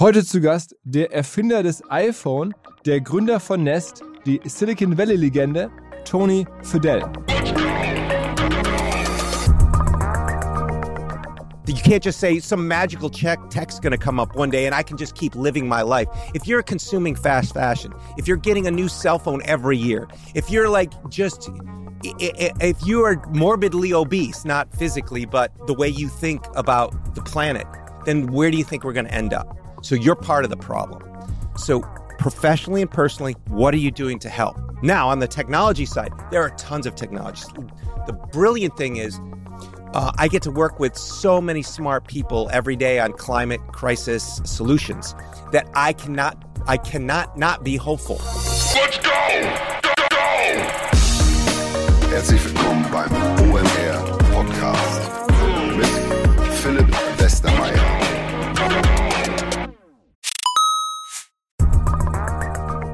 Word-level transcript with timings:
Heute 0.00 0.24
zu 0.24 0.40
Gast 0.40 0.76
der 0.84 1.12
Erfinder 1.12 1.64
des 1.64 1.82
iPhone, 1.90 2.54
der 2.86 3.00
Gründer 3.00 3.40
von 3.40 3.64
Nest, 3.64 4.04
die 4.24 4.40
Silicon 4.44 4.96
Valley-Legende 4.96 5.72
Tony 6.04 6.46
Fadell. 6.62 7.02
You 11.66 11.74
can't 11.74 12.04
just 12.04 12.20
say 12.20 12.38
some 12.38 12.68
magical 12.68 13.10
check 13.10 13.40
text 13.50 13.82
going 13.82 13.90
to 13.90 13.98
come 13.98 14.20
up 14.22 14.36
one 14.36 14.50
day 14.50 14.66
and 14.66 14.74
I 14.74 14.84
can 14.84 14.96
just 14.96 15.16
keep 15.16 15.34
living 15.34 15.66
my 15.66 15.82
life. 15.82 16.06
If 16.32 16.46
you're 16.46 16.62
consuming 16.62 17.16
fast 17.16 17.52
fashion, 17.52 17.92
if 18.16 18.28
you're 18.28 18.36
getting 18.36 18.68
a 18.68 18.70
new 18.70 18.86
cell 18.86 19.18
phone 19.18 19.42
every 19.46 19.76
year, 19.76 20.06
if 20.36 20.48
you're 20.48 20.68
like 20.68 20.92
just 21.08 21.50
if 22.04 22.76
you 22.86 23.02
are 23.02 23.20
morbidly 23.32 23.92
obese, 23.92 24.44
not 24.44 24.72
physically, 24.72 25.24
but 25.24 25.50
the 25.66 25.74
way 25.74 25.88
you 25.88 26.08
think 26.08 26.44
about 26.54 27.16
the 27.16 27.22
planet, 27.22 27.66
then 28.04 28.28
where 28.28 28.52
do 28.52 28.56
you 28.56 28.62
think 28.62 28.84
we're 28.84 28.92
going 28.92 29.06
to 29.06 29.12
end 29.12 29.34
up? 29.34 29.57
So 29.88 29.94
you're 29.94 30.16
part 30.16 30.44
of 30.44 30.50
the 30.50 30.56
problem. 30.58 31.02
So 31.56 31.80
professionally 32.18 32.82
and 32.82 32.90
personally, 32.90 33.36
what 33.46 33.72
are 33.72 33.78
you 33.78 33.90
doing 33.90 34.18
to 34.18 34.28
help? 34.28 34.58
Now, 34.82 35.08
on 35.08 35.20
the 35.20 35.26
technology 35.26 35.86
side, 35.86 36.12
there 36.30 36.42
are 36.42 36.50
tons 36.58 36.84
of 36.84 36.94
technologies. 36.94 37.46
The 38.06 38.12
brilliant 38.12 38.76
thing 38.76 38.96
is, 38.96 39.18
uh, 39.94 40.12
I 40.18 40.28
get 40.28 40.42
to 40.42 40.50
work 40.50 40.78
with 40.78 40.94
so 40.94 41.40
many 41.40 41.62
smart 41.62 42.06
people 42.06 42.50
every 42.52 42.76
day 42.76 42.98
on 42.98 43.14
climate 43.14 43.62
crisis 43.72 44.42
solutions 44.44 45.14
that 45.52 45.66
I 45.72 45.94
cannot, 45.94 46.36
I 46.66 46.76
cannot 46.76 47.38
not 47.38 47.64
be 47.64 47.76
hopeful. 47.76 48.16
Let's 48.74 48.98
go! 48.98 49.10
Go, 49.80 49.94
go! 50.10 50.16
Herzlich 52.10 52.44
willkommen 52.44 52.84
beim 52.92 53.10
OMR 53.50 54.18
Podcast 54.34 55.00
mit 55.78 55.88
Philipp 56.60 56.94
Westermeyer. 57.16 57.77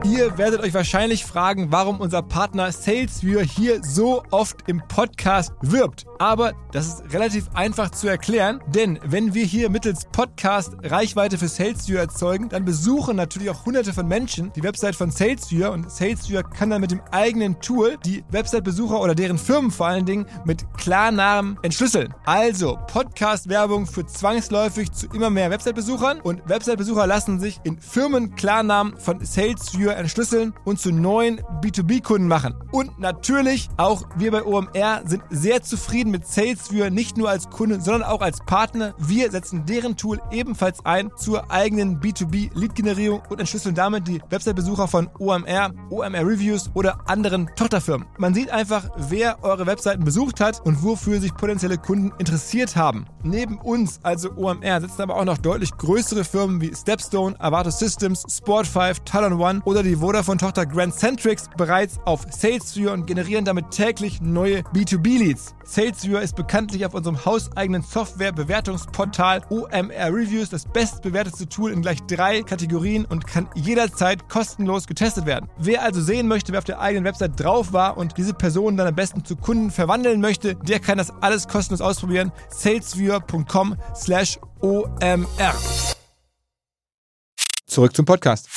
Ihr 0.05 0.37
werdet 0.37 0.61
euch 0.61 0.75
wahrscheinlich 0.75 1.25
fragen, 1.25 1.73
warum 1.73 1.99
unser 1.99 2.21
Partner 2.21 2.71
SalesViewer 2.71 3.43
hier 3.43 3.83
so 3.83 4.23
oft 4.31 4.69
im 4.69 4.83
Podcast 4.87 5.55
wirbt. 5.63 6.05
Aber 6.19 6.53
das 6.73 6.87
ist 6.87 7.13
relativ 7.13 7.49
einfach 7.55 7.91
zu 7.91 8.09
erklären, 8.09 8.61
denn 8.69 8.99
wenn 9.05 9.35
wir 9.35 9.45
hier 9.45 9.71
mittels 9.71 10.07
Podcast 10.13 10.73
Reichweite 10.83 11.39
für 11.39 11.49
SalesViewer 11.49 12.01
erzeugen, 12.01 12.49
dann 12.49 12.65
besuchen 12.65 13.17
natürlich 13.17 13.51
auch 13.51 13.67
hunderte 13.67 13.93
von 13.93 14.09
Menschen 14.09 14.53
die 14.55 14.63
Website 14.63 14.97
von 14.97 15.11
SalesViewer 15.11 15.73
und 15.73 15.91
SalesViewer 15.91 16.43
kann 16.43 16.71
dann 16.71 16.81
mit 16.81 16.91
dem 16.91 17.01
eigenen 17.11 17.61
Tool 17.61 17.97
die 18.05 18.25
Website-Besucher 18.31 19.01
oder 19.01 19.15
deren 19.15 19.39
Firmen 19.39 19.71
vor 19.71 19.87
allen 19.87 20.07
Dingen 20.07 20.27
mit 20.45 20.65
Klarnamen 20.77 21.59
entschlüsseln. 21.63 22.15
Also 22.25 22.79
Podcast-Werbung 22.87 23.87
führt 23.87 24.11
zwangsläufig 24.11 24.93
zu 24.93 25.07
immer 25.09 25.31
mehr 25.31 25.51
Website-Besuchern 25.51 26.21
und 26.21 26.49
Website-Besucher 26.49 27.07
lassen 27.07 27.41
sich 27.41 27.61
in 27.65 27.79
Firmen 27.79 28.35
Klarnamen 28.35 28.97
von 28.99 29.25
SalesViewer 29.25 29.97
entschlüsseln 29.97 30.55
und 30.65 30.81
zu 30.81 30.93
neuen 30.93 31.41
B2B-Kunden 31.63 32.29
machen. 32.29 32.55
Und 32.73 32.99
natürlich 32.99 33.69
auch 33.77 34.05
wir 34.17 34.31
bei 34.31 34.45
OMR 34.45 35.03
sind 35.05 35.23
sehr 35.31 35.63
zufrieden 35.63 36.13
mit 36.15 36.29
SalesViewer, 36.29 36.91
nicht 36.91 37.17
nur 37.17 37.29
als 37.29 37.51
Kunde, 37.51 37.81
sondern 37.81 38.05
auch 38.05 38.21
als 38.21 38.39
Partner. 38.39 38.95
Wir 38.99 39.33
setzen 39.33 39.67
deren 39.67 39.97
Tool 39.97 40.21
ebenfalls 40.31 40.79
ein 40.87 41.11
zur 41.17 41.51
eigenen 41.51 42.01
B2B-Lead-Generierung 42.01 43.21
und 43.31 43.41
entschlüsseln 43.41 43.75
damit 43.75 44.07
die 44.07 44.21
Website-Besucher 44.31 44.87
von 44.87 45.11
OMR, 45.19 45.73
OMR 45.91 46.25
Reviews 46.25 46.71
oder 46.75 47.01
anderen 47.07 47.51
Tochterfirmen. 47.57 48.07
Man 48.17 48.33
sieht 48.33 48.49
einfach, 48.51 48.91
wer 48.97 49.43
eure 49.43 49.67
Webseiten 49.67 50.05
besucht 50.05 50.39
hat 50.39 50.65
und 50.65 50.85
wofür 50.85 51.21
sich 51.21 51.35
potenzielle 51.35 51.79
Kunden 51.79 52.13
interessiert 52.19 52.77
haben. 52.77 53.07
Neben 53.25 53.59
uns, 53.59 53.99
also 54.05 54.31
OMR, 54.37 54.83
sitzen 54.83 55.03
aber 55.03 55.17
auch 55.17 55.25
noch 55.25 55.39
deutlich 55.39 55.77
größere 55.77 56.23
Firmen 56.23 56.61
wie 56.61 56.73
Stepstone, 56.77 57.35
Avato 57.41 57.71
Systems, 57.71 58.25
Sport5, 58.27 59.03
Talon 59.05 59.41
One 59.41 59.63
oder 59.65 59.83
die 59.83 59.97
Vodafone-Tochter 59.97 60.67
Grand 60.67 60.95
Centrix 60.95 61.51
bereits 61.57 61.99
auf 62.05 62.25
SalesViewer 62.31 62.93
und 62.93 63.09
generieren 63.09 63.45
damit 63.45 63.73
täglich 63.73 64.21
neue 64.21 64.61
B2B-Leads. 64.61 65.57
SalesViewer 65.95 66.23
ist 66.23 66.35
bekanntlich 66.35 66.85
auf 66.85 66.95
unserem 66.95 67.25
hauseigenen 67.25 67.83
Software-Bewertungsportal 67.83 69.43
OMR 69.51 70.13
Reviews 70.13 70.51
das 70.51 70.65
bestbewertete 70.65 71.49
Tool 71.49 71.71
in 71.71 71.83
gleich 71.83 72.01
drei 72.03 72.43
Kategorien 72.43 73.05
und 73.05 73.27
kann 73.27 73.49
jederzeit 73.55 74.29
kostenlos 74.29 74.89
getestet 74.89 75.25
werden. 75.25 75.49
Wer 75.57 75.83
also 75.83 76.01
sehen 76.01 76.27
möchte, 76.27 76.53
wer 76.53 76.59
auf 76.59 76.65
der 76.65 76.81
eigenen 76.81 77.05
Website 77.05 77.39
drauf 77.39 77.73
war 77.73 77.97
und 77.97 78.17
diese 78.17 78.35
Person 78.35 78.77
dann 78.77 78.89
am 78.89 78.95
besten 78.95 79.25
zu 79.25 79.37
Kunden 79.37 79.71
verwandeln 79.71 80.21
möchte, 80.21 80.57
der 80.57 80.81
kann 80.81 80.99
das 80.99 81.13
alles 81.23 81.47
kostenlos 81.47 81.81
ausprobieren. 81.81 82.33
salesviewer.com 82.51 83.77
slash 83.95 84.41
OMR. 84.61 85.55
Zurück 87.67 87.95
zum 87.95 88.05
Podcast. 88.05 88.49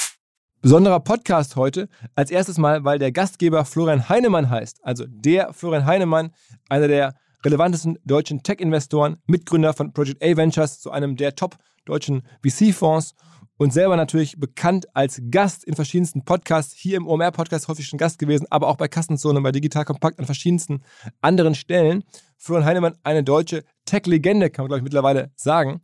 Besonderer 0.61 0.99
Podcast 0.99 1.55
heute. 1.55 1.87
Als 2.15 2.31
erstes 2.31 2.57
mal, 2.57 2.83
weil 2.83 2.97
der 2.97 3.11
Gastgeber 3.11 3.63
Florian 3.63 4.09
Heinemann 4.09 4.49
heißt. 4.49 4.79
Also 4.81 5.05
der 5.07 5.53
Florian 5.53 5.85
Heinemann, 5.85 6.31
einer 6.67 6.87
der 6.87 7.13
relevantesten 7.45 7.97
deutschen 8.03 8.43
Tech-Investoren, 8.43 9.17
Mitgründer 9.25 9.73
von 9.73 9.93
Project 9.93 10.23
A 10.23 10.35
Ventures, 10.35 10.79
zu 10.79 10.91
einem 10.91 11.15
der 11.15 11.35
top 11.35 11.57
deutschen 11.85 12.23
VC-Fonds 12.43 13.15
und 13.57 13.73
selber 13.73 13.95
natürlich 13.95 14.39
bekannt 14.39 14.85
als 14.95 15.21
Gast 15.31 15.63
in 15.63 15.75
verschiedensten 15.75 16.23
Podcasts, 16.23 16.73
hier 16.73 16.97
im 16.97 17.07
OMR-Podcast 17.07 17.67
häufig 17.67 17.87
schon 17.87 17.97
Gast 17.97 18.19
gewesen, 18.19 18.45
aber 18.49 18.67
auch 18.67 18.77
bei 18.77 18.87
Kassenzone, 18.87 19.41
bei 19.41 19.51
Digital 19.51 19.85
Kompakt 19.85 20.19
an 20.19 20.25
verschiedensten 20.25 20.83
anderen 21.21 21.55
Stellen. 21.55 22.03
Florian 22.37 22.65
Heinemann, 22.65 22.97
eine 23.03 23.23
deutsche 23.23 23.63
Tech-Legende, 23.85 24.49
kann 24.49 24.63
man 24.63 24.67
glaube 24.67 24.79
ich 24.79 24.83
mittlerweile 24.83 25.31
sagen. 25.35 25.81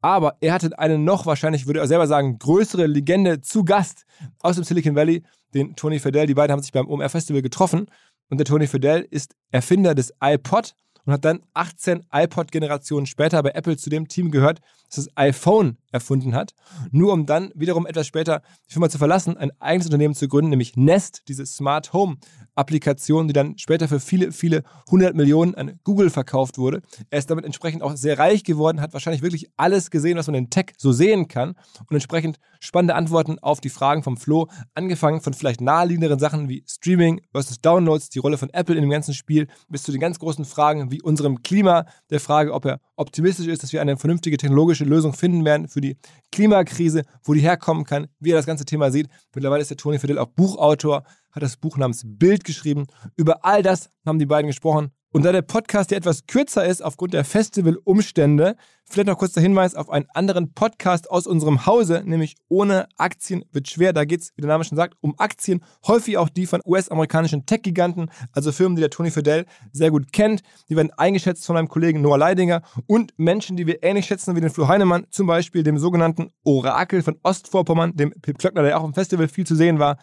Aber 0.00 0.36
er 0.40 0.52
hatte 0.52 0.76
eine 0.78 0.98
noch 0.98 1.26
wahrscheinlich, 1.26 1.66
würde 1.66 1.78
er 1.78 1.86
selber 1.86 2.08
sagen, 2.08 2.38
größere 2.38 2.86
Legende 2.86 3.40
zu 3.40 3.64
Gast 3.64 4.04
aus 4.40 4.56
dem 4.56 4.64
Silicon 4.64 4.96
Valley, 4.96 5.22
den 5.54 5.76
Tony 5.76 6.00
Fidel. 6.00 6.26
Die 6.26 6.34
beiden 6.34 6.52
haben 6.52 6.62
sich 6.62 6.72
beim 6.72 6.88
OMR 6.88 7.08
Festival 7.08 7.42
getroffen. 7.42 7.86
Und 8.28 8.38
der 8.38 8.46
Tony 8.46 8.66
Fidel 8.66 9.06
ist 9.10 9.36
Erfinder 9.52 9.94
des 9.94 10.12
iPod 10.20 10.74
und 11.04 11.12
hat 11.12 11.24
dann 11.24 11.42
18 11.54 12.06
iPod-Generationen 12.12 13.06
später 13.06 13.42
bei 13.42 13.50
Apple 13.50 13.76
zu 13.76 13.90
dem 13.90 14.08
Team 14.08 14.30
gehört, 14.30 14.60
das 14.96 15.08
iPhone 15.16 15.78
erfunden 15.90 16.34
hat. 16.34 16.54
Nur 16.90 17.12
um 17.12 17.26
dann 17.26 17.52
wiederum 17.54 17.86
etwas 17.86 18.06
später 18.06 18.42
die 18.68 18.72
Firma 18.72 18.88
zu 18.88 18.98
verlassen, 18.98 19.36
ein 19.36 19.52
eigenes 19.60 19.86
Unternehmen 19.86 20.14
zu 20.14 20.28
gründen, 20.28 20.50
nämlich 20.50 20.76
Nest, 20.76 21.22
diese 21.28 21.46
Smart 21.46 21.92
Home 21.92 22.16
Applikation, 22.54 23.28
die 23.28 23.32
dann 23.32 23.56
später 23.58 23.88
für 23.88 24.00
viele, 24.00 24.32
viele 24.32 24.62
hundert 24.90 25.14
Millionen 25.14 25.54
an 25.54 25.78
Google 25.84 26.10
verkauft 26.10 26.58
wurde. 26.58 26.82
Er 27.10 27.18
ist 27.18 27.30
damit 27.30 27.44
entsprechend 27.44 27.82
auch 27.82 27.96
sehr 27.96 28.18
reich 28.18 28.44
geworden, 28.44 28.80
hat 28.80 28.92
wahrscheinlich 28.92 29.22
wirklich 29.22 29.50
alles 29.56 29.90
gesehen, 29.90 30.18
was 30.18 30.26
man 30.26 30.34
in 30.34 30.50
Tech 30.50 30.72
so 30.76 30.92
sehen 30.92 31.28
kann 31.28 31.54
und 31.80 31.94
entsprechend 31.94 32.38
spannende 32.60 32.94
Antworten 32.94 33.38
auf 33.38 33.60
die 33.60 33.70
Fragen 33.70 34.02
vom 34.02 34.16
Flo, 34.16 34.48
angefangen 34.74 35.20
von 35.20 35.34
vielleicht 35.34 35.60
naheliegenderen 35.60 36.18
Sachen 36.18 36.48
wie 36.48 36.64
Streaming 36.66 37.22
versus 37.32 37.60
Downloads, 37.60 38.10
die 38.10 38.18
Rolle 38.18 38.38
von 38.38 38.50
Apple 38.50 38.74
in 38.74 38.82
dem 38.82 38.90
ganzen 38.90 39.14
Spiel, 39.14 39.48
bis 39.68 39.82
zu 39.82 39.92
den 39.92 40.00
ganz 40.00 40.18
großen 40.18 40.44
Fragen 40.44 40.90
wie 40.90 41.00
unserem 41.00 41.42
Klima, 41.42 41.86
der 42.10 42.20
Frage, 42.20 42.52
ob 42.52 42.66
er 42.66 42.80
optimistisch 42.96 43.46
ist, 43.46 43.62
dass 43.62 43.72
wir 43.72 43.80
eine 43.80 43.96
vernünftige 43.96 44.36
technologische 44.36 44.81
Lösung 44.84 45.12
finden 45.12 45.44
werden 45.44 45.68
für 45.68 45.80
die 45.80 45.96
Klimakrise, 46.30 47.02
wo 47.24 47.34
die 47.34 47.40
herkommen 47.40 47.84
kann, 47.84 48.08
wie 48.20 48.30
er 48.32 48.36
das 48.36 48.46
ganze 48.46 48.64
Thema 48.64 48.90
sieht. 48.90 49.08
Mittlerweile 49.34 49.62
ist 49.62 49.70
der 49.70 49.76
Tony 49.76 49.98
Fidel 49.98 50.18
auch 50.18 50.28
Buchautor, 50.28 51.04
hat 51.30 51.42
das 51.42 51.56
Buch 51.56 51.76
namens 51.76 52.02
Bild 52.04 52.44
geschrieben. 52.44 52.86
Über 53.16 53.44
all 53.44 53.62
das 53.62 53.90
haben 54.06 54.18
die 54.18 54.26
beiden 54.26 54.48
gesprochen. 54.48 54.92
Und 55.14 55.26
da 55.26 55.32
der 55.32 55.42
Podcast 55.42 55.90
ja 55.90 55.98
etwas 55.98 56.26
kürzer 56.26 56.64
ist 56.64 56.82
aufgrund 56.82 57.12
der 57.12 57.26
Festivalumstände, 57.26 58.56
vielleicht 58.86 59.08
noch 59.08 59.18
kurz 59.18 59.32
der 59.32 59.42
Hinweis 59.42 59.74
auf 59.74 59.90
einen 59.90 60.06
anderen 60.14 60.54
Podcast 60.54 61.10
aus 61.10 61.26
unserem 61.26 61.66
Hause, 61.66 62.02
nämlich 62.06 62.36
Ohne 62.48 62.88
Aktien 62.96 63.44
wird 63.52 63.68
schwer. 63.68 63.92
Da 63.92 64.06
geht 64.06 64.22
es, 64.22 64.32
wie 64.36 64.40
der 64.40 64.48
Name 64.48 64.64
schon 64.64 64.76
sagt, 64.76 64.96
um 65.02 65.14
Aktien, 65.18 65.62
häufig 65.86 66.16
auch 66.16 66.30
die 66.30 66.46
von 66.46 66.62
US-amerikanischen 66.64 67.44
Tech-Giganten, 67.44 68.10
also 68.32 68.52
Firmen, 68.52 68.74
die 68.74 68.80
der 68.80 68.88
Tony 68.88 69.10
Fidel 69.10 69.44
sehr 69.70 69.90
gut 69.90 70.12
kennt. 70.14 70.40
Die 70.70 70.76
werden 70.76 70.90
eingeschätzt 70.96 71.44
von 71.44 71.56
meinem 71.56 71.68
Kollegen 71.68 72.00
Noah 72.00 72.16
Leidinger 72.16 72.62
und 72.86 73.12
Menschen, 73.18 73.58
die 73.58 73.66
wir 73.66 73.82
ähnlich 73.82 74.06
schätzen 74.06 74.34
wie 74.34 74.40
den 74.40 74.48
Flo 74.48 74.66
Heinemann, 74.66 75.06
zum 75.10 75.26
Beispiel 75.26 75.62
dem 75.62 75.76
sogenannten 75.76 76.30
Orakel 76.42 77.02
von 77.02 77.18
Ostvorpommern, 77.22 77.96
dem 77.96 78.12
Pip 78.22 78.38
Klöckner, 78.38 78.62
der 78.62 78.80
auch 78.80 78.84
im 78.84 78.94
Festival 78.94 79.28
viel 79.28 79.46
zu 79.46 79.56
sehen 79.56 79.78
war. 79.78 79.98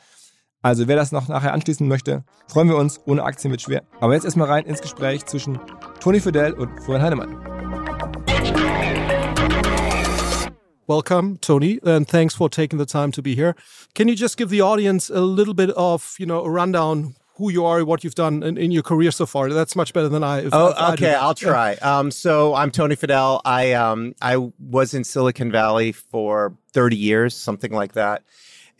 Also 0.62 0.90
wer 0.90 0.98
das 0.98 1.14
noch 1.14 1.30
nachher 1.30 1.54
anschließen 1.54 1.88
möchte, 1.88 2.26
freuen 2.48 2.68
wir 2.68 2.76
uns. 2.76 3.00
Ohne 3.06 3.24
Aktien 3.24 3.50
wird 3.50 3.62
schwer. 3.62 3.84
Aber 4.02 4.14
jetzt 4.14 4.26
erstmal 4.26 4.50
rein 4.50 4.66
ins 4.66 4.82
Gespräch 4.82 5.26
zwischen 5.26 5.58
Tony 6.02 6.20
Fidel 6.20 6.52
und 6.52 6.70
Florian 6.84 7.02
Heinemann. 7.02 7.38
Welcome, 10.86 11.38
Tony, 11.40 11.80
and 11.86 12.06
thanks 12.10 12.36
for 12.36 12.50
taking 12.50 12.78
the 12.78 12.86
time 12.86 13.14
to 13.14 13.22
be 13.22 13.36
here. 13.36 13.56
Can 13.96 14.10
you 14.10 14.16
just 14.16 14.36
give 14.36 14.50
the 14.50 14.62
audience 14.62 15.10
a 15.10 15.22
little 15.22 15.54
bit 15.54 15.70
of, 15.78 16.16
you 16.20 16.26
know, 16.26 16.44
a 16.44 16.50
rundown 16.50 17.16
who 17.38 17.50
you 17.50 17.64
are, 17.64 17.86
what 17.86 18.04
you've 18.04 18.16
done 18.16 18.44
in, 18.44 18.58
in 18.58 18.72
your 18.72 18.84
career 18.84 19.12
so 19.12 19.26
far? 19.26 19.48
That's 19.50 19.78
much 19.78 19.94
better 19.94 20.10
than 20.10 20.26
I. 20.26 20.50
Oh, 20.52 20.74
I 20.76 20.92
okay, 20.94 21.14
I'll 21.14 21.36
try. 21.36 21.76
Um, 21.76 22.12
so 22.12 22.54
I'm 22.54 22.72
Tony 22.72 22.96
Fidel. 22.96 23.40
I 23.46 23.74
um, 23.74 24.14
I 24.22 24.36
was 24.60 24.94
in 24.94 25.06
Silicon 25.06 25.54
Valley 25.54 25.94
for 25.94 26.58
30 26.74 26.98
years, 26.98 27.34
something 27.34 27.72
like 27.72 27.94
that. 27.94 28.24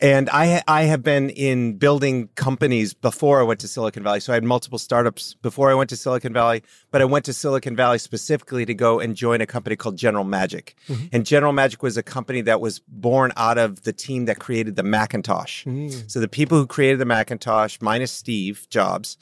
And 0.00 0.30
I 0.30 0.62
I 0.66 0.82
have 0.84 1.02
been 1.02 1.30
in 1.30 1.74
building 1.76 2.28
companies 2.34 2.94
before 2.94 3.40
I 3.40 3.42
went 3.42 3.60
to 3.60 3.68
Silicon 3.68 4.02
Valley. 4.02 4.20
So 4.20 4.32
I 4.32 4.36
had 4.36 4.44
multiple 4.44 4.78
startups 4.78 5.34
before 5.34 5.70
I 5.70 5.74
went 5.74 5.90
to 5.90 5.96
Silicon 5.96 6.32
Valley, 6.32 6.62
but 6.90 7.02
I 7.02 7.04
went 7.04 7.24
to 7.26 7.32
Silicon 7.32 7.76
Valley 7.76 7.98
specifically 7.98 8.64
to 8.64 8.74
go 8.74 8.98
and 8.98 9.14
join 9.14 9.40
a 9.40 9.46
company 9.46 9.76
called 9.76 9.96
General 9.96 10.24
Magic. 10.24 10.74
Mm-hmm. 10.88 11.06
And 11.12 11.26
General 11.26 11.52
Magic 11.52 11.82
was 11.82 11.96
a 11.96 12.02
company 12.02 12.40
that 12.42 12.60
was 12.60 12.78
born 12.78 13.32
out 13.36 13.58
of 13.58 13.82
the 13.82 13.92
team 13.92 14.24
that 14.24 14.38
created 14.38 14.76
the 14.76 14.82
Macintosh. 14.82 15.64
Mm. 15.64 16.10
So 16.10 16.18
the 16.18 16.28
people 16.28 16.56
who 16.56 16.66
created 16.66 16.98
the 16.98 17.04
Macintosh, 17.04 17.78
minus 17.80 18.12
Steve 18.12 18.66
Jobs, 18.70 19.18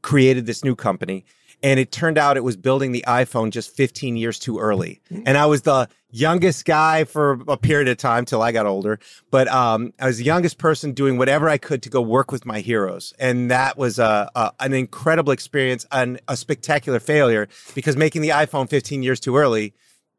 created 0.00 0.46
this 0.46 0.64
new 0.64 0.74
company. 0.74 1.24
And 1.62 1.78
it 1.78 1.92
turned 1.92 2.18
out 2.18 2.36
it 2.36 2.44
was 2.44 2.56
building 2.56 2.92
the 2.92 3.04
iPhone 3.06 3.50
just 3.50 3.74
15 3.76 4.16
years 4.16 4.38
too 4.38 4.58
early. 4.58 5.00
And 5.26 5.38
I 5.38 5.46
was 5.46 5.62
the 5.62 5.88
youngest 6.10 6.64
guy 6.64 7.04
for 7.04 7.40
a 7.48 7.56
period 7.56 7.88
of 7.88 7.96
time 7.96 8.24
till 8.24 8.42
I 8.42 8.52
got 8.52 8.66
older. 8.66 8.98
But 9.30 9.48
um, 9.48 9.92
I 9.98 10.06
was 10.06 10.18
the 10.18 10.24
youngest 10.24 10.58
person 10.58 10.92
doing 10.92 11.18
whatever 11.18 11.48
I 11.48 11.58
could 11.58 11.82
to 11.84 11.88
go 11.88 12.00
work 12.00 12.30
with 12.32 12.44
my 12.44 12.60
heroes. 12.60 13.14
And 13.18 13.50
that 13.50 13.78
was 13.78 13.98
a, 13.98 14.30
a, 14.34 14.52
an 14.60 14.72
incredible 14.74 15.32
experience 15.32 15.86
and 15.90 16.20
a 16.28 16.36
spectacular 16.36 17.00
failure 17.00 17.48
because 17.74 17.96
making 17.96 18.22
the 18.22 18.30
iPhone 18.30 18.68
15 18.68 19.02
years 19.02 19.20
too 19.20 19.36
early, 19.36 19.74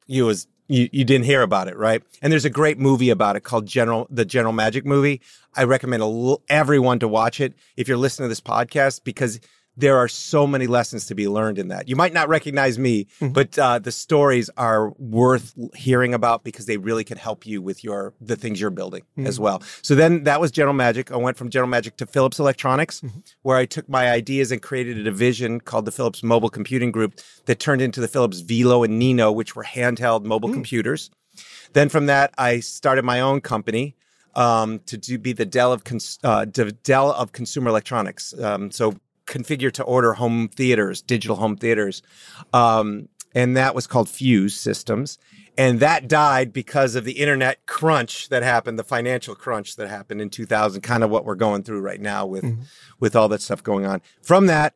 you 0.07 0.25
was 0.25 0.48
you, 0.68 0.90
you 0.92 1.04
didn't 1.04 1.25
hear 1.25 1.42
about 1.42 1.68
it, 1.68 1.78
right? 1.78 2.01
And 2.22 2.31
there's 2.31 2.45
a 2.45 2.50
great 2.50 2.80
movie 2.80 3.10
about 3.10 3.36
it 3.36 3.42
called 3.42 3.66
General 3.66 4.07
the 4.10 4.25
General 4.25 4.54
Magic 4.54 4.86
movie. 4.86 5.22
I 5.56 5.66
recommend 5.66 6.01
a 6.01 6.06
l- 6.06 6.42
everyone 6.50 7.00
to 7.00 7.07
watch 7.07 7.40
it 7.40 7.54
if 7.78 7.88
you're 7.88 7.98
listening 7.98 8.25
to 8.25 8.30
this 8.30 8.42
podcast 8.42 9.04
because 9.04 9.40
there 9.75 9.97
are 9.97 10.07
so 10.07 10.45
many 10.45 10.67
lessons 10.67 11.07
to 11.07 11.15
be 11.15 11.27
learned 11.27 11.57
in 11.57 11.69
that. 11.69 11.89
You 11.89 11.95
might 11.95 12.13
not 12.13 12.29
recognize 12.29 12.77
me, 12.77 13.07
but 13.19 13.57
uh, 13.57 13.79
the 13.79 13.91
stories 13.91 14.49
are 14.55 14.91
worth 14.99 15.53
hearing 15.75 16.13
about 16.13 16.43
because 16.43 16.65
they 16.67 16.77
really 16.77 17.03
can 17.03 17.17
help 17.17 17.45
you 17.45 17.61
with 17.61 17.83
your 17.83 18.13
the 18.21 18.35
things 18.35 18.61
you're 18.61 18.69
building 18.69 19.03
as 19.17 19.39
well. 19.39 19.61
So 19.81 19.95
then 19.95 20.23
that 20.25 20.39
was 20.39 20.51
General 20.51 20.73
Magic. 20.75 21.11
I 21.11 21.17
went 21.17 21.37
from 21.37 21.49
General 21.49 21.69
Magic 21.69 21.97
to 21.97 22.05
Philips 22.05 22.39
Electronics, 22.39 23.01
where 23.41 23.57
I 23.57 23.65
took 23.65 23.89
my 23.89 24.11
ideas 24.11 24.51
and 24.51 24.61
created 24.61 24.97
a 24.97 25.03
division 25.03 25.59
called 25.59 25.85
the 25.85 25.91
Philips 25.91 26.21
Mobile 26.21 26.49
Computing 26.49 26.91
Group 26.91 27.19
that 27.45 27.59
turned 27.59 27.81
into 27.81 27.99
the 27.99 28.07
Philips 28.07 28.41
Velo 28.41 28.83
and 28.83 28.99
Nino, 28.99 29.31
which 29.31 29.55
were 29.55 29.63
handheld 29.63 30.23
mobile 30.23 30.51
computers. 30.53 31.09
Then 31.73 31.89
from 31.89 32.05
that, 32.05 32.31
I 32.37 32.59
started 32.59 33.03
my 33.03 33.19
own 33.21 33.41
company 33.41 33.95
um, 34.35 34.79
to 34.85 34.97
do, 34.97 35.17
be 35.17 35.33
the 35.33 35.45
Dell 35.45 35.73
of 35.73 35.83
cons- 35.83 36.19
uh, 36.23 36.45
Dell 36.45 37.11
of 37.11 37.31
consumer 37.31 37.69
electronics. 37.69 38.33
Um, 38.39 38.69
so 38.71 38.95
configure 39.25 39.71
to 39.73 39.83
order 39.83 40.13
home 40.13 40.49
theaters, 40.49 41.01
digital 41.01 41.35
home 41.35 41.55
theaters, 41.55 42.01
um, 42.53 43.07
and 43.35 43.57
that 43.57 43.73
was 43.73 43.87
called 43.87 44.09
Fuse 44.09 44.55
Systems. 44.55 45.17
And 45.57 45.79
that 45.81 46.07
died 46.07 46.51
because 46.51 46.95
of 46.95 47.05
the 47.05 47.13
internet 47.13 47.65
crunch 47.67 48.29
that 48.29 48.41
happened, 48.41 48.79
the 48.79 48.83
financial 48.83 49.35
crunch 49.35 49.75
that 49.75 49.87
happened 49.87 50.19
in 50.19 50.31
2000, 50.31 50.81
kind 50.81 51.03
of 51.03 51.11
what 51.11 51.25
we're 51.25 51.35
going 51.35 51.61
through 51.61 51.81
right 51.81 52.01
now 52.01 52.25
with 52.25 52.43
with 52.99 53.15
all 53.15 53.27
that 53.29 53.41
stuff 53.41 53.61
going 53.61 53.85
on. 53.85 54.01
From 54.21 54.47
that, 54.47 54.73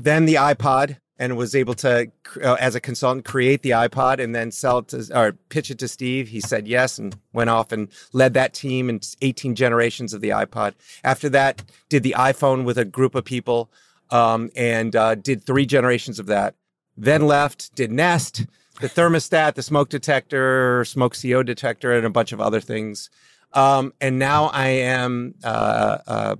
then 0.00 0.26
the 0.26 0.34
iPod 0.34 0.98
and 1.20 1.36
was 1.36 1.54
able 1.54 1.74
to, 1.74 2.10
uh, 2.42 2.54
as 2.54 2.74
a 2.74 2.80
consultant, 2.80 3.26
create 3.26 3.62
the 3.62 3.70
iPod 3.70 4.20
and 4.20 4.34
then 4.34 4.50
sell 4.50 4.78
it 4.78 4.88
to, 4.88 5.06
or 5.14 5.32
pitch 5.50 5.70
it 5.70 5.78
to 5.78 5.86
Steve. 5.86 6.28
He 6.28 6.40
said 6.40 6.66
yes 6.66 6.98
and 6.98 7.14
went 7.34 7.50
off 7.50 7.72
and 7.72 7.88
led 8.14 8.32
that 8.34 8.54
team 8.54 8.88
in 8.88 9.00
18 9.20 9.54
generations 9.54 10.14
of 10.14 10.22
the 10.22 10.30
iPod. 10.30 10.72
After 11.04 11.28
that, 11.28 11.62
did 11.90 12.04
the 12.04 12.14
iPhone 12.16 12.64
with 12.64 12.78
a 12.78 12.86
group 12.86 13.14
of 13.14 13.26
people 13.26 13.70
um, 14.10 14.50
and 14.56 14.94
uh, 14.96 15.14
did 15.14 15.44
three 15.44 15.66
generations 15.66 16.18
of 16.18 16.26
that. 16.26 16.54
Then 16.96 17.26
left, 17.26 17.74
did 17.74 17.90
Nest, 17.90 18.46
the 18.80 18.88
thermostat, 18.88 19.54
the 19.54 19.62
smoke 19.62 19.88
detector, 19.88 20.84
smoke 20.84 21.14
CO 21.20 21.42
detector, 21.42 21.92
and 21.92 22.06
a 22.06 22.10
bunch 22.10 22.32
of 22.32 22.40
other 22.40 22.60
things. 22.60 23.10
Um, 23.52 23.92
and 24.00 24.18
now 24.18 24.46
I 24.46 24.68
am 24.68 25.34
uh, 25.42 25.98
uh, 26.06 26.36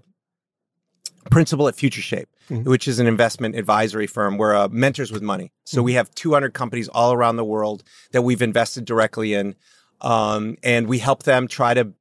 principal 1.31 1.69
at 1.69 1.77
Future 1.77 2.03
Shape, 2.03 2.29
which 2.49 2.89
is 2.89 2.99
an 2.99 3.07
investment 3.07 3.57
advisory 3.57 4.07
firm. 4.07 4.39
We're 4.39 4.55
uh, 4.55 4.69
mentors 4.69 5.13
with 5.13 5.23
money. 5.23 5.53
So 5.65 5.83
we 5.83 5.95
have 5.95 6.11
200 6.15 6.55
companies 6.55 6.89
all 6.89 7.13
around 7.13 7.37
the 7.37 7.45
world 7.45 7.83
that 8.13 8.23
we've 8.23 8.43
invested 8.43 8.85
directly 8.85 9.35
in. 9.35 9.55
Um, 10.01 10.57
and 10.63 10.87
we 10.87 10.99
help 10.99 11.25
them 11.25 11.47
try 11.47 11.75
to 11.75 11.93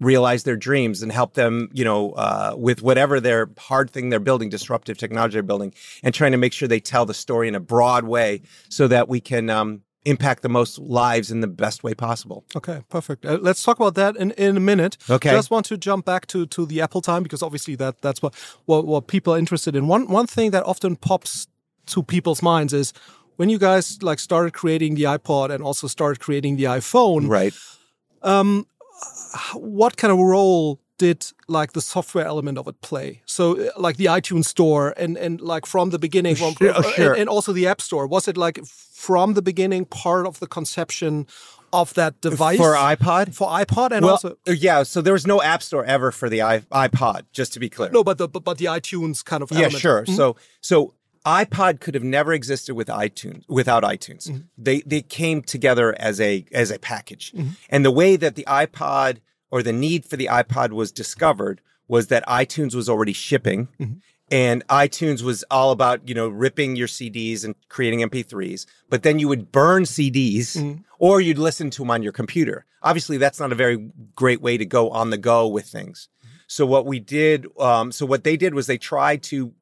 realize 0.00 0.42
their 0.44 0.56
dreams 0.56 1.02
and 1.02 1.10
help 1.10 1.34
them, 1.34 1.68
you 1.72 1.84
know, 1.84 2.12
uh, 2.12 2.54
with 2.56 2.82
whatever 2.82 3.20
their 3.20 3.48
hard 3.58 3.90
thing 3.90 4.10
they're 4.10 4.20
building, 4.20 4.48
disruptive 4.48 4.98
technology 4.98 5.34
they're 5.34 5.42
building, 5.42 5.72
and 6.02 6.14
trying 6.14 6.32
to 6.32 6.38
make 6.38 6.52
sure 6.52 6.68
they 6.68 6.80
tell 6.80 7.06
the 7.06 7.14
story 7.14 7.48
in 7.48 7.54
a 7.54 7.60
broad 7.60 8.04
way 8.04 8.42
so 8.68 8.86
that 8.88 9.08
we 9.08 9.20
can 9.20 9.48
um, 9.48 9.82
impact 10.04 10.42
the 10.42 10.48
most 10.48 10.78
lives 10.78 11.30
in 11.30 11.40
the 11.40 11.46
best 11.46 11.82
way 11.82 11.94
possible. 11.94 12.44
Okay, 12.54 12.82
perfect. 12.88 13.26
Uh, 13.26 13.38
let's 13.40 13.62
talk 13.62 13.76
about 13.76 13.94
that 13.94 14.16
in, 14.16 14.30
in 14.32 14.56
a 14.56 14.60
minute. 14.60 14.96
Okay. 15.10 15.30
Just 15.30 15.50
want 15.50 15.66
to 15.66 15.76
jump 15.76 16.04
back 16.04 16.26
to, 16.28 16.46
to 16.46 16.66
the 16.66 16.80
Apple 16.80 17.00
time 17.00 17.22
because 17.22 17.42
obviously 17.42 17.74
that 17.76 18.02
that's 18.02 18.22
what, 18.22 18.34
what 18.66 18.86
what 18.86 19.08
people 19.08 19.34
are 19.34 19.38
interested 19.38 19.74
in. 19.74 19.88
One 19.88 20.08
one 20.08 20.26
thing 20.26 20.52
that 20.52 20.64
often 20.64 20.96
pops 20.96 21.48
to 21.86 22.02
people's 22.02 22.42
minds 22.42 22.72
is 22.72 22.92
when 23.36 23.48
you 23.48 23.58
guys 23.58 24.02
like 24.02 24.18
started 24.18 24.52
creating 24.52 24.94
the 24.94 25.04
iPod 25.04 25.50
and 25.50 25.62
also 25.62 25.86
started 25.86 26.20
creating 26.20 26.56
the 26.56 26.64
iPhone. 26.64 27.28
Right. 27.28 27.54
What 29.54 29.96
kind 29.96 30.12
of 30.12 30.18
role 30.18 30.80
did 30.98 31.26
like 31.48 31.72
the 31.72 31.80
software 31.80 32.24
element 32.24 32.58
of 32.58 32.66
it 32.68 32.80
play? 32.80 33.22
So 33.26 33.58
uh, 33.58 33.70
like 33.76 33.96
the 33.96 34.06
iTunes 34.06 34.46
store 34.46 34.94
and 34.96 35.16
and 35.18 35.40
like 35.40 35.66
from 35.66 35.90
the 35.90 35.98
beginning, 35.98 36.36
from, 36.36 36.54
Sure, 36.54 36.70
uh, 36.70 36.82
sure. 36.82 37.12
And, 37.12 37.22
and 37.22 37.28
also 37.28 37.52
the 37.52 37.66
App 37.66 37.80
Store. 37.80 38.06
Was 38.06 38.28
it 38.28 38.36
like 38.36 38.64
from 38.66 39.34
the 39.34 39.42
beginning 39.42 39.84
part 39.84 40.26
of 40.26 40.40
the 40.40 40.46
conception 40.46 41.26
of 41.72 41.92
that 41.94 42.20
device 42.20 42.58
For 42.58 42.74
iPod? 42.74 43.34
For 43.34 43.48
iPod 43.48 43.90
and 43.92 44.04
well, 44.04 44.12
also 44.12 44.38
yeah. 44.46 44.82
So 44.84 45.02
there 45.02 45.12
was 45.12 45.26
no 45.26 45.42
app 45.42 45.62
store 45.62 45.84
ever 45.84 46.10
for 46.10 46.28
the 46.30 46.38
iPod, 46.38 47.24
just 47.32 47.52
to 47.54 47.60
be 47.60 47.68
clear. 47.68 47.90
no, 47.90 48.02
but 48.02 48.18
the 48.18 48.28
but, 48.28 48.58
the 48.58 48.66
iTunes 48.66 49.24
kind 49.24 49.42
of 49.42 49.50
yeah, 49.50 49.58
element. 49.58 49.80
sure. 49.80 50.06
So 50.06 50.36
so 50.60 50.94
iPod 51.26 51.80
could 51.80 51.94
have 51.94 52.04
never 52.04 52.32
existed 52.32 52.74
with 52.74 52.86
iTunes 52.86 53.42
without 53.48 53.82
iTunes. 53.82 54.30
Mm-hmm. 54.30 54.42
They 54.56 54.80
they 54.82 55.02
came 55.02 55.42
together 55.42 55.94
as 55.98 56.20
a 56.20 56.46
as 56.52 56.70
a 56.70 56.78
package. 56.78 57.32
Mm-hmm. 57.32 57.48
And 57.68 57.84
the 57.84 57.90
way 57.90 58.16
that 58.16 58.36
the 58.36 58.44
iPod 58.44 59.18
or 59.50 59.62
the 59.62 59.72
need 59.72 60.04
for 60.04 60.16
the 60.16 60.26
iPod 60.26 60.70
was 60.70 60.92
discovered 60.92 61.60
was 61.88 62.06
that 62.08 62.24
iTunes 62.26 62.74
was 62.74 62.88
already 62.88 63.12
shipping 63.12 63.68
mm-hmm. 63.80 63.94
and 64.30 64.66
iTunes 64.68 65.22
was 65.22 65.44
all 65.50 65.72
about, 65.72 66.08
you 66.08 66.14
know, 66.14 66.28
ripping 66.28 66.76
your 66.76 66.88
CDs 66.88 67.44
and 67.44 67.54
creating 67.68 68.00
MP3s, 68.00 68.66
but 68.88 69.02
then 69.02 69.18
you 69.18 69.28
would 69.28 69.52
burn 69.52 69.84
CDs 69.84 70.82
or 70.98 71.20
you'd 71.20 71.38
listen 71.38 71.70
to 71.70 71.82
them 71.82 71.90
on 71.90 72.02
your 72.02 72.12
computer. 72.12 72.64
Obviously, 72.82 73.18
that's 73.18 73.40
not 73.40 73.52
a 73.52 73.56
very 73.56 73.90
great 74.14 74.40
way 74.40 74.56
to 74.56 74.64
go 74.64 74.90
on 74.90 75.10
the 75.10 75.18
go 75.18 75.46
with 75.46 75.66
things. 75.66 76.08
So 76.48 76.64
what 76.66 76.86
we 76.86 77.00
did, 77.00 77.46
um, 77.58 77.90
so 77.90 78.06
what 78.06 78.24
they 78.24 78.36
did 78.36 78.54
was 78.54 78.66
they 78.66 78.78
tried 78.78 79.22
to 79.24 79.52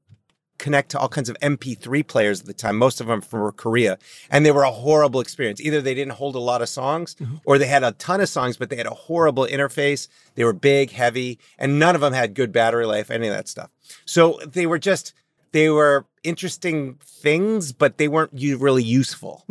connect 0.65 0.91
to 0.93 0.99
all 0.99 1.11
kinds 1.11 1.29
of 1.29 1.37
MP3 1.41 2.07
players 2.07 2.41
at 2.41 2.47
the 2.47 2.55
time, 2.55 2.77
most 2.77 3.01
of 3.01 3.07
them 3.07 3.21
from 3.21 3.53
Korea, 3.53 3.99
and 4.31 4.45
they 4.45 4.51
were 4.51 4.63
a 4.63 4.71
horrible 4.71 5.21
experience. 5.21 5.61
Either 5.61 5.81
they 5.83 5.95
didn't 5.95 6.15
hold 6.15 6.35
a 6.35 6.47
lot 6.51 6.63
of 6.63 6.69
songs, 6.71 7.15
or 7.45 7.59
they 7.59 7.67
had 7.67 7.85
a 7.85 7.93
ton 7.93 8.21
of 8.21 8.29
songs, 8.29 8.57
but 8.57 8.71
they 8.71 8.77
had 8.77 8.87
a 8.87 8.95
horrible 9.09 9.47
interface. 9.47 10.09
They 10.37 10.45
were 10.45 10.55
big, 10.55 10.91
heavy, 10.91 11.39
and 11.59 11.79
none 11.79 11.95
of 11.95 12.01
them 12.01 12.15
had 12.15 12.35
good 12.35 12.51
battery 12.51 12.87
life, 12.87 13.11
any 13.11 13.29
of 13.29 13.35
that 13.35 13.47
stuff. 13.49 13.71
So 14.07 14.41
they 14.47 14.67
were 14.67 14.79
just 14.79 15.13
they 15.53 15.69
were 15.69 16.07
interesting 16.23 16.99
things, 17.05 17.73
but 17.73 17.99
they 17.99 18.09
weren't 18.09 18.33
really 18.33 18.83
useful. 18.83 19.45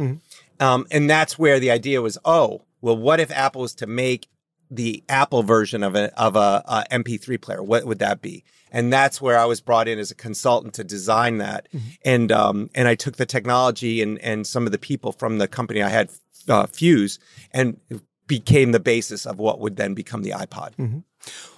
Um, 0.60 0.86
and 0.92 1.10
that's 1.10 1.38
where 1.38 1.60
the 1.60 1.72
idea 1.72 2.02
was, 2.02 2.18
oh, 2.26 2.64
well, 2.82 2.98
what 2.98 3.20
if 3.20 3.32
Apple 3.32 3.62
was 3.62 3.76
to 3.76 3.88
make 3.88 4.28
the 4.76 5.04
Apple 5.10 5.44
version 5.44 5.84
of 5.84 5.96
a 5.96 6.14
of 6.20 6.36
a, 6.36 6.64
a 6.66 6.86
MP3 6.92 7.42
player? 7.42 7.64
What 7.64 7.86
would 7.86 8.00
that 8.00 8.22
be? 8.22 8.44
And 8.72 8.92
that's 8.92 9.22
where 9.22 9.38
I 9.38 9.46
was 9.46 9.62
brought 9.62 9.88
in 9.88 10.00
as 10.00 10.10
a 10.10 10.16
consultant 10.16 10.74
to 10.76 10.84
design 10.84 11.38
that. 11.38 11.68
And 12.04 12.32
um, 12.32 12.70
and 12.74 12.88
I 12.88 12.96
took 12.96 13.18
the 13.18 13.26
technology 13.26 14.02
and 14.02 14.20
and 14.20 14.48
some 14.48 14.66
of 14.66 14.72
the 14.72 14.80
people 14.80 15.12
from 15.12 15.38
the 15.38 15.48
company 15.48 15.82
I 15.82 15.90
had, 15.90 16.10
uh, 16.50 16.66
Fuse, 16.66 17.20
and 17.52 17.80
became 18.28 18.72
the 18.72 18.80
basis 18.80 19.26
of 19.26 19.38
what 19.38 19.60
would 19.60 19.76
then 19.76 19.94
become 19.94 20.24
the 20.24 20.32
iPod. 20.32 20.74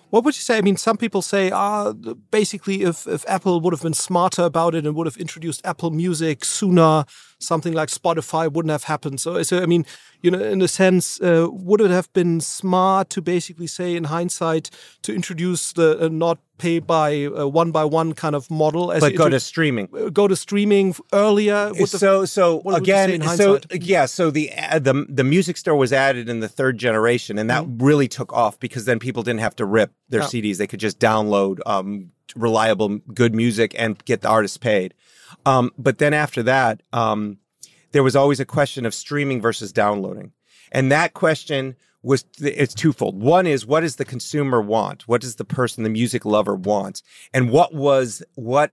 What 0.10 0.24
would 0.24 0.36
you 0.36 0.42
say? 0.42 0.58
I 0.58 0.62
mean, 0.62 0.78
some 0.78 0.98
people 0.98 1.22
say, 1.22 1.52
ah, 1.52 1.92
basically, 2.32 2.84
if, 2.84 3.08
if 3.08 3.26
Apple 3.28 3.60
would 3.60 3.74
have 3.74 3.82
been 3.82 3.94
smarter 3.94 4.44
about 4.44 4.76
it 4.76 4.86
and 4.86 4.96
would 4.96 5.08
have 5.08 5.18
introduced 5.18 5.66
Apple 5.66 5.92
Music 5.92 6.46
sooner, 6.46 7.06
something 7.39 7.74
like 7.74 7.89
Spotify 7.89 8.51
wouldn't 8.51 8.72
have 8.72 8.84
happened. 8.86 9.20
So, 9.20 9.42
so 9.44 9.62
I 9.62 9.65
mean, 9.65 9.86
you 10.22 10.32
know, 10.32 10.39
in 10.39 10.62
a 10.62 10.68
sense, 10.68 11.20
uh, 11.22 11.48
would 11.51 11.82
it 11.82 11.92
have 11.92 12.12
been 12.13 12.42
smart 12.42 13.10
to 13.12 13.22
basically 13.22 13.68
say, 13.68 13.96
in 13.96 14.06
hindsight, 14.06 14.70
to 15.04 15.13
introduce 15.13 15.74
the 15.74 16.06
uh, 16.06 16.08
not 16.10 16.39
pay 16.58 16.80
by 16.80 17.25
uh, 17.25 17.46
one 17.46 17.72
by 17.72 17.84
one 17.84 18.13
kind 18.13 18.34
of 18.36 18.50
model 18.50 18.92
as 18.92 19.01
But 19.01 19.15
go 19.15 19.27
to 19.30 19.39
streaming. 19.39 19.89
uh, 19.94 20.10
go 20.10 20.27
to 20.27 20.36
streaming 20.36 20.96
earlier? 21.13 21.72
The- 21.74 21.86
so 21.88 22.25
so 22.25 22.56
what 22.60 22.75
would 22.75 22.86
say 22.86 23.04
again 23.04 23.10
in 23.22 23.27
so 23.38 23.60
yeah 23.74 24.06
so 24.06 24.32
the 24.32 24.51
uh, 24.58 24.80
the 24.80 25.06
the 25.10 25.24
music 25.25 25.58
store 25.58 25.75
was 25.75 25.92
added 25.92 26.30
in 26.30 26.39
the 26.39 26.48
third 26.48 26.77
generation 26.77 27.38
and 27.38 27.50
that 27.50 27.63
Mm-hmm. 27.65 27.84
really 27.86 28.08
took 28.08 28.32
off 28.34 28.58
because 28.60 28.86
then 28.86 29.00
people 29.00 29.22
didn't 29.24 29.42
have 29.42 29.56
to 29.58 29.65
rip 29.65 29.92
their 30.10 30.22
Yeah. 30.22 30.27
CDs 30.27 30.58
they 30.58 30.68
could 30.68 30.80
just 30.80 31.00
download 31.00 31.60
um 31.65 32.12
reliable 32.36 33.00
good 33.13 33.34
music 33.36 33.75
and 33.77 34.04
get 34.06 34.22
the 34.22 34.30
artists 34.30 34.58
paid 34.58 34.94
um 35.46 35.72
but 35.77 35.98
then 35.98 36.13
after 36.13 36.44
that 36.44 36.82
um 36.94 37.38
there 37.92 38.04
was 38.04 38.15
always 38.15 38.39
a 38.39 38.46
question 38.46 38.86
of 38.86 38.94
streaming 38.94 39.42
versus 39.42 39.72
downloading 39.72 40.32
and 40.72 40.92
that 40.92 41.13
question 41.13 41.75
was 42.06 42.24
it's 42.39 42.75
twofold. 42.75 43.20
One 43.20 43.48
is 43.48 43.65
what 43.65 43.82
does 43.82 43.96
the 43.96 44.06
consumer 44.06 44.62
want? 44.62 45.08
What 45.08 45.22
does 45.22 45.36
the 45.36 45.44
person, 45.44 45.84
the 45.84 45.89
music 45.89 46.24
lover 46.24 46.56
want? 46.56 47.01
And 47.34 47.50
what 47.50 47.74
was 47.74 48.24
what 48.36 48.72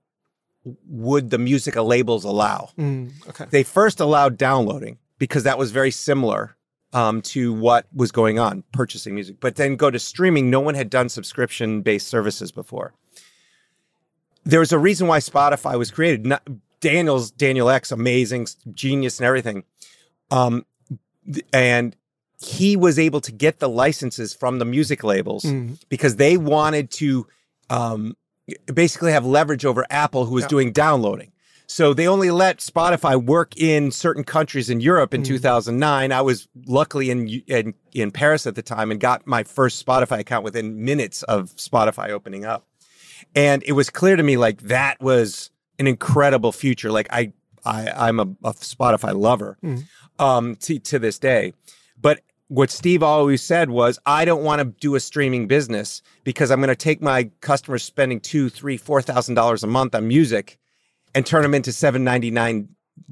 would 0.85 1.31
the 1.31 1.39
music 1.39 1.75
labels 1.75 2.23
allow? 2.23 2.69
Mm, 2.77 3.11
okay. 3.27 3.45
They 3.49 3.63
first 3.63 3.99
allowed 3.99 4.37
downloading 4.37 4.99
because 5.17 5.43
that 5.43 5.57
was 5.57 5.71
very 5.71 5.91
similar 5.91 6.55
um, 6.93 7.23
to 7.23 7.53
what 7.53 7.87
was 7.93 8.11
going 8.11 8.37
on, 8.37 8.63
purchasing 8.71 9.15
music. 9.15 9.37
But 9.39 9.55
then 9.55 9.75
go 9.75 9.89
to 9.89 9.99
streaming. 9.99 10.51
No 10.51 10.59
one 10.59 10.75
had 10.75 10.91
done 10.91 11.09
subscription 11.09 11.81
based 11.81 12.07
services 12.07 12.51
before. 12.51 12.93
There 14.45 14.59
was 14.59 14.71
a 14.71 14.79
reason 14.79 15.07
why 15.07 15.19
Spotify 15.19 15.77
was 15.77 15.91
created. 15.91 16.25
Not, 16.25 16.47
Daniel's 16.81 17.31
Daniel 17.31 17.69
Ek's, 17.69 17.91
amazing 17.91 18.47
genius 18.73 19.19
and 19.19 19.25
everything. 19.25 19.63
Um, 20.31 20.65
and 21.53 21.95
he 22.41 22.75
was 22.75 22.99
able 22.99 23.21
to 23.21 23.31
get 23.31 23.59
the 23.59 23.69
licenses 23.69 24.33
from 24.33 24.59
the 24.59 24.65
music 24.65 25.03
labels 25.03 25.43
Mm. 25.43 25.79
because 25.89 26.17
they 26.17 26.35
wanted 26.37 26.91
to 26.91 27.25
um, 27.69 28.17
basically 28.73 29.13
have 29.13 29.25
leverage 29.25 29.63
over 29.63 29.85
Apple, 29.89 30.25
who 30.25 30.35
was 30.35 30.43
Yeah. 30.43 30.49
doing 30.49 30.71
downloading. 30.73 31.31
So 31.65 31.93
they 31.93 32.07
only 32.09 32.29
let 32.29 32.57
Spotify 32.59 33.15
work 33.15 33.55
in 33.57 33.89
certain 33.89 34.25
countries 34.25 34.69
in 34.69 34.81
Europe 34.81 35.13
in 35.13 35.21
Mm. 35.23 35.25
2009. 35.27 36.11
I 36.11 36.21
was 36.21 36.49
luckily 36.67 37.09
in, 37.09 37.29
in 37.47 37.73
in 37.93 38.11
Paris 38.11 38.45
at 38.45 38.55
the 38.55 38.61
time 38.61 38.91
and 38.91 38.99
got 38.99 39.25
my 39.25 39.43
first 39.43 39.83
Spotify 39.83 40.19
account 40.19 40.43
within 40.43 40.83
minutes 40.83 41.23
of 41.23 41.55
Spotify 41.55 42.09
opening 42.09 42.43
up. 42.43 42.67
And 43.35 43.63
it 43.65 43.71
was 43.73 43.89
clear 43.89 44.15
to 44.15 44.23
me 44.23 44.37
like 44.37 44.61
that 44.63 45.01
was 45.01 45.49
an 45.79 45.87
incredible 45.87 46.51
future. 46.51 46.91
Like 46.91 47.07
I 47.11 47.33
I 47.65 47.89
I'm 48.07 48.19
a, 48.19 48.23
a 48.43 48.53
Spotify 48.53 49.15
lover 49.19 49.57
Mm. 49.63 49.83
um 50.19 50.55
to, 50.57 50.79
to 50.79 50.99
this 50.99 51.17
day. 51.19 51.53
But 51.99 52.21
what 52.49 52.69
Steve 52.69 53.01
always 53.01 53.41
said 53.41 53.69
was, 53.71 53.97
I 54.05 54.25
don't 54.25 54.43
want 54.43 54.59
to 54.59 54.65
do 54.65 54.93
a 54.95 54.99
streaming 54.99 55.47
business 55.47 56.03
because 56.23 56.51
I'm 56.51 56.59
going 56.59 56.67
to 56.67 56.75
take 56.75 57.01
my 57.01 57.31
customers 57.41 57.81
spending 57.83 58.19
two, 58.19 58.49
three, 58.49 58.77
four 58.77 59.01
thousand 59.01 59.35
dollars 59.35 59.63
a 59.63 59.67
month 59.67 59.95
on 59.95 60.07
music 60.07 60.59
and 61.15 61.25
turn 61.25 61.41
them 61.41 61.53
into 61.55 61.71
seven 61.71 62.03
ninety 62.03 62.29
nine, 62.29 62.69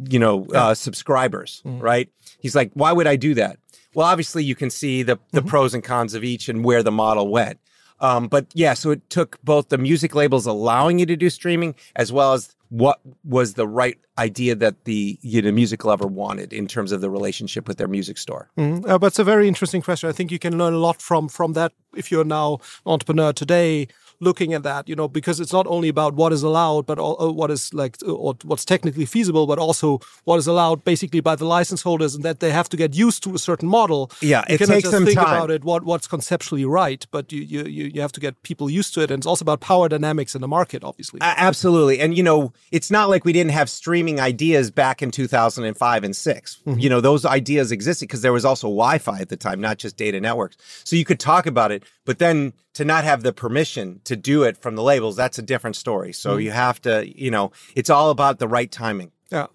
you 0.10 0.20
know, 0.20 0.46
uh, 0.54 0.76
subscribers. 0.76 1.62
Right? 1.66 2.10
He's 2.40 2.56
like, 2.56 2.72
why 2.76 2.92
would 2.92 3.08
I 3.08 3.16
do 3.16 3.34
that? 3.36 3.58
Well, 3.96 4.06
obviously, 4.08 4.44
you 4.44 4.54
can 4.56 4.70
see 4.70 5.02
the 5.02 5.18
the 5.32 5.42
pros 5.42 5.74
and 5.74 5.84
cons 5.84 6.14
of 6.14 6.24
each 6.24 6.48
and 6.50 6.64
where 6.64 6.84
the 6.84 6.92
model 6.92 7.28
went. 7.30 7.60
Um, 8.02 8.28
but 8.28 8.48
yeah, 8.54 8.74
so 8.74 8.92
it 8.92 9.10
took 9.10 9.42
both 9.44 9.70
the 9.70 9.78
music 9.78 10.16
labels 10.16 10.46
allowing 10.46 11.00
you 11.00 11.06
to 11.06 11.16
do 11.16 11.30
streaming 11.30 11.76
as 11.96 12.12
well 12.12 12.34
as 12.34 12.56
what 12.70 13.00
was 13.26 13.56
the 13.56 13.68
right 13.68 13.98
idea 14.18 14.56
that 14.56 14.86
the 14.86 15.20
you 15.22 15.42
know, 15.42 15.52
music 15.52 15.84
lover 15.84 16.08
wanted 16.08 16.54
in 16.54 16.68
terms 16.68 16.92
of 16.92 17.02
the 17.02 17.10
relationship 17.10 17.68
with 17.68 17.78
their 17.78 17.88
music 17.88 18.18
store. 18.18 18.50
Mm, 18.58 18.88
uh, 18.90 18.98
but 18.98 19.08
it's 19.08 19.20
a 19.20 19.24
very 19.24 19.48
interesting 19.48 19.82
question. 19.82 20.10
I 20.10 20.14
think 20.14 20.32
you 20.32 20.40
can 20.40 20.58
learn 20.58 20.74
a 20.74 20.78
lot 20.78 21.02
from 21.02 21.28
from 21.28 21.54
that 21.54 21.74
if 21.96 22.12
you're 22.12 22.24
now 22.24 22.56
an 22.86 22.94
entrepreneur 22.94 23.34
today 23.34 23.88
looking 24.22 24.54
at 24.54 24.64
that, 24.64 24.88
you 24.88 24.96
know, 24.96 25.08
because 25.08 25.40
it's 25.40 25.52
not 25.52 25.68
only 25.68 25.90
about 25.90 26.14
what 26.14 26.32
is 26.32 26.44
allowed, 26.44 26.86
but 26.86 27.00
all, 27.00 27.22
uh, 27.22 27.32
what 27.32 27.52
is 27.52 27.74
like 27.74 27.98
uh, 28.06 28.12
or 28.12 28.36
what's 28.44 28.64
technically 28.66 29.06
feasible, 29.06 29.48
but 29.48 29.60
also 29.60 30.00
what 30.24 30.38
is 30.38 30.48
allowed 30.48 30.84
basically 30.84 31.20
by 31.20 31.36
the 31.36 31.46
license 31.46 31.82
holders, 31.82 32.16
and 32.16 32.24
that 32.24 32.40
they 32.40 32.52
have 32.52 32.70
to 32.70 32.78
get 32.78 32.96
used 32.96 33.24
to 33.24 33.36
a 33.36 33.40
certain 33.40 33.68
model. 33.68 34.12
Yeah, 34.22 34.44
you 34.48 34.56
it 34.56 34.58
cannot 34.60 34.74
takes 34.74 34.84
just 34.84 34.92
them 34.94 35.06
think 35.06 35.20
time. 35.20 35.36
about 35.36 35.52
it 35.52 35.64
what 35.64 35.84
what's 35.84 36.08
conceptually 36.08 36.66
right, 36.66 37.06
but 37.12 37.32
you, 37.32 37.42
you 37.42 37.64
you 37.94 38.02
have 38.02 38.12
to 38.14 38.20
get 38.20 38.42
people 38.44 38.70
used 38.70 38.94
to 38.94 39.02
it, 39.02 39.12
and 39.12 39.20
it's 39.20 39.28
also 39.28 39.44
about 39.44 39.60
power 39.60 39.90
dynamics 39.90 40.36
in 40.36 40.42
the 40.42 40.48
market, 40.48 40.84
obviously. 40.84 41.20
A- 41.22 41.40
absolutely. 41.40 42.00
And, 42.00 42.16
you 42.16 42.24
know, 42.24 42.54
it's 42.72 42.92
not 42.92 43.10
like 43.10 43.26
we 43.26 43.34
didn't 43.34 43.52
have 43.52 43.70
streaming 43.70 44.20
ideas 44.20 44.72
back 44.72 45.02
in 45.02 45.12
2005 45.12 46.04
and 46.04 46.16
6. 46.16 46.62
You 46.66 46.90
know, 46.90 47.02
those 47.02 47.26
ideas 47.26 47.72
existed 47.72 48.08
because 48.08 48.22
there 48.22 48.34
was 48.34 48.46
also 48.46 48.68
Wi 48.68 48.98
Fi 48.98 49.20
at 49.20 49.30
the 49.30 49.38
time, 49.38 49.60
not 49.62 49.78
just 49.78 49.98
data 49.98 50.20
networks. 50.20 50.58
So 50.84 50.96
you 50.96 51.06
could 51.06 51.20
talk 51.20 51.46
about 51.46 51.72
it, 51.72 51.84
but 52.06 52.20
then 52.20 52.54
to 52.74 52.86
not 52.86 53.04
have 53.04 53.24
the 53.24 53.34
permission 53.34 54.00
to 54.06 54.11
do 54.16 54.44
it 54.44 54.58
from 54.58 54.76
the 54.76 54.84
labels, 54.84 55.16
that's 55.16 55.40
a 55.40 55.42
different 55.42 55.76
story. 55.76 56.14
So 56.14 56.38
you 56.38 56.52
have 56.52 56.82
to, 56.82 57.06
you 57.16 57.32
know, 57.32 57.52
it's 57.76 57.90
all 57.90 58.10
about 58.10 58.40
the 58.40 58.48
right 58.48 58.72
timing. 58.72 59.12
Yeah, 59.32 59.48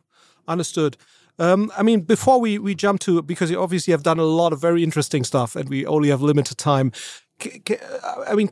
understood. 0.48 0.96
Um, 1.38 1.70
I 1.76 1.82
mean, 1.82 2.00
before 2.00 2.40
we, 2.40 2.58
we 2.58 2.74
jump 2.74 3.00
to 3.00 3.20
because 3.22 3.50
you 3.50 3.60
obviously 3.60 3.92
have 3.92 4.02
done 4.02 4.18
a 4.18 4.24
lot 4.24 4.52
of 4.52 4.60
very 4.60 4.82
interesting 4.82 5.24
stuff, 5.24 5.54
and 5.56 5.68
we 5.68 5.84
only 5.86 6.08
have 6.08 6.22
limited 6.22 6.56
time. 6.56 6.92
C- 7.42 7.62
c- 7.68 7.78
I 8.26 8.34
mean, 8.34 8.50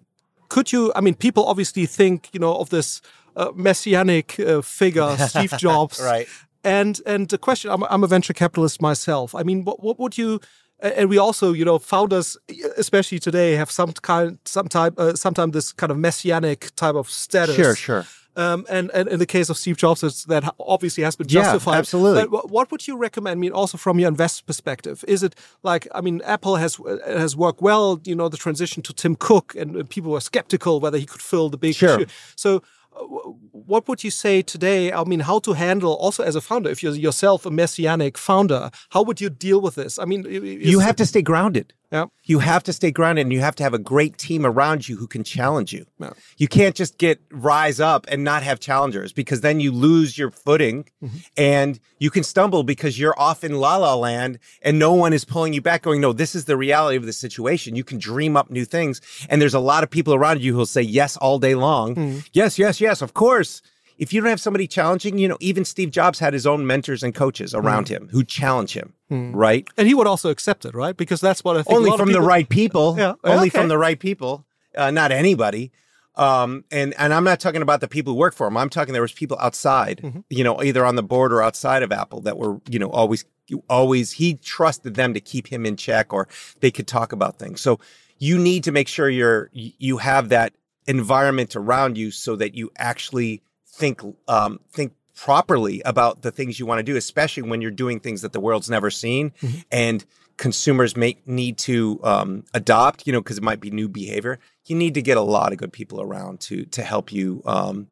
could 0.48 0.72
you? 0.72 0.92
I 0.94 1.00
mean, 1.00 1.14
people 1.14 1.46
obviously 1.46 1.86
think 1.86 2.28
you 2.32 2.40
know 2.40 2.54
of 2.56 2.68
this 2.68 3.00
uh, 3.36 3.52
messianic 3.54 4.38
uh, 4.38 4.60
figure, 4.60 5.16
Steve 5.28 5.54
Jobs, 5.58 6.00
Right. 6.00 6.28
And 6.62 7.00
and 7.06 7.28
the 7.28 7.38
question, 7.38 7.70
I'm, 7.70 7.84
I'm 7.84 8.04
a 8.04 8.06
venture 8.06 8.32
capitalist 8.32 8.80
myself. 8.80 9.34
I 9.34 9.42
mean, 9.42 9.64
what 9.64 9.82
what 9.82 9.98
would 9.98 10.16
you? 10.18 10.40
And 10.84 11.08
we 11.08 11.16
also, 11.16 11.52
you 11.54 11.64
know, 11.64 11.78
founders, 11.78 12.36
especially 12.76 13.18
today, 13.18 13.56
have 13.56 13.70
some 13.70 13.92
kind, 13.92 14.38
some 14.44 14.68
type, 14.68 14.94
uh, 14.98 15.14
sometimes 15.14 15.52
this 15.52 15.72
kind 15.72 15.90
of 15.90 15.96
messianic 15.98 16.74
type 16.76 16.94
of 16.94 17.08
status. 17.08 17.56
Sure, 17.56 17.74
sure. 17.74 18.04
Um, 18.36 18.66
and, 18.68 18.90
and 18.90 19.08
in 19.08 19.18
the 19.18 19.26
case 19.26 19.48
of 19.48 19.56
Steve 19.56 19.76
Jobs, 19.76 20.02
it's, 20.02 20.24
that 20.24 20.44
obviously 20.58 21.04
has 21.04 21.16
been 21.16 21.28
justified. 21.28 21.72
Yeah, 21.72 21.78
absolutely. 21.78 22.26
But 22.26 22.36
wh- 22.36 22.50
what 22.52 22.70
would 22.70 22.86
you 22.86 22.98
recommend? 22.98 23.32
I 23.38 23.40
mean, 23.40 23.52
also 23.52 23.78
from 23.78 23.98
your 23.98 24.08
investor 24.08 24.44
perspective, 24.44 25.04
is 25.08 25.22
it 25.22 25.34
like 25.62 25.88
I 25.94 26.00
mean, 26.00 26.20
Apple 26.24 26.56
has 26.56 26.78
uh, 26.80 26.98
has 27.06 27.36
worked 27.36 27.62
well. 27.62 28.00
You 28.04 28.16
know, 28.16 28.28
the 28.28 28.36
transition 28.36 28.82
to 28.82 28.92
Tim 28.92 29.14
Cook, 29.16 29.54
and 29.54 29.76
uh, 29.76 29.84
people 29.88 30.10
were 30.10 30.20
skeptical 30.20 30.80
whether 30.80 30.98
he 30.98 31.06
could 31.06 31.22
fill 31.22 31.48
the 31.48 31.58
big 31.58 31.74
Sure. 31.76 32.00
shoe. 32.00 32.06
So. 32.36 32.62
Wh- 32.96 33.34
What 33.68 33.88
would 33.88 34.04
you 34.04 34.10
say 34.10 34.42
today? 34.42 34.92
I 34.92 35.04
mean, 35.04 35.20
how 35.20 35.38
to 35.40 35.52
handle 35.54 35.94
also 35.94 36.22
as 36.22 36.36
a 36.36 36.40
founder, 36.40 36.70
if 36.70 36.82
you're 36.82 36.94
yourself 36.94 37.46
a 37.46 37.50
messianic 37.50 38.18
founder, 38.18 38.70
how 38.90 39.02
would 39.02 39.20
you 39.20 39.30
deal 39.30 39.60
with 39.60 39.74
this? 39.74 39.98
I 39.98 40.04
mean, 40.04 40.24
You 40.72 40.80
have 40.80 40.96
to 40.96 41.06
stay 41.06 41.22
grounded. 41.22 41.72
Yeah. 41.94 42.06
You 42.24 42.40
have 42.40 42.64
to 42.64 42.72
stay 42.72 42.90
grounded 42.90 43.24
and 43.24 43.32
you 43.32 43.38
have 43.38 43.54
to 43.54 43.62
have 43.62 43.72
a 43.72 43.78
great 43.78 44.18
team 44.18 44.44
around 44.44 44.88
you 44.88 44.96
who 44.96 45.06
can 45.06 45.22
challenge 45.22 45.72
you. 45.72 45.86
Yeah. 46.00 46.10
You 46.36 46.48
can't 46.48 46.74
just 46.74 46.98
get 46.98 47.20
rise 47.30 47.78
up 47.78 48.04
and 48.08 48.24
not 48.24 48.42
have 48.42 48.58
challengers 48.58 49.12
because 49.12 49.42
then 49.42 49.60
you 49.60 49.70
lose 49.70 50.18
your 50.18 50.32
footing 50.32 50.86
Mm-hmm. 51.04 51.16
and 51.36 51.78
you 51.98 52.10
can 52.10 52.24
stumble 52.24 52.62
because 52.64 52.98
you're 52.98 53.18
off 53.18 53.44
in 53.44 53.54
la 53.54 53.76
la 53.76 53.94
land 53.94 54.38
and 54.62 54.78
no 54.78 54.92
one 54.94 55.12
is 55.12 55.24
pulling 55.24 55.52
you 55.52 55.60
back 55.62 55.82
going, 55.82 56.00
no, 56.00 56.12
this 56.12 56.34
is 56.34 56.46
the 56.46 56.56
reality 56.56 56.96
of 56.96 57.06
the 57.06 57.12
situation. 57.12 57.76
You 57.76 57.84
can 57.84 57.98
dream 57.98 58.36
up 58.36 58.50
new 58.50 58.64
things. 58.64 59.00
And 59.28 59.40
there's 59.40 59.54
a 59.54 59.60
lot 59.60 59.84
of 59.84 59.90
people 59.90 60.14
around 60.14 60.40
you 60.40 60.52
who'll 60.54 60.66
say 60.66 60.82
yes 60.82 61.16
all 61.18 61.38
day 61.38 61.54
long. 61.54 61.94
Mm-hmm. 61.94 62.18
Yes, 62.32 62.58
yes, 62.58 62.80
yes, 62.80 63.02
of 63.02 63.14
course. 63.14 63.62
If 63.98 64.12
you 64.12 64.20
don't 64.20 64.30
have 64.30 64.40
somebody 64.40 64.66
challenging, 64.66 65.18
you 65.18 65.28
know, 65.28 65.36
even 65.40 65.64
Steve 65.64 65.90
Jobs 65.90 66.18
had 66.18 66.32
his 66.32 66.46
own 66.46 66.66
mentors 66.66 67.02
and 67.02 67.14
coaches 67.14 67.54
around 67.54 67.86
Mm-hmm. 67.86 68.04
him 68.04 68.08
who 68.10 68.24
challenge 68.24 68.72
him, 68.72 68.94
right? 69.10 69.66
and 69.76 69.86
he 69.86 69.94
would 69.94 70.06
also 70.06 70.30
accept 70.30 70.64
it, 70.64 70.74
right? 70.74 70.96
Because 70.96 71.20
that's 71.20 71.44
what 71.44 71.56
I 71.56 71.62
think. 71.62 71.76
only 71.78 71.96
from 71.96 72.12
the 72.12 72.20
right 72.20 72.48
people. 72.48 72.96
Yeah. 72.98 73.14
Only 73.22 73.48
Okay. 73.48 73.58
from 73.58 73.68
the 73.68 73.78
right 73.78 73.98
people. 73.98 74.44
Uh, 74.76 74.90
not 74.90 75.12
anybody. 75.12 75.70
Um, 76.16 76.64
and 76.70 76.94
and 76.98 77.12
I'm 77.12 77.24
not 77.24 77.40
talking 77.40 77.62
about 77.62 77.80
the 77.80 77.88
people 77.88 78.12
who 78.12 78.18
work 78.18 78.34
for 78.34 78.46
him. 78.46 78.56
I'm 78.56 78.70
talking 78.70 78.92
there 78.92 79.02
was 79.02 79.12
people 79.12 79.36
outside, 79.40 80.00
Mm-hmm. 80.02 80.20
you 80.30 80.44
know, 80.44 80.62
either 80.62 80.84
on 80.86 80.94
the 80.96 81.02
board 81.02 81.32
or 81.32 81.42
outside 81.42 81.82
of 81.82 81.90
Apple 81.92 82.20
that 82.22 82.36
were, 82.38 82.60
you 82.68 82.78
know, 82.78 82.90
always 82.90 83.24
always 83.68 84.12
he 84.12 84.34
trusted 84.36 84.94
them 84.94 85.12
to 85.14 85.20
keep 85.20 85.48
him 85.48 85.66
in 85.66 85.76
check 85.76 86.12
or 86.12 86.26
they 86.60 86.70
could 86.70 86.86
talk 86.86 87.12
about 87.12 87.38
things. 87.38 87.60
So 87.60 87.78
you 88.18 88.38
need 88.38 88.64
to 88.64 88.72
make 88.72 88.88
sure 88.88 89.08
you're 89.10 89.50
you 89.52 89.98
have 89.98 90.28
that 90.30 90.52
environment 90.86 91.56
around 91.56 91.98
you 91.98 92.10
so 92.10 92.36
that 92.36 92.54
you 92.54 92.70
actually 92.78 93.42
think 93.74 94.00
um, 94.28 94.60
think 94.70 94.92
properly 95.14 95.80
about 95.84 96.22
the 96.22 96.30
things 96.30 96.58
you 96.58 96.66
want 96.66 96.78
to 96.78 96.82
do, 96.82 96.96
especially 96.96 97.42
when 97.42 97.60
you're 97.60 97.70
doing 97.70 98.00
things 98.00 98.22
that 98.22 98.32
the 98.32 98.40
world's 98.40 98.70
never 98.70 98.90
seen 98.90 99.32
and 99.70 100.04
consumers 100.36 100.96
may 100.96 101.16
need 101.26 101.56
to 101.58 102.00
um, 102.02 102.44
adopt. 102.54 103.06
You 103.06 103.12
know, 103.12 103.20
because 103.20 103.38
it 103.38 103.44
might 103.44 103.60
be 103.60 103.70
new 103.70 103.88
behavior. 103.88 104.38
You 104.66 104.76
need 104.76 104.94
to 104.94 105.02
get 105.02 105.16
a 105.16 105.22
lot 105.22 105.52
of 105.52 105.58
good 105.58 105.72
people 105.72 106.00
around 106.00 106.40
to 106.40 106.64
to 106.66 106.82
help 106.82 107.12
you 107.12 107.42
um, 107.44 107.88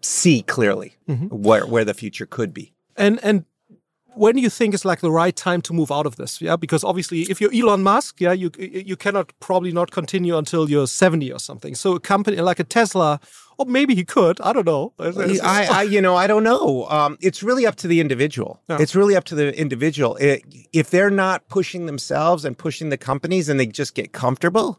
see 0.00 0.42
clearly 0.42 0.96
where 1.28 1.66
where 1.66 1.84
the 1.84 1.94
future 1.94 2.26
could 2.26 2.52
be. 2.52 2.72
And 2.96 3.18
and 3.22 3.44
when 4.14 4.34
do 4.34 4.40
you 4.40 4.50
think 4.50 4.74
is 4.74 4.84
like 4.84 5.00
the 5.00 5.10
right 5.10 5.34
time 5.34 5.60
to 5.62 5.72
move 5.72 5.90
out 5.90 6.06
of 6.06 6.16
this? 6.16 6.40
Yeah, 6.40 6.56
because 6.56 6.84
obviously, 6.84 7.22
if 7.22 7.40
you're 7.40 7.52
Elon 7.54 7.82
Musk, 7.82 8.20
yeah, 8.20 8.32
you 8.32 8.50
you 8.58 8.96
cannot 8.96 9.32
probably 9.40 9.72
not 9.72 9.90
continue 9.90 10.36
until 10.36 10.68
you're 10.68 10.86
70 10.86 11.32
or 11.32 11.38
something. 11.38 11.74
So 11.74 11.94
a 11.94 12.00
company 12.00 12.36
like 12.38 12.58
a 12.58 12.64
Tesla, 12.64 13.20
or 13.58 13.66
maybe 13.66 13.94
he 13.94 14.04
could, 14.04 14.40
I 14.40 14.52
don't 14.52 14.66
know. 14.66 14.92
I, 14.98 15.66
I, 15.70 15.82
you 15.82 16.00
know, 16.00 16.16
I 16.16 16.26
don't 16.26 16.44
know. 16.44 16.86
Um, 16.88 17.16
it's 17.20 17.42
really 17.42 17.66
up 17.66 17.76
to 17.76 17.88
the 17.88 18.00
individual. 18.00 18.60
Yeah. 18.68 18.78
It's 18.80 18.94
really 18.94 19.16
up 19.16 19.24
to 19.24 19.34
the 19.34 19.58
individual. 19.58 20.16
It, 20.16 20.42
if 20.72 20.90
they're 20.90 21.10
not 21.10 21.48
pushing 21.48 21.86
themselves 21.86 22.44
and 22.44 22.56
pushing 22.56 22.88
the 22.90 22.98
companies, 22.98 23.48
and 23.48 23.58
they 23.58 23.66
just 23.66 23.94
get 23.94 24.12
comfortable, 24.12 24.78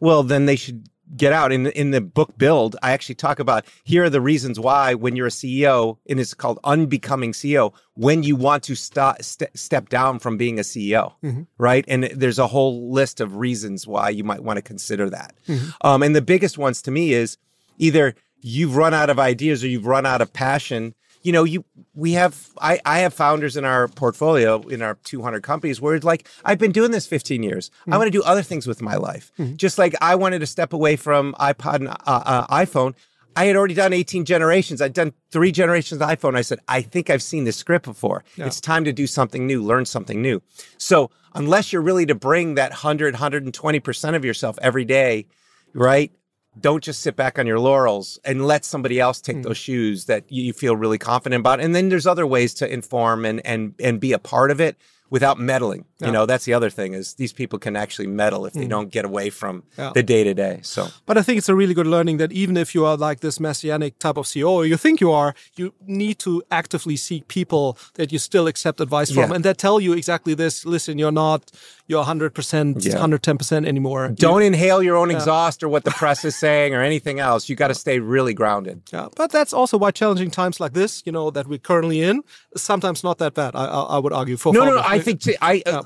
well, 0.00 0.22
then 0.22 0.46
they 0.46 0.56
should 0.56 0.88
get 1.16 1.32
out. 1.32 1.52
In 1.52 1.66
in 1.68 1.90
the 1.90 2.00
book 2.00 2.36
Build, 2.38 2.76
I 2.82 2.92
actually 2.92 3.14
talk 3.16 3.38
about 3.38 3.64
here 3.84 4.04
are 4.04 4.10
the 4.10 4.20
reasons 4.20 4.58
why 4.60 4.94
when 4.94 5.16
you're 5.16 5.26
a 5.26 5.30
CEO, 5.30 5.98
and 6.08 6.20
it's 6.20 6.34
called 6.34 6.58
unbecoming 6.64 7.32
CEO, 7.32 7.72
when 7.94 8.22
you 8.22 8.36
want 8.36 8.62
to 8.64 8.74
stop 8.74 9.22
st- 9.22 9.56
step 9.58 9.88
down 9.88 10.18
from 10.18 10.36
being 10.36 10.58
a 10.58 10.62
CEO, 10.62 11.14
right? 11.58 11.84
And 11.88 12.04
there's 12.04 12.38
a 12.38 12.46
whole 12.46 12.92
list 12.92 13.20
of 13.20 13.36
reasons 13.36 13.86
why 13.86 14.10
you 14.10 14.24
might 14.24 14.42
want 14.42 14.56
to 14.56 14.62
consider 14.62 15.10
that. 15.10 15.34
Um, 15.82 16.02
and 16.02 16.14
the 16.14 16.22
biggest 16.22 16.58
ones 16.58 16.82
to 16.82 16.90
me 16.90 17.12
is 17.12 17.36
either 17.78 18.14
you've 18.40 18.76
run 18.76 18.94
out 18.94 19.10
of 19.10 19.18
ideas 19.18 19.62
or 19.64 19.68
you've 19.68 19.86
run 19.86 20.06
out 20.06 20.22
of 20.22 20.32
passion 20.32 20.94
you 21.22 21.32
know, 21.32 21.44
you 21.44 21.64
we 21.94 22.12
have 22.12 22.48
I 22.60 22.80
I 22.84 22.98
have 23.00 23.12
founders 23.14 23.56
in 23.56 23.64
our 23.64 23.88
portfolio 23.88 24.60
in 24.68 24.82
our 24.82 24.94
200 25.04 25.42
companies 25.42 25.80
where 25.80 25.94
it's 25.94 26.04
like 26.04 26.28
I've 26.44 26.58
been 26.58 26.72
doing 26.72 26.90
this 26.90 27.06
15 27.06 27.42
years. 27.42 27.70
I 27.90 27.98
want 27.98 28.06
to 28.08 28.18
do 28.18 28.22
other 28.22 28.42
things 28.42 28.66
with 28.66 28.80
my 28.82 28.96
life. 28.96 29.32
Just 29.56 29.78
like 29.78 29.94
I 30.00 30.14
wanted 30.14 30.38
to 30.40 30.46
step 30.46 30.72
away 30.72 30.96
from 30.96 31.34
iPod 31.34 31.74
and 31.76 31.88
uh, 31.88 31.94
uh, 32.06 32.46
iPhone. 32.46 32.94
I 33.36 33.44
had 33.44 33.54
already 33.54 33.74
done 33.74 33.92
18 33.92 34.24
generations. 34.24 34.82
I'd 34.82 34.92
done 34.92 35.12
three 35.30 35.52
generations 35.52 36.00
of 36.00 36.08
iPhone. 36.08 36.34
I 36.36 36.42
said, 36.42 36.58
I 36.66 36.82
think 36.82 37.10
I've 37.10 37.22
seen 37.22 37.44
this 37.44 37.56
script 37.56 37.84
before. 37.84 38.24
It's 38.46 38.60
time 38.60 38.84
to 38.84 38.92
do 38.92 39.06
something 39.06 39.46
new, 39.46 39.62
learn 39.62 39.84
something 39.84 40.20
new. 40.20 40.42
So, 40.78 41.10
unless 41.34 41.72
you're 41.72 41.80
really 41.80 42.06
to 42.06 42.14
bring 42.16 42.56
that 42.56 42.70
100, 42.70 43.14
120% 43.14 44.16
of 44.16 44.24
yourself 44.24 44.58
every 44.60 44.84
day, 44.84 45.26
right? 45.74 46.10
Don't 46.58 46.82
just 46.82 47.00
sit 47.00 47.16
back 47.16 47.38
on 47.38 47.46
your 47.46 47.60
laurels 47.60 48.18
and 48.24 48.46
let 48.46 48.64
somebody 48.64 48.98
else 48.98 49.20
take 49.20 49.36
hmm. 49.36 49.42
those 49.42 49.56
shoes 49.56 50.06
that 50.06 50.24
you 50.28 50.52
feel 50.52 50.76
really 50.76 50.98
confident 50.98 51.40
about. 51.40 51.60
And 51.60 51.74
then 51.74 51.88
there's 51.88 52.06
other 52.06 52.26
ways 52.26 52.54
to 52.54 52.72
inform 52.72 53.24
and 53.24 53.44
and 53.46 53.74
and 53.78 54.00
be 54.00 54.12
a 54.12 54.18
part 54.18 54.50
of 54.50 54.60
it 54.60 54.76
without 55.10 55.38
meddling. 55.38 55.84
You 56.00 56.12
know, 56.12 56.24
that's 56.24 56.46
the 56.46 56.54
other 56.54 56.70
thing 56.70 56.94
is 56.94 57.14
these 57.14 57.32
people 57.32 57.58
can 57.58 57.76
actually 57.76 58.06
meddle 58.06 58.46
if 58.46 58.54
they 58.54 58.64
mm. 58.64 58.70
don't 58.70 58.90
get 58.90 59.04
away 59.04 59.28
from 59.28 59.64
Yeah. 59.76 59.90
the 59.92 60.02
day 60.02 60.24
to 60.24 60.32
day. 60.32 60.60
So 60.62 60.88
But 61.04 61.18
I 61.18 61.22
think 61.22 61.36
it's 61.38 61.48
a 61.48 61.54
really 61.54 61.74
good 61.74 61.86
learning 61.86 62.18
that 62.18 62.32
even 62.32 62.56
if 62.56 62.74
you 62.74 62.86
are 62.86 62.96
like 62.96 63.20
this 63.20 63.38
messianic 63.38 63.98
type 63.98 64.16
of 64.16 64.26
CEO, 64.26 64.50
or 64.50 64.64
you 64.64 64.78
think 64.78 65.00
you 65.00 65.10
are, 65.12 65.34
you 65.56 65.74
need 65.86 66.18
to 66.20 66.42
actively 66.50 66.96
seek 66.96 67.28
people 67.28 67.76
that 67.94 68.12
you 68.12 68.18
still 68.18 68.46
accept 68.46 68.80
advice 68.80 69.10
from 69.12 69.30
Yeah. 69.30 69.34
and 69.34 69.44
that 69.44 69.58
tell 69.58 69.78
you 69.80 69.92
exactly 69.92 70.34
this. 70.34 70.64
Listen, 70.64 70.98
you're 70.98 71.12
not 71.12 71.50
you're 71.90 72.04
100%, 72.04 72.30
110% 72.30 73.66
anymore. 73.66 74.08
Don't 74.14 74.42
inhale 74.42 74.80
your 74.80 74.96
own 74.96 75.10
exhaust 75.10 75.64
or 75.64 75.68
what 75.68 75.82
the 75.82 75.90
press 75.90 76.24
is 76.24 76.36
saying 76.36 76.72
or 76.72 76.82
anything 76.82 77.18
else. 77.18 77.48
You 77.48 77.56
got 77.56 77.68
to 77.68 77.74
stay 77.74 77.98
really 77.98 78.32
grounded. 78.32 78.82
Yeah, 78.92 79.08
but 79.16 79.32
that's 79.32 79.52
also 79.52 79.76
why 79.76 79.90
challenging 79.90 80.30
times 80.30 80.60
like 80.60 80.72
this, 80.72 81.02
you 81.04 81.10
know, 81.10 81.32
that 81.32 81.48
we're 81.48 81.58
currently 81.58 82.00
in, 82.00 82.22
is 82.52 82.62
sometimes 82.62 83.02
not 83.02 83.18
that 83.18 83.34
bad. 83.34 83.56
I, 83.56 83.64
I, 83.64 83.80
I 83.96 83.98
would 83.98 84.12
argue 84.12 84.36
for 84.36 84.52
No, 84.52 84.64
no, 84.64 84.76
no. 84.76 84.82
I 84.84 84.99
think 85.00 85.20
t- 85.20 85.36
I. 85.40 85.62
Uh, 85.66 85.82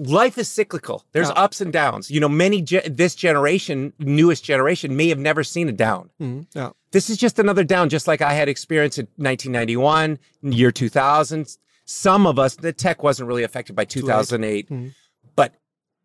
Life 0.00 0.38
is 0.38 0.46
cyclical. 0.48 1.04
There's 1.10 1.26
Yeah. 1.26 1.34
ups 1.34 1.60
and 1.60 1.72
downs. 1.72 2.08
You 2.08 2.20
know, 2.20 2.28
many 2.28 2.62
ge- 2.62 2.84
this 2.88 3.16
generation, 3.16 3.92
newest 3.98 4.44
generation, 4.44 4.96
may 4.96 5.08
have 5.08 5.18
never 5.18 5.42
seen 5.42 5.68
a 5.68 5.72
down. 5.72 6.10
Mhm, 6.22 6.46
yeah. 6.54 6.70
This 6.92 7.10
is 7.10 7.16
just 7.16 7.40
another 7.40 7.64
down, 7.64 7.88
just 7.88 8.06
like 8.06 8.22
I 8.22 8.32
had 8.34 8.48
experience 8.48 8.96
in 8.96 9.08
1991, 9.16 10.20
year 10.42 10.70
2000. 10.70 11.56
Some 11.84 12.28
of 12.28 12.38
us, 12.38 12.54
the 12.54 12.72
tech 12.72 13.02
wasn't 13.02 13.26
really 13.26 13.42
affected 13.42 13.74
by 13.74 13.84
2008, 13.84 14.70
Mhm. 14.70 14.94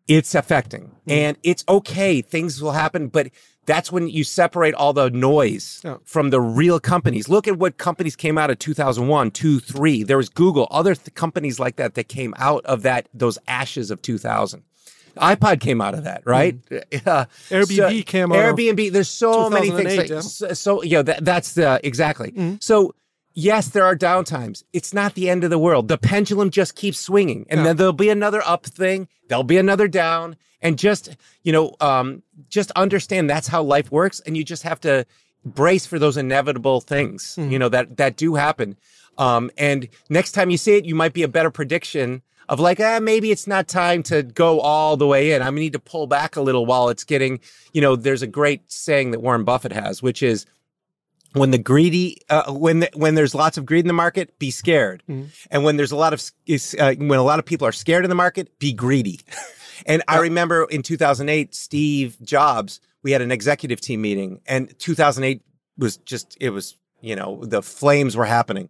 It's 0.08 0.34
affecting, 0.34 0.82
Mm-hmm. 0.84 1.10
and 1.10 1.36
it's 1.42 1.64
okay. 1.68 2.20
Things 2.22 2.62
will 2.62 2.72
happen, 2.72 3.08
but 3.08 3.28
that's 3.66 3.90
when 3.90 4.08
you 4.08 4.24
separate 4.24 4.74
all 4.74 4.92
the 4.92 5.08
noise 5.10 5.80
Yeah. 5.84 5.96
from 6.04 6.30
the 6.30 6.40
real 6.40 6.78
companies. 6.80 7.28
Look 7.28 7.48
at 7.48 7.58
what 7.58 7.78
companies 7.78 8.14
came 8.16 8.36
out 8.36 8.50
of 8.50 8.58
2001, 8.58 9.30
2, 9.30 9.60
3. 9.60 10.02
There 10.02 10.16
was 10.18 10.28
Google, 10.28 10.66
other 10.70 10.94
th- 10.94 11.14
companies 11.14 11.58
like 11.58 11.76
that 11.76 11.94
that 11.94 12.08
came 12.08 12.34
out 12.36 12.64
of 12.66 12.82
that 12.82 13.08
those 13.14 13.38
ashes 13.48 13.90
of 13.90 14.02
2000. 14.02 14.62
iPod 15.16 15.60
came 15.60 15.80
out 15.80 15.94
of 15.94 16.04
that, 16.04 16.22
right? 16.26 16.58
Uh, 17.06 17.24
Airbnb 17.48 17.98
so- 18.00 18.02
came 18.04 18.32
out 18.32 18.38
Airbnb. 18.38 18.92
There's 18.92 19.08
so 19.08 19.48
many 19.48 19.70
things. 19.70 19.96
like- 19.96 20.08
yeah. 20.10 20.20
so, 20.20 20.52
so 20.52 20.82
yeah, 20.82 21.02
that, 21.02 21.24
that's 21.24 21.54
the 21.54 21.80
exactly. 21.82 22.32
Mm-hmm. 22.32 22.56
So 22.60 22.94
yes, 23.34 23.68
there 23.68 23.84
are 23.84 23.96
downtimes. 23.96 24.64
It's 24.72 24.94
not 24.94 25.14
the 25.14 25.28
end 25.28 25.44
of 25.44 25.50
the 25.50 25.58
world. 25.58 25.88
The 25.88 25.98
pendulum 25.98 26.50
just 26.50 26.74
keeps 26.74 26.98
swinging, 26.98 27.46
and 27.50 27.66
then 27.66 27.76
there'll 27.76 27.92
be 27.92 28.08
another 28.08 28.42
up 28.46 28.66
thing. 28.66 29.08
There'll 29.28 29.44
be 29.44 29.58
another 29.58 29.88
down, 29.88 30.36
and 30.62 30.78
just 30.78 31.16
you 31.42 31.52
know, 31.52 31.74
um, 31.80 32.22
just 32.48 32.70
understand 32.72 33.28
that's 33.28 33.48
how 33.48 33.62
life 33.62 33.92
works, 33.92 34.20
and 34.20 34.36
you 34.36 34.44
just 34.44 34.62
have 34.62 34.80
to 34.80 35.04
brace 35.44 35.84
for 35.84 35.98
those 35.98 36.16
inevitable 36.16 36.80
things. 36.80 37.36
Mm-hmm. 37.38 37.52
You 37.52 37.58
know 37.58 37.68
that 37.68 37.96
that 37.98 38.16
do 38.16 38.34
happen. 38.34 38.76
Um, 39.18 39.50
and 39.56 39.88
next 40.08 40.32
time 40.32 40.50
you 40.50 40.56
see 40.56 40.76
it, 40.76 40.84
you 40.84 40.94
might 40.94 41.12
be 41.12 41.22
a 41.22 41.28
better 41.28 41.50
prediction 41.50 42.22
of 42.48 42.60
like, 42.60 42.80
ah, 42.80 42.98
maybe 43.00 43.30
it's 43.30 43.46
not 43.46 43.68
time 43.68 44.02
to 44.04 44.22
go 44.22 44.60
all 44.60 44.96
the 44.96 45.06
way 45.06 45.32
in. 45.32 45.42
I 45.42 45.50
need 45.50 45.72
to 45.72 45.78
pull 45.78 46.06
back 46.06 46.36
a 46.36 46.42
little 46.42 46.66
while 46.66 46.88
it's 46.88 47.04
getting, 47.04 47.40
you 47.72 47.80
know, 47.80 47.96
there's 47.96 48.22
a 48.22 48.26
great 48.26 48.70
saying 48.70 49.12
that 49.12 49.20
Warren 49.20 49.44
Buffett 49.44 49.72
has, 49.72 50.02
which 50.02 50.22
is 50.22 50.46
when 51.34 51.50
the 51.50 51.58
greedy, 51.58 52.18
uh, 52.30 52.52
when 52.52 52.80
the, 52.80 52.90
when 52.94 53.14
there's 53.14 53.34
lots 53.34 53.58
of 53.58 53.66
greed 53.66 53.80
in 53.80 53.88
the 53.88 53.92
market, 53.92 54.38
be 54.38 54.50
scared, 54.50 55.02
and 55.50 55.64
when 55.64 55.76
there's 55.76 55.92
a 55.92 55.96
lot 55.96 56.12
of 56.12 56.22
uh, 56.78 56.94
when 56.96 57.18
a 57.18 57.22
lot 57.22 57.38
of 57.38 57.44
people 57.44 57.66
are 57.66 57.72
scared 57.72 58.04
in 58.04 58.08
the 58.08 58.14
market, 58.14 58.58
be 58.58 58.72
greedy. 58.72 59.20
and 59.86 60.02
I 60.08 60.18
remember 60.18 60.64
in 60.70 60.82
2008, 60.82 61.54
Steve 61.54 62.16
Jobs, 62.22 62.80
we 63.02 63.10
had 63.10 63.20
an 63.20 63.32
executive 63.32 63.80
team 63.80 64.00
meeting, 64.00 64.40
and 64.46 64.76
2008 64.78 65.42
was 65.76 65.96
just 65.98 66.36
it 66.40 66.50
was 66.50 66.76
you 67.00 67.16
know 67.16 67.44
the 67.44 67.62
flames 67.62 68.16
were 68.16 68.24
happening. 68.24 68.68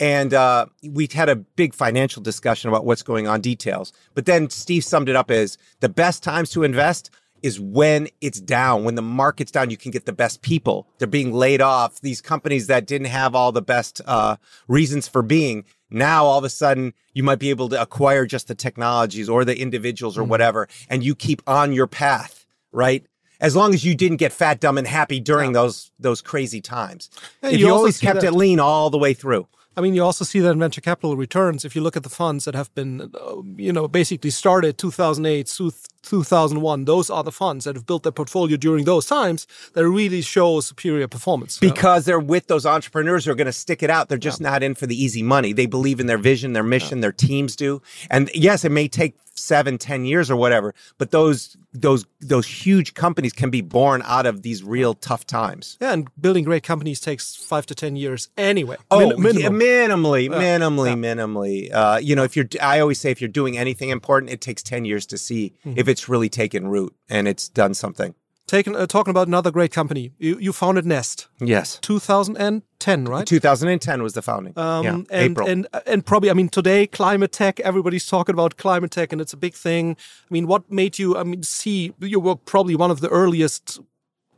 And 0.00 0.34
uh, 0.34 0.66
we 0.82 1.08
had 1.12 1.28
a 1.28 1.36
big 1.36 1.74
financial 1.74 2.22
discussion 2.22 2.68
about 2.68 2.84
what's 2.84 3.04
going 3.04 3.28
on 3.28 3.40
details. 3.40 3.92
But 4.14 4.26
then 4.26 4.50
steve 4.50 4.84
summed 4.84 5.08
it 5.08 5.14
up 5.14 5.30
as 5.30 5.58
the 5.78 5.88
best 5.88 6.24
times 6.24 6.50
to 6.52 6.64
invest 6.64 7.10
is 7.42 7.58
when 7.60 8.08
it's 8.20 8.40
down 8.40 8.84
when 8.84 8.94
the 8.94 9.02
market's 9.02 9.50
down 9.50 9.70
you 9.70 9.76
can 9.76 9.90
get 9.90 10.06
the 10.06 10.12
best 10.12 10.42
people. 10.42 10.86
They're 10.98 11.08
being 11.08 11.32
laid 11.32 11.60
off. 11.60 12.00
These 12.00 12.20
companies 12.20 12.66
that 12.68 12.86
didn't 12.86 13.08
have 13.08 13.34
all 13.34 13.52
the 13.52 13.62
best 13.62 14.00
uh, 14.06 14.36
reasons 14.68 15.08
for 15.08 15.22
being 15.22 15.64
now 15.90 16.24
all 16.24 16.38
of 16.38 16.44
a 16.44 16.50
sudden 16.50 16.94
you 17.12 17.22
might 17.22 17.38
be 17.38 17.50
able 17.50 17.68
to 17.68 17.80
acquire 17.80 18.24
just 18.24 18.48
the 18.48 18.54
technologies 18.54 19.28
or 19.28 19.44
the 19.44 19.58
individuals 19.58 20.16
or 20.16 20.24
whatever 20.24 20.66
and 20.88 21.04
you 21.04 21.14
keep 21.14 21.42
on 21.46 21.72
your 21.72 21.86
path 21.86 22.42
right? 22.72 23.06
As 23.40 23.54
long 23.54 23.74
as 23.74 23.84
you 23.84 23.94
didn't 23.94 24.16
get 24.16 24.32
fat 24.32 24.60
dumb 24.60 24.78
and 24.78 24.86
happy 24.86 25.20
during 25.20 25.52
those 25.52 25.90
those 25.98 26.22
crazy 26.22 26.60
times. 26.60 27.10
Yeah, 27.42 27.50
if 27.50 27.60
you 27.60 27.66
you, 27.66 27.72
always 27.72 27.98
kept 27.98 28.22
it 28.22 28.32
lean 28.32 28.60
all 28.60 28.90
the 28.90 28.98
way 28.98 29.14
through. 29.14 29.46
I 29.76 29.80
mean, 29.80 29.94
you 29.94 30.04
also 30.04 30.24
see 30.24 30.38
that 30.40 30.50
in 30.50 30.58
venture 30.58 30.80
capital 30.80 31.16
returns. 31.16 31.64
If 31.64 31.74
you 31.74 31.82
look 31.82 31.96
at 31.96 32.02
the 32.02 32.10
funds 32.10 32.44
that 32.44 32.54
have 32.54 32.72
been, 32.74 33.10
uh, 33.14 33.42
you 33.56 33.72
know, 33.72 33.88
basically 33.88 34.30
started 34.30 34.76
2008, 34.76 35.46
two- 35.46 35.72
2001, 36.02 36.84
those 36.84 37.10
are 37.10 37.22
the 37.24 37.32
funds 37.32 37.64
that 37.64 37.76
have 37.76 37.86
built 37.86 38.02
their 38.02 38.12
portfolio 38.12 38.56
during 38.56 38.84
those 38.84 39.06
times 39.06 39.46
that 39.74 39.88
really 39.88 40.20
show 40.22 40.60
superior 40.60 41.08
performance. 41.08 41.58
because 41.58 42.04
they're 42.04 42.20
with 42.20 42.46
those 42.48 42.66
entrepreneurs 42.66 43.24
who 43.24 43.30
are 43.32 43.34
going 43.36 43.46
to 43.46 43.52
stick 43.52 43.82
it 43.82 43.90
out. 43.90 44.08
They're 44.08 44.18
just 44.18 44.40
not 44.40 44.62
in 44.62 44.74
for 44.74 44.86
the 44.86 45.00
easy 45.00 45.22
money. 45.22 45.52
They 45.52 45.66
believe 45.66 46.00
in 46.00 46.06
their 46.06 46.18
vision, 46.18 46.52
their 46.52 46.62
mission, 46.62 47.00
their 47.00 47.12
teams 47.12 47.56
do. 47.56 47.80
And 48.10 48.30
yes, 48.34 48.64
it 48.64 48.70
may 48.72 48.88
take 48.88 49.16
seven, 49.34 49.78
ten 49.78 50.04
years 50.04 50.30
or 50.30 50.36
whatever, 50.36 50.74
but 50.98 51.10
those 51.10 51.56
those 51.72 52.04
those 52.20 52.46
huge 52.46 52.92
companies 52.92 53.32
can 53.32 53.48
be 53.48 53.62
born 53.62 54.02
out 54.04 54.26
of 54.26 54.42
these 54.42 54.62
real 54.62 54.92
tough 54.92 55.26
times. 55.26 55.78
yeah, 55.80 55.92
and 55.94 56.06
building 56.20 56.44
great 56.44 56.62
companies 56.62 57.00
takes 57.00 57.34
five 57.34 57.64
to 57.64 57.74
10 57.74 57.96
years 57.96 58.28
anyway. 58.36 58.76
Oh, 58.90 59.16
Min- 59.16 59.38
yeah, 59.38 59.48
minimum. 59.48 60.04
minimally, 60.04 60.28
minimally, 60.28 60.94
minimally. 60.94 61.72
Uh, 61.72 61.98
you 62.02 62.14
know, 62.14 62.24
if 62.24 62.36
you're, 62.36 62.44
I 62.60 62.80
always 62.80 63.00
say, 63.00 63.10
if 63.10 63.22
you're 63.22 63.28
doing 63.28 63.56
anything 63.56 63.88
important, 63.88 64.30
it 64.30 64.42
takes 64.42 64.62
ten 64.62 64.84
years 64.84 65.06
to 65.06 65.16
see 65.18 65.54
Mm-hmm. 65.66 65.78
if 65.78 65.88
it's 65.92 66.08
really 66.08 66.28
taken 66.28 66.68
root 66.68 66.94
and 67.08 67.28
it's 67.28 67.48
done 67.48 67.74
something. 67.74 68.14
Taking, 68.48 68.74
uh, 68.74 68.86
talking 68.86 69.12
about 69.12 69.28
another 69.28 69.50
great 69.52 69.70
company, 69.70 70.12
you, 70.18 70.36
you 70.38 70.52
founded 70.52 70.84
Nest, 70.84 71.28
Yes, 71.40 71.78
2010, 71.80 73.04
right? 73.04 73.24
2010 73.26 74.02
was 74.02 74.14
the 74.14 74.20
founding. 74.20 74.52
Um, 74.58 74.84
yeah, 74.84 74.94
and, 74.94 75.06
April. 75.12 75.48
and 75.48 75.66
and 75.86 76.04
probably, 76.04 76.28
I 76.28 76.34
mean, 76.34 76.48
today 76.48 76.86
climate 76.88 77.32
tech, 77.32 77.60
everybody's 77.60 78.04
talking 78.04 78.34
about 78.34 78.56
climate 78.56 78.90
tech, 78.90 79.12
and 79.12 79.20
it's 79.20 79.32
a 79.32 79.36
big 79.36 79.54
thing. 79.54 79.96
I 80.28 80.34
mean, 80.34 80.48
what 80.48 80.70
made 80.70 80.98
you? 80.98 81.16
I 81.16 81.22
mean, 81.22 81.44
see, 81.44 81.94
you 82.00 82.18
were 82.18 82.34
probably 82.34 82.74
one 82.74 82.90
of 82.90 83.00
the 83.00 83.08
earliest, 83.08 83.80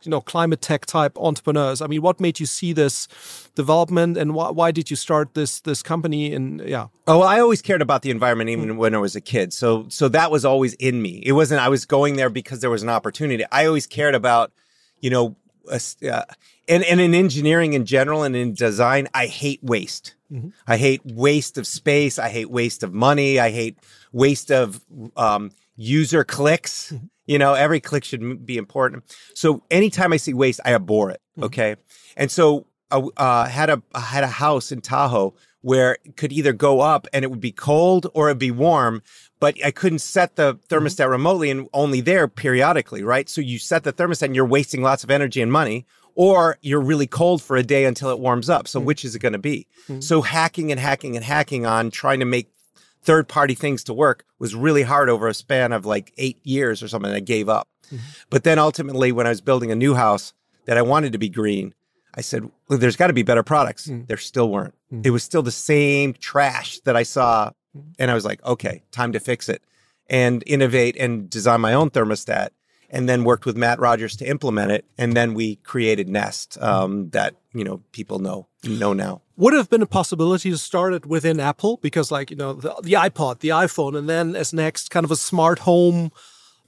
you 0.05 0.11
know, 0.11 0.21
climate 0.21 0.61
tech 0.61 0.87
type 0.87 1.17
entrepreneurs. 1.19 1.81
I 1.81 1.87
mean, 1.87 2.03
what 2.03 2.21
made 2.21 2.41
you 2.41 2.47
see 2.47 2.73
this 2.73 3.09
development, 3.55 4.17
and 4.17 4.35
why, 4.35 4.51
why 4.51 4.71
did 4.71 4.91
you 4.91 4.97
start 4.97 5.35
this 5.35 5.61
this 5.61 5.83
company? 5.83 6.35
And 6.35 6.61
yeah, 6.61 6.89
Oh, 7.07 7.23
I 7.23 7.41
always 7.41 7.63
cared 7.63 7.83
about 7.83 8.03
the 8.03 8.11
environment 8.11 8.51
even 8.51 8.77
when 8.77 8.95
I 8.95 8.99
was 8.99 9.17
a 9.17 9.21
kid. 9.21 9.53
So 9.53 9.87
so 9.89 10.09
that 10.09 10.31
was 10.31 10.45
always 10.45 10.75
in 10.75 11.03
me. 11.03 11.23
It 11.25 11.33
wasn't 11.33 11.61
I 11.61 11.69
was 11.69 11.87
going 11.87 12.17
there 12.17 12.31
because 12.31 12.61
there 12.61 12.71
was 12.71 12.83
an 12.83 12.89
opportunity. 12.89 13.45
I 13.53 13.67
always 13.67 13.87
cared 13.87 14.15
about, 14.15 14.53
you 15.01 15.11
know, 15.11 15.37
uh, 15.71 16.23
and, 16.69 16.85
and 16.85 17.01
in 17.01 17.15
engineering 17.15 17.73
in 17.73 17.87
general 17.87 18.23
and 18.23 18.37
in 18.37 18.55
design, 18.55 19.09
I 19.15 19.27
hate 19.27 19.63
waste. 19.63 20.15
I 20.67 20.79
hate 20.79 21.01
waste 21.05 21.59
of 21.59 21.67
space. 21.67 22.19
I 22.19 22.29
hate 22.29 22.51
waste 22.51 22.83
of 22.83 22.93
money. 22.93 23.39
I 23.39 23.51
hate 23.53 23.79
waste 24.13 24.51
of 24.51 24.81
um, 25.17 25.53
user 25.77 26.25
clicks. 26.25 26.93
You 27.27 27.39
know, 27.39 27.55
every 27.55 27.81
click 27.81 28.05
should 28.05 28.45
be 28.45 28.57
important. 28.57 29.05
So 29.35 29.63
anytime 29.71 30.13
I 30.13 30.19
see 30.19 30.35
waste, 30.35 30.61
I 30.65 30.75
abhor 30.75 31.11
it. 31.11 31.21
Mm-hmm. 31.37 31.45
Okay, 31.45 31.77
and 32.17 32.31
so 32.31 32.67
I 32.91 32.99
uh, 33.17 33.47
had 33.47 33.71
a 33.71 33.83
I 33.95 34.01
had 34.01 34.25
a 34.25 34.29
house 34.29 34.73
in 34.73 34.81
Tahoe 34.81 35.35
where 35.65 35.97
it 36.05 36.19
could 36.19 36.31
either 36.31 36.53
go 36.53 36.81
up 36.81 37.07
and 37.15 37.25
it 37.25 37.31
would 37.31 37.41
be 37.41 37.51
cold 37.51 38.07
or 38.13 38.29
it'd 38.29 38.39
be 38.39 38.51
warm, 38.51 39.03
but 39.41 39.57
I 39.65 39.71
couldn't 39.71 40.01
set 40.01 40.37
the 40.37 40.55
mm-hmm. 40.55 40.75
thermostat 40.75 41.09
remotely 41.09 41.51
and 41.51 41.69
only 41.73 42.03
there 42.03 42.29
periodically, 42.29 43.03
right? 43.03 43.31
So 43.31 43.41
you 43.41 43.59
set 43.59 43.83
the 43.83 43.93
thermostat 43.93 44.27
and 44.27 44.37
you're 44.37 44.45
wasting 44.45 44.83
lots 44.83 45.05
of 45.05 45.11
energy 45.11 45.41
and 45.41 45.51
money, 45.51 45.87
or 46.15 46.59
you're 46.61 46.83
really 46.83 47.07
cold 47.07 47.43
for 47.43 47.57
a 47.57 47.63
day 47.63 47.87
until 47.87 48.11
it 48.11 48.19
warms 48.19 48.51
up. 48.51 48.69
So 48.69 48.79
mm. 48.79 48.85
which 48.85 49.07
is 49.07 49.15
it 49.15 49.21
going 49.21 49.33
to 49.33 49.39
be? 49.39 49.67
Mm-hmm. 49.89 50.01
So 50.01 50.21
hacking 50.21 50.71
and 50.71 50.79
hacking 50.79 51.17
and 51.17 51.25
hacking 51.25 51.65
on 51.65 51.91
trying 51.91 52.21
to 52.21 52.27
make 52.27 52.49
third 53.05 53.29
party 53.29 53.55
things 53.55 53.85
to 53.85 53.95
work 53.95 54.25
was 54.39 54.55
really 54.55 54.83
hard 54.83 55.09
over 55.09 55.29
a 55.29 55.35
span 55.35 55.73
of 55.73 55.85
like 55.87 56.13
eight 56.17 56.39
years 56.43 56.83
or 56.83 56.89
something. 56.89 57.13
I 57.13 57.21
gave 57.21 57.49
up. 57.49 57.69
Mm-hmm. 57.87 57.97
But 58.31 58.45
then 58.45 58.59
ultimately, 58.59 59.13
when 59.13 59.27
I 59.27 59.31
was 59.31 59.41
building 59.41 59.71
a 59.71 59.77
new 59.77 59.95
house 59.95 60.33
that 60.67 60.79
I 60.79 60.83
wanted 60.83 61.13
to 61.13 61.19
be 61.19 61.29
green, 61.29 61.75
I 62.15 62.21
said, 62.21 62.51
well, 62.69 62.79
there's 62.79 62.97
got 62.97 63.09
to 63.09 63.13
be 63.13 63.23
better 63.23 63.43
products. 63.43 63.89
Mm. 63.89 64.07
There 64.07 64.17
still 64.17 64.51
weren't. 64.51 64.75
Mm. 64.93 65.05
It 65.05 65.11
was 65.11 65.23
still 65.23 65.43
the 65.43 65.51
same 65.51 66.15
trash 66.15 66.81
that 66.81 66.97
I 66.97 67.03
saw. 67.03 67.51
Mm. 67.77 67.95
And 67.99 68.11
I 68.11 68.15
was 68.15 68.25
like, 68.25 68.45
okay, 68.45 68.83
time 68.93 69.13
to 69.13 69.21
fix 69.21 69.49
it 69.49 69.63
and 70.09 70.43
innovate 70.47 70.97
and 70.97 71.29
design 71.29 71.61
my 71.61 71.75
own 71.75 71.91
thermostat. 71.91 72.51
And 72.91 73.09
then 73.09 73.25
worked 73.25 73.45
with 73.45 73.57
Matt 73.57 73.81
Rogers 73.81 74.15
to 74.17 74.29
implement 74.29 74.71
it. 74.71 74.85
And 74.97 75.15
then 75.15 75.35
we 75.35 75.57
created 75.57 76.09
Nest 76.09 76.57
um, 76.63 77.11
that, 77.11 77.35
you 77.53 77.65
know, 77.65 77.83
people 77.91 78.21
know 78.21 78.47
know 78.63 78.93
now. 78.93 79.21
Would 79.37 79.53
have 79.55 79.69
been 79.69 79.83
a 79.83 79.87
possibility 79.87 80.51
to 80.51 80.59
start 80.59 80.95
it 80.95 81.07
within 81.07 81.41
Apple 81.41 81.79
because, 81.83 82.13
like 82.13 82.31
you 82.31 82.37
know, 82.37 82.53
the, 82.53 82.75
the 82.83 82.93
iPod, 82.93 83.41
the 83.41 83.49
iPhone, 83.49 83.97
and 83.99 84.09
then 84.09 84.37
as 84.37 84.53
next 84.53 84.91
kind 84.91 85.03
of 85.05 85.11
a 85.11 85.17
smart 85.17 85.61
home 85.61 86.13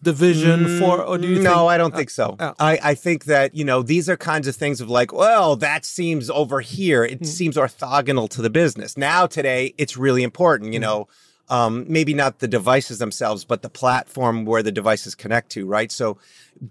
division 0.03 0.79
for? 0.79 1.03
Or 1.03 1.17
do 1.19 1.27
you 1.27 1.39
Mm, 1.39 1.43
no, 1.43 1.51
think, 1.51 1.71
I 1.71 1.79
don't 1.79 1.95
think 1.95 2.11
so. 2.11 2.37
oh. 2.39 2.55
I, 2.59 2.79
I 2.83 2.95
think 2.95 3.25
that, 3.25 3.55
you 3.55 3.65
know, 3.65 3.83
these 3.83 4.09
are 4.09 4.17
kinds 4.17 4.47
of 4.47 4.55
things 4.57 4.81
of 4.81 4.89
like, 4.91 5.13
well, 5.13 5.57
that 5.57 5.85
seems 5.85 6.29
over 6.29 6.61
here. 6.61 7.05
It 7.05 7.19
Hmm. 7.19 7.25
seems 7.25 7.57
orthogonal 7.57 8.29
to 8.31 8.43
the 8.43 8.51
business. 8.51 8.97
Now, 8.97 9.27
today, 9.27 9.75
it's 9.79 9.97
really 9.97 10.23
important, 10.23 10.73
you 10.73 10.81
know, 10.81 11.09
um, 11.49 11.85
maybe 11.89 12.15
not 12.15 12.39
the 12.41 12.49
devices 12.49 12.99
themselves, 12.99 13.45
but 13.45 13.63
the 13.63 13.69
platform 13.69 14.45
where 14.45 14.63
the 14.63 14.73
devices 14.73 15.15
connect 15.15 15.51
to, 15.51 15.67
right? 15.67 15.93
So 15.93 16.19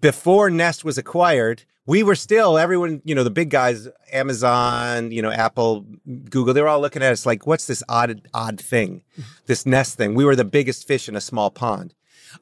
before 0.02 0.50
Nest 0.50 0.84
was 0.84 0.98
acquired, 0.98 1.64
we 1.86 2.04
were 2.04 2.16
still 2.16 2.58
everyone, 2.58 3.02
you 3.06 3.14
know, 3.14 3.24
the 3.24 3.30
big 3.30 3.50
guys, 3.50 3.88
Amazon, 4.12 5.12
you 5.12 5.22
know, 5.22 5.32
Apple, 5.32 5.86
Google, 6.30 6.54
they 6.54 6.62
were 6.62 6.68
all 6.68 6.82
looking 6.82 7.04
at 7.04 7.12
us 7.12 7.26
like, 7.26 7.46
what's 7.46 7.68
this 7.68 7.84
odd, 7.88 8.28
odd 8.34 8.60
thing, 8.60 9.04
this 9.46 9.66
Nest 9.66 9.96
thing? 9.96 10.16
We 10.16 10.26
were 10.26 10.36
the 10.36 10.44
biggest 10.44 10.88
fish 10.88 11.08
in 11.08 11.16
a 11.16 11.22
small 11.22 11.52
pond. 11.52 11.94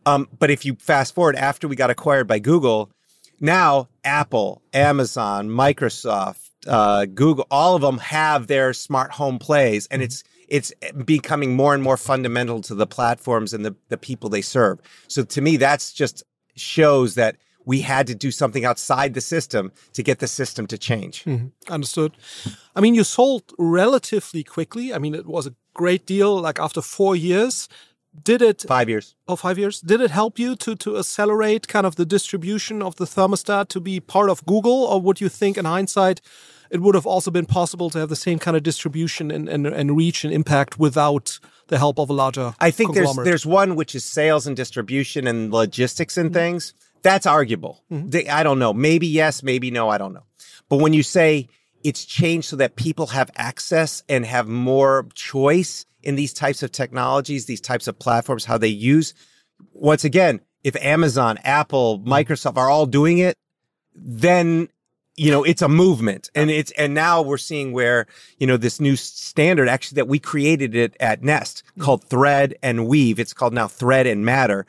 Um, 0.06 0.28
but 0.40 0.50
if 0.50 0.66
you 0.66 0.76
fast 0.76 1.14
forward 1.14 1.36
after 1.36 1.68
we 1.68 1.76
got 1.76 1.90
acquired 1.90 2.28
by 2.28 2.40
Google, 2.40 2.90
now 3.40 3.90
Apple, 4.04 4.62
Amazon, 4.74 5.50
Microsoft, 5.50 6.50
uh, 6.66 7.06
Google, 7.06 7.46
all 7.52 7.76
of 7.76 7.82
them 7.82 7.98
have 7.98 8.48
their 8.48 8.74
smart 8.74 9.12
home 9.12 9.38
plays, 9.40 9.88
and 9.88 10.02
it's 10.02 10.24
it's 10.48 10.74
eh, 10.82 10.92
becoming 10.92 11.56
more 11.56 11.74
and 11.74 11.84
more 11.84 11.98
fundamental 11.98 12.62
to 12.62 12.76
the 12.76 12.88
platforms 12.88 13.54
and 13.54 13.66
the 13.66 13.76
the 13.90 13.98
people 13.98 14.30
they 14.30 14.42
serve. 14.42 14.80
So 15.08 15.24
to 15.24 15.42
me, 15.42 15.58
that's 15.58 15.94
just 15.94 16.24
shows 16.56 17.16
that 17.16 17.38
we 17.66 17.82
had 17.82 18.08
to 18.08 18.16
do 18.16 18.32
something 18.32 18.66
outside 18.66 19.14
the 19.14 19.22
system 19.22 19.72
to 19.94 20.04
get 20.04 20.20
the 20.20 20.28
system 20.28 20.68
to 20.68 20.78
change. 20.78 21.24
Mm-hmm. 21.24 21.74
Understood. 21.74 22.14
I 22.76 22.82
mean, 22.82 22.96
you 22.96 23.04
sold 23.04 23.44
relatively 23.58 24.44
quickly. 24.44 24.94
I 24.94 25.00
mean, 25.00 25.16
it 25.16 25.26
was 25.26 25.48
a 25.48 25.56
great 25.74 26.06
deal. 26.06 26.40
Like 26.40 26.60
after 26.60 26.82
four 26.82 27.16
years, 27.16 27.70
did 28.22 28.42
it? 28.42 28.66
Five 28.68 28.90
years. 28.90 29.16
Oh, 29.28 29.36
five 29.36 29.58
years. 29.58 29.82
Did 29.82 30.02
it 30.02 30.12
help 30.12 30.38
you 30.38 30.56
to 30.58 30.76
to 30.76 30.98
accelerate 30.98 31.68
kind 31.68 31.86
of 31.86 31.96
the 31.96 32.06
distribution 32.06 32.82
of 32.82 32.96
the 32.96 33.06
thermostat 33.06 33.68
to 33.70 33.80
be 33.80 34.00
part 34.00 34.30
of 34.30 34.46
Google, 34.46 34.86
or 34.86 35.02
would 35.02 35.20
you 35.20 35.30
think, 35.30 35.58
in 35.58 35.66
hindsight, 35.66 36.22
it 36.70 36.82
would 36.82 36.96
have 36.96 37.06
also 37.06 37.32
been 37.32 37.46
possible 37.46 37.90
to 37.90 38.00
have 38.00 38.10
the 38.10 38.16
same 38.16 38.40
kind 38.40 38.56
of 38.58 38.64
distribution 38.64 39.32
and 39.32 39.50
and, 39.50 39.68
and 39.68 39.98
reach 39.98 40.24
and 40.24 40.34
impact 40.34 40.80
without 40.80 41.40
the 41.68 41.78
help 41.78 42.00
of 42.00 42.10
a 42.10 42.14
larger? 42.14 42.54
I 42.60 42.72
think 42.72 42.94
there's 42.94 43.16
there's 43.16 43.46
one 43.46 43.76
which 43.76 43.96
is 43.96 44.04
sales 44.06 44.48
and 44.48 44.56
distribution 44.56 45.28
and 45.28 45.52
logistics 45.52 46.18
and 46.18 46.30
mm-hmm. 46.30 46.34
things. 46.34 46.74
That's 47.02 47.26
arguable. 47.26 47.84
Mm-hmm. 47.92 48.10
They- 48.10 48.28
I 48.30 48.44
don't 48.44 48.60
know. 48.60 48.74
Maybe 48.74 49.08
yes, 49.08 49.44
maybe 49.44 49.72
no. 49.72 49.90
I 49.90 49.98
don't 49.98 50.14
know. 50.14 50.24
But 50.70 50.78
when 50.78 50.94
you 50.94 51.04
say 51.04 51.48
it's 51.84 52.06
changed 52.06 52.48
so 52.48 52.56
that 52.56 52.76
people 52.76 53.08
have 53.08 53.30
access 53.36 54.04
and 54.08 54.26
have 54.26 54.48
more 54.48 55.06
choice 55.14 55.86
in 56.04 56.16
these 56.16 56.34
types 56.34 56.64
of 56.64 56.72
technologies, 56.72 57.46
these 57.46 57.62
types 57.62 57.88
of 57.88 57.98
platforms, 57.98 58.46
how 58.46 58.58
they 58.58 58.68
use. 58.68 59.14
Once 59.74 60.04
again, 60.04 60.42
if 60.64 60.76
Amazon, 60.78 61.38
Apple, 61.44 62.00
mm-hmm. 62.00 62.12
Microsoft 62.12 62.58
are 62.58 62.70
all 62.70 62.86
doing 62.86 63.18
it, 63.18 63.38
then 63.96 64.68
you 65.16 65.30
know 65.32 65.44
it's 65.44 65.62
a 65.62 65.70
movement. 65.70 66.30
And 66.36 66.50
it's 66.50 66.72
and 66.72 66.94
now 66.94 67.22
we're 67.22 67.38
seeing 67.38 67.72
where 67.72 68.08
you 68.38 68.48
know 68.48 68.58
this 68.58 68.80
new 68.80 68.96
standard 68.96 69.68
actually 69.68 69.96
that 69.98 70.08
we 70.08 70.20
created 70.20 70.76
it 70.76 70.96
at 71.00 71.24
nest 71.24 71.64
mm-hmm. 71.66 71.82
called 71.82 72.04
thread 72.06 72.56
and 72.62 72.88
weave. 72.88 73.20
It's 73.20 73.34
called 73.34 73.54
now 73.54 73.68
thread 73.68 74.08
and 74.08 74.26
matter 74.26 74.66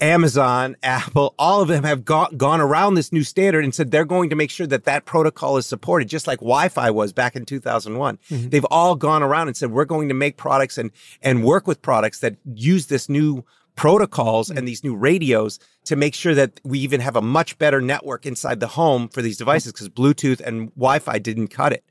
amazon 0.00 0.76
apple 0.82 1.34
all 1.38 1.60
of 1.60 1.68
them 1.68 1.84
have 1.84 2.04
gone, 2.04 2.34
gone 2.36 2.60
around 2.60 2.94
this 2.94 3.12
new 3.12 3.22
standard 3.22 3.64
and 3.64 3.74
said 3.74 3.90
they're 3.90 4.04
going 4.04 4.30
to 4.30 4.36
make 4.36 4.50
sure 4.50 4.66
that 4.66 4.84
that 4.84 5.04
protocol 5.04 5.56
is 5.56 5.66
supported 5.66 6.08
just 6.08 6.26
like 6.26 6.38
wi-fi 6.38 6.90
was 6.90 7.12
back 7.12 7.36
in 7.36 7.44
2001 7.44 8.18
mm-hmm. 8.30 8.48
they've 8.48 8.64
all 8.66 8.94
gone 8.94 9.22
around 9.22 9.48
and 9.48 9.56
said 9.56 9.70
we're 9.70 9.84
going 9.84 10.08
to 10.08 10.14
make 10.14 10.36
products 10.36 10.78
and 10.78 10.90
and 11.22 11.44
work 11.44 11.66
with 11.66 11.82
products 11.82 12.20
that 12.20 12.36
use 12.54 12.86
this 12.86 13.08
new 13.08 13.44
protocols 13.80 14.50
and 14.50 14.58
mm-hmm. 14.58 14.66
these 14.66 14.84
new 14.84 14.94
radios 14.94 15.58
to 15.84 15.96
make 15.96 16.14
sure 16.14 16.34
that 16.34 16.60
we 16.64 16.78
even 16.78 17.00
have 17.00 17.16
a 17.16 17.22
much 17.22 17.56
better 17.56 17.80
network 17.80 18.26
inside 18.26 18.60
the 18.60 18.66
home 18.66 19.08
for 19.08 19.22
these 19.22 19.36
mm-hmm. 19.36 19.44
devices 19.44 19.72
because 19.72 19.88
Bluetooth 19.88 20.40
and 20.40 20.68
Wi-Fi 20.74 21.18
didn't 21.18 21.48
cut 21.48 21.72
it. 21.72 21.82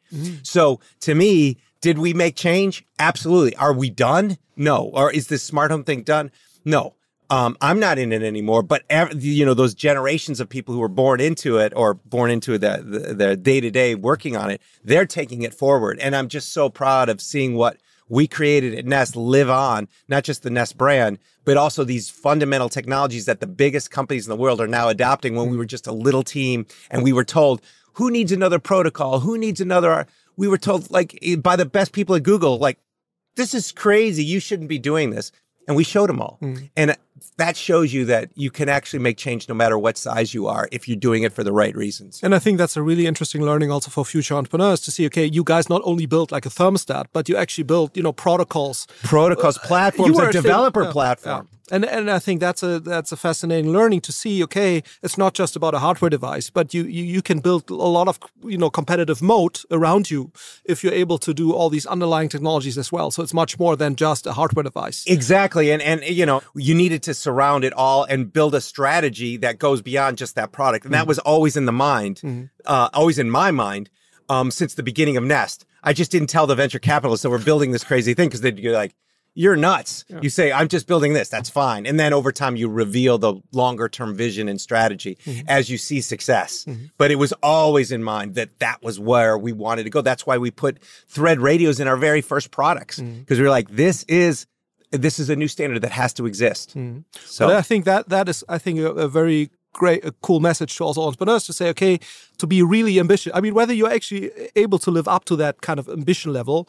So 0.43 0.79
to 1.01 1.15
me, 1.15 1.57
did 1.81 1.97
we 1.97 2.13
make 2.13 2.35
change? 2.35 2.85
Absolutely. 2.99 3.55
Are 3.55 3.73
we 3.73 3.89
done? 3.89 4.37
No. 4.55 4.91
Or 4.93 5.11
is 5.11 5.27
this 5.27 5.41
smart 5.41 5.71
home 5.71 5.83
thing 5.83 6.03
done? 6.03 6.31
No. 6.65 6.95
Um, 7.31 7.57
I'm 7.61 7.79
not 7.79 7.99
in 7.99 8.11
it 8.11 8.23
anymore, 8.23 8.63
but 8.63 8.83
ev- 8.89 9.23
you 9.23 9.45
know 9.45 9.53
those 9.53 9.75
generations 9.75 10.39
of 10.39 10.49
people 10.49 10.73
who 10.73 10.79
were 10.79 10.87
born 10.87 11.19
into 11.21 11.57
it 11.57 11.73
or 11.75 11.93
born 11.93 12.31
into 12.31 12.57
the 12.57 13.15
the- 13.17 13.35
day 13.37 13.61
to 13.61 13.69
day 13.69 13.93
working 13.95 14.35
on 14.35 14.49
it, 14.49 14.61
they're 14.83 15.05
taking 15.05 15.43
it 15.43 15.53
forward, 15.53 15.99
and 15.99 16.15
I'm 16.15 16.27
just 16.27 16.51
so 16.53 16.69
proud 16.69 17.07
of 17.09 17.21
seeing 17.21 17.53
what 17.55 17.77
we 18.11 18.27
created 18.27 18.73
at 18.73 18.85
Nest 18.87 19.15
live 19.15 19.51
on, 19.51 19.87
not 20.07 20.23
just 20.23 20.41
the 20.41 20.49
Nest 20.49 20.75
brand, 20.77 21.19
but 21.45 21.57
also 21.57 21.83
these 21.83 22.09
fundamental 22.09 22.67
technologies 22.67 23.25
that 23.25 23.39
the 23.39 23.45
biggest 23.47 23.91
companies 23.91 24.25
in 24.25 24.31
the 24.31 24.35
world 24.41 24.59
are 24.59 24.67
now 24.67 24.89
adopting 24.89 25.35
when 25.35 25.49
we 25.51 25.57
were 25.57 25.65
just 25.65 25.85
a 25.85 25.91
little 25.91 26.23
team 26.23 26.65
and 26.89 27.03
we 27.03 27.13
were 27.13 27.23
told, 27.23 27.61
who 27.93 28.09
needs 28.09 28.31
another 28.31 28.57
protocol? 28.57 29.19
Who 29.19 29.37
needs 29.37 29.61
another? 29.61 30.07
We 30.37 30.47
were 30.47 30.57
told, 30.57 30.89
like, 30.89 31.23
by 31.43 31.55
the 31.55 31.65
best 31.67 31.91
people 31.91 32.15
at 32.15 32.23
Google, 32.23 32.57
like, 32.57 32.79
this 33.35 33.53
is 33.53 33.71
crazy. 33.71 34.23
You 34.23 34.39
shouldn't 34.39 34.69
be 34.69 34.79
doing 34.79 35.11
this. 35.11 35.31
And 35.67 35.75
we 35.77 35.83
showed 35.83 36.09
them 36.09 36.19
all. 36.19 36.39
And 36.75 36.95
that 37.37 37.55
shows 37.57 37.93
you 37.93 38.05
that 38.05 38.29
you 38.35 38.49
can 38.51 38.69
actually 38.69 38.99
make 38.99 39.17
change 39.17 39.47
no 39.49 39.55
matter 39.55 39.77
what 39.77 39.97
size 39.97 40.33
you 40.33 40.47
are 40.47 40.67
if 40.71 40.87
you're 40.87 40.97
doing 41.09 41.23
it 41.23 41.33
for 41.33 41.43
the 41.43 41.51
right 41.51 41.75
reasons. 41.75 42.19
And 42.23 42.33
I 42.35 42.39
think 42.39 42.57
that's 42.57 42.77
a 42.77 42.81
really 42.81 43.05
interesting 43.05 43.41
learning 43.41 43.71
also 43.71 43.89
for 43.91 44.05
future 44.05 44.35
entrepreneurs 44.35 44.81
to 44.81 44.91
see, 44.91 45.05
okay, 45.07 45.25
you 45.25 45.43
guys 45.43 45.69
not 45.69 45.81
only 45.83 46.05
built 46.05 46.31
like 46.31 46.45
a 46.45 46.49
thermostat, 46.49 47.05
but 47.13 47.27
you 47.29 47.35
actually 47.37 47.63
built, 47.65 47.95
you 47.97 48.03
know, 48.03 48.13
protocols. 48.13 48.87
Protocols, 49.03 49.57
uh, 49.57 49.61
platforms, 49.67 50.15
You 50.17 50.21
a 50.23 50.31
thing- 50.31 50.41
developer 50.41 50.85
platform. 50.91 51.47
yeah. 51.51 51.55
And 51.71 51.85
and 51.85 52.09
I 52.09 52.17
think 52.17 52.39
that's 52.39 52.63
a 52.63 52.79
that's 52.79 53.11
a 53.11 53.15
fascinating 53.15 53.71
learning 53.71 54.01
to 54.01 54.11
see. 54.11 54.41
Okay, 54.43 54.81
it's 55.03 55.17
not 55.19 55.35
just 55.35 55.55
about 55.55 55.75
a 55.75 55.77
hardware 55.77 56.09
device, 56.09 56.49
but 56.49 56.73
you 56.73 56.81
you, 56.85 57.03
you 57.03 57.21
can 57.21 57.41
build 57.41 57.69
a 57.69 57.75
lot 57.75 58.07
of 58.07 58.17
you 58.43 58.57
know 58.57 58.71
competitive 58.71 59.21
moat 59.21 59.65
around 59.69 60.09
you 60.09 60.31
if 60.65 60.83
you're 60.83 60.97
able 61.05 61.19
to 61.19 61.31
do 61.31 61.53
all 61.53 61.69
these 61.69 61.85
underlying 61.85 62.27
technologies 62.27 62.75
as 62.77 62.91
well. 62.91 63.11
So 63.11 63.21
it's 63.21 63.35
much 63.35 63.59
more 63.59 63.75
than 63.77 63.95
just 63.95 64.25
a 64.25 64.33
hardware 64.33 64.63
device. 64.63 65.03
Exactly. 65.05 65.71
And 65.71 65.81
and 65.83 66.01
you 66.19 66.25
know, 66.25 66.41
you 66.55 66.73
needed 66.73 67.03
to 67.03 67.08
surround 67.13 67.63
it 67.63 67.73
all 67.73 68.03
and 68.03 68.31
build 68.31 68.55
a 68.55 68.61
strategy 68.61 69.37
that 69.37 69.59
goes 69.59 69.81
beyond 69.81 70.17
just 70.17 70.35
that 70.35 70.51
product. 70.51 70.85
And 70.85 70.93
that 70.93 71.01
mm-hmm. 71.01 71.07
was 71.07 71.19
always 71.19 71.57
in 71.57 71.65
the 71.65 71.71
mind, 71.71 72.17
mm-hmm. 72.17 72.45
uh, 72.65 72.89
always 72.93 73.19
in 73.19 73.29
my 73.29 73.51
mind, 73.51 73.89
um, 74.29 74.51
since 74.51 74.73
the 74.73 74.83
beginning 74.83 75.17
of 75.17 75.23
Nest. 75.23 75.65
I 75.83 75.93
just 75.93 76.11
didn't 76.11 76.29
tell 76.29 76.47
the 76.47 76.55
venture 76.55 76.79
capitalists 76.79 77.23
that 77.23 77.29
we're 77.29 77.43
building 77.43 77.71
this 77.71 77.83
crazy 77.83 78.13
thing 78.13 78.27
because 78.27 78.41
they'd 78.41 78.55
be 78.55 78.69
like, 78.69 78.93
you're 79.39 79.55
nuts. 79.55 80.03
You 80.21 80.29
say, 80.29 80.51
I'm 80.51 80.67
just 80.67 80.85
building 80.85 81.13
this. 81.13 81.29
That's 81.29 81.49
fine. 81.49 81.85
And 81.85 81.97
then 81.99 82.11
over 82.11 82.31
time, 82.31 82.57
you 82.57 82.67
reveal 82.67 83.17
the 83.17 83.35
longer 83.53 83.87
term 83.87 84.15
vision 84.15 84.49
and 84.49 84.59
strategy 84.59 85.17
mm-hmm. 85.23 85.47
as 85.47 85.69
you 85.69 85.77
see 85.77 86.01
success. 86.01 86.65
But 86.97 87.11
it 87.11 87.15
was 87.15 87.31
always 87.41 87.91
in 87.91 88.03
mind 88.03 88.35
that 88.35 88.59
that 88.59 88.83
was 88.83 88.99
where 88.99 89.37
we 89.37 89.53
wanted 89.53 89.83
to 89.83 89.89
go. 89.89 90.01
That's 90.01 90.25
why 90.25 90.37
we 90.39 90.51
put 90.51 90.83
thread 91.07 91.39
radios 91.39 91.79
in 91.79 91.87
our 91.87 91.95
very 91.95 92.21
first 92.21 92.51
products 92.51 92.99
because 92.99 93.37
we 93.37 93.43
were 93.43 93.49
like, 93.49 93.69
this 93.69 94.03
is. 94.09 94.45
This 94.91 95.19
is 95.19 95.29
a 95.29 95.35
new 95.35 95.47
standard 95.47 95.81
that 95.81 95.91
has 95.91 96.13
to 96.13 96.25
exist. 96.25 96.73
Hmm. 96.73 96.99
So 97.25 97.47
But 97.47 97.55
I 97.55 97.61
think 97.61 97.85
that 97.85 98.09
that 98.09 98.27
is, 98.27 98.43
I 98.49 98.57
think, 98.57 98.79
a, 98.79 98.91
a 98.91 99.07
very 99.07 99.51
great, 99.73 100.03
a 100.03 100.11
cool 100.21 100.39
message 100.39 100.75
to 100.77 100.83
also 100.83 101.01
entrepreneurs 101.03 101.45
to 101.45 101.53
say, 101.53 101.69
okay, 101.69 101.99
to 102.37 102.47
be 102.47 102.63
really 102.63 102.99
ambitious. 102.99 103.31
I 103.35 103.41
mean, 103.41 103.53
whether 103.53 103.73
you're 103.73 103.91
actually 103.91 104.31
able 104.55 104.79
to 104.79 104.91
live 104.91 105.07
up 105.07 105.25
to 105.25 105.35
that 105.37 105.61
kind 105.61 105.79
of 105.79 105.87
ambition 105.87 106.33
level, 106.33 106.67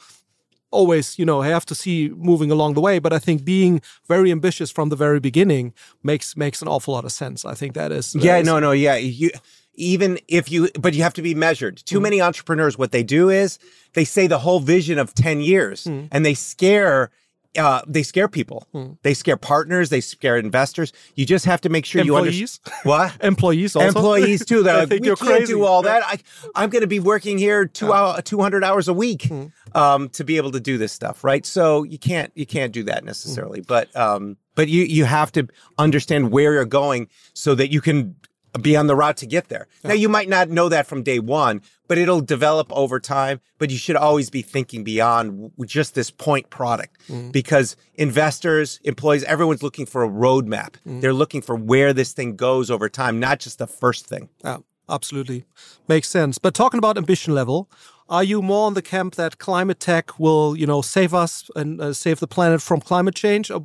always, 0.71 1.19
you 1.19 1.25
know, 1.25 1.43
have 1.43 1.67
to 1.67 1.75
see 1.75 2.11
moving 2.17 2.51
along 2.51 2.75
the 2.75 2.81
way. 2.81 2.99
But 2.99 3.13
I 3.13 3.19
think 3.19 3.45
being 3.45 3.81
very 4.09 4.31
ambitious 4.31 4.71
from 4.71 4.89
the 4.89 4.97
very 4.97 5.21
beginning 5.21 5.75
makes 6.03 6.37
makes 6.37 6.63
an 6.63 6.69
awful 6.69 6.95
lot 6.95 7.05
of 7.05 7.13
sense. 7.13 7.45
I 7.45 7.55
think 7.55 7.75
that 7.75 7.93
is. 7.93 8.13
that 8.13 8.23
Yeah, 8.23 8.39
is- 8.39 8.47
no, 8.47 8.59
no, 8.61 8.73
yeah. 8.73 8.97
You 8.97 9.31
even 9.75 10.19
if 10.29 10.51
you, 10.51 10.69
but 10.79 10.95
you 10.95 11.03
have 11.03 11.15
to 11.15 11.23
be 11.23 11.35
measured. 11.35 11.79
Too 11.79 11.99
hmm. 11.99 12.03
many 12.03 12.21
entrepreneurs, 12.21 12.77
what 12.77 12.93
they 12.93 13.03
do 13.03 13.31
is 13.31 13.59
they 13.95 14.05
say 14.05 14.27
the 14.27 14.39
whole 14.39 14.61
vision 14.61 14.99
of 14.99 15.15
ten 15.15 15.41
years, 15.41 15.85
hmm. 15.85 16.07
and 16.11 16.25
they 16.25 16.35
scare. 16.35 17.11
Uh, 17.59 17.83
they 17.87 18.05
scare 18.05 18.29
people. 18.29 18.67
They 19.03 19.13
scare 19.13 19.37
partners. 19.37 19.89
They 19.91 20.01
scare 20.01 20.37
investors. 20.37 20.93
You 21.17 21.27
just 21.27 21.45
have 21.47 21.61
to 21.63 21.69
make 21.69 21.85
sure 21.85 22.01
you 22.05 22.17
Employees. 22.17 22.61
understand 22.65 22.85
what 22.85 23.17
Employees 23.25 23.75
also. 23.75 23.89
employees 23.89 24.45
too. 24.45 24.63
They're 24.65 24.77
I 24.77 24.81
like, 24.85 25.01
we 25.01 25.07
you're 25.07 25.17
can't 25.17 25.31
crazy. 25.39 25.53
do 25.55 25.65
all 25.65 25.83
that. 25.83 26.03
I, 26.07 26.19
I'm 26.55 26.71
going 26.71 26.83
to 26.83 26.87
be 26.87 27.01
working 27.01 27.39
here 27.39 27.67
two 27.67 27.93
hour, 27.93 28.23
200 28.23 28.63
hours 28.63 28.87
a 28.87 28.95
week 28.95 29.25
Hmm. 29.27 29.47
um, 29.75 30.09
to 30.11 30.23
be 30.23 30.37
able 30.37 30.53
to 30.53 30.61
do 30.61 30.79
this 30.79 30.93
stuff, 30.93 31.25
right? 31.25 31.45
So 31.45 31.83
you 31.83 31.99
can't 31.99 32.31
you 32.37 32.47
can't 32.47 32.73
do 32.73 32.85
that 32.85 33.05
necessarily, 33.05 33.61
but 33.63 33.95
um, 33.97 34.37
but 34.55 34.69
you 34.69 34.85
you 34.85 35.05
have 35.05 35.33
to 35.33 35.49
understand 35.77 36.31
where 36.31 36.53
you're 36.53 36.65
going 36.65 37.09
so 37.35 37.57
that 37.57 37.73
you 37.73 37.81
can 37.81 38.15
be 38.61 38.77
on 38.77 38.87
the 38.87 38.97
route 38.97 39.17
to 39.19 39.27
get 39.27 39.49
there. 39.49 39.69
Now 39.85 39.95
you 39.95 40.09
might 40.09 40.29
not 40.29 40.49
know 40.49 40.69
that 40.69 40.87
from 40.87 41.03
day 41.03 41.19
one, 41.19 41.63
but 41.87 41.99
it'll 41.99 42.21
develop 42.21 42.67
over 42.73 42.99
time. 42.99 43.41
But 43.59 43.71
you 43.71 43.79
should 43.79 43.97
always 43.97 44.31
be 44.31 44.43
thinking 44.43 44.83
beyond 44.85 45.31
w- 45.31 45.67
just 45.67 45.95
this 45.95 46.11
point 46.11 46.51
product 46.51 46.99
because 47.31 47.77
investors, 47.95 48.81
employees, 48.85 49.23
everyone's 49.25 49.63
looking 49.63 49.87
for 49.87 50.03
a 50.03 50.09
roadmap. 50.09 50.75
They're 50.85 51.13
looking 51.13 51.43
for 51.43 51.55
where 51.55 51.93
this 51.93 52.13
thing 52.13 52.37
goes 52.37 52.71
over 52.71 52.89
time, 52.89 53.21
not 53.21 53.39
just 53.41 53.59
the 53.59 53.67
first 53.67 54.07
thing. 54.07 54.29
Yeah, 54.45 54.59
absolutely. 54.89 55.45
Makes 55.89 56.09
sense. 56.09 56.39
But 56.39 56.55
talking 56.55 56.79
about 56.79 56.97
ambition 56.99 57.35
level, 57.35 57.71
are 58.09 58.25
you 58.25 58.43
more 58.43 58.67
on 58.67 58.75
the 58.75 58.83
camp 58.83 59.15
that 59.15 59.39
climate 59.39 59.79
tech 59.79 60.19
will, 60.19 60.57
you 60.57 60.67
know, 60.67 60.83
save 60.83 61.15
us 61.15 61.49
and 61.55 61.81
uh, 61.81 61.93
save 61.93 62.19
the 62.19 62.27
planet 62.27 62.61
from 62.61 62.81
climate 62.81 63.15
change? 63.15 63.51
Or 63.51 63.65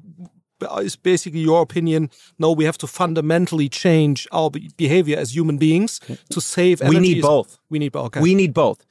Uh, 0.62 0.78
is 0.78 0.96
basically 0.96 1.42
your 1.42 1.62
opinion, 1.62 2.10
no, 2.40 2.50
we 2.52 2.64
have 2.64 2.78
to 2.78 2.88
fundamentally 2.88 3.68
change 3.68 4.26
our 4.32 4.50
behavior 4.78 5.18
as 5.18 5.36
human 5.36 5.58
beings 5.58 6.00
to 6.30 6.40
save 6.40 6.82
We 6.82 7.00
need 7.00 7.22
both. 7.22 7.60
We 7.70 7.78
need 7.80 7.92
both. 7.92 8.06
Okay. 8.06 8.22
We 8.22 8.36
need 8.36 8.54
both. 8.54 8.86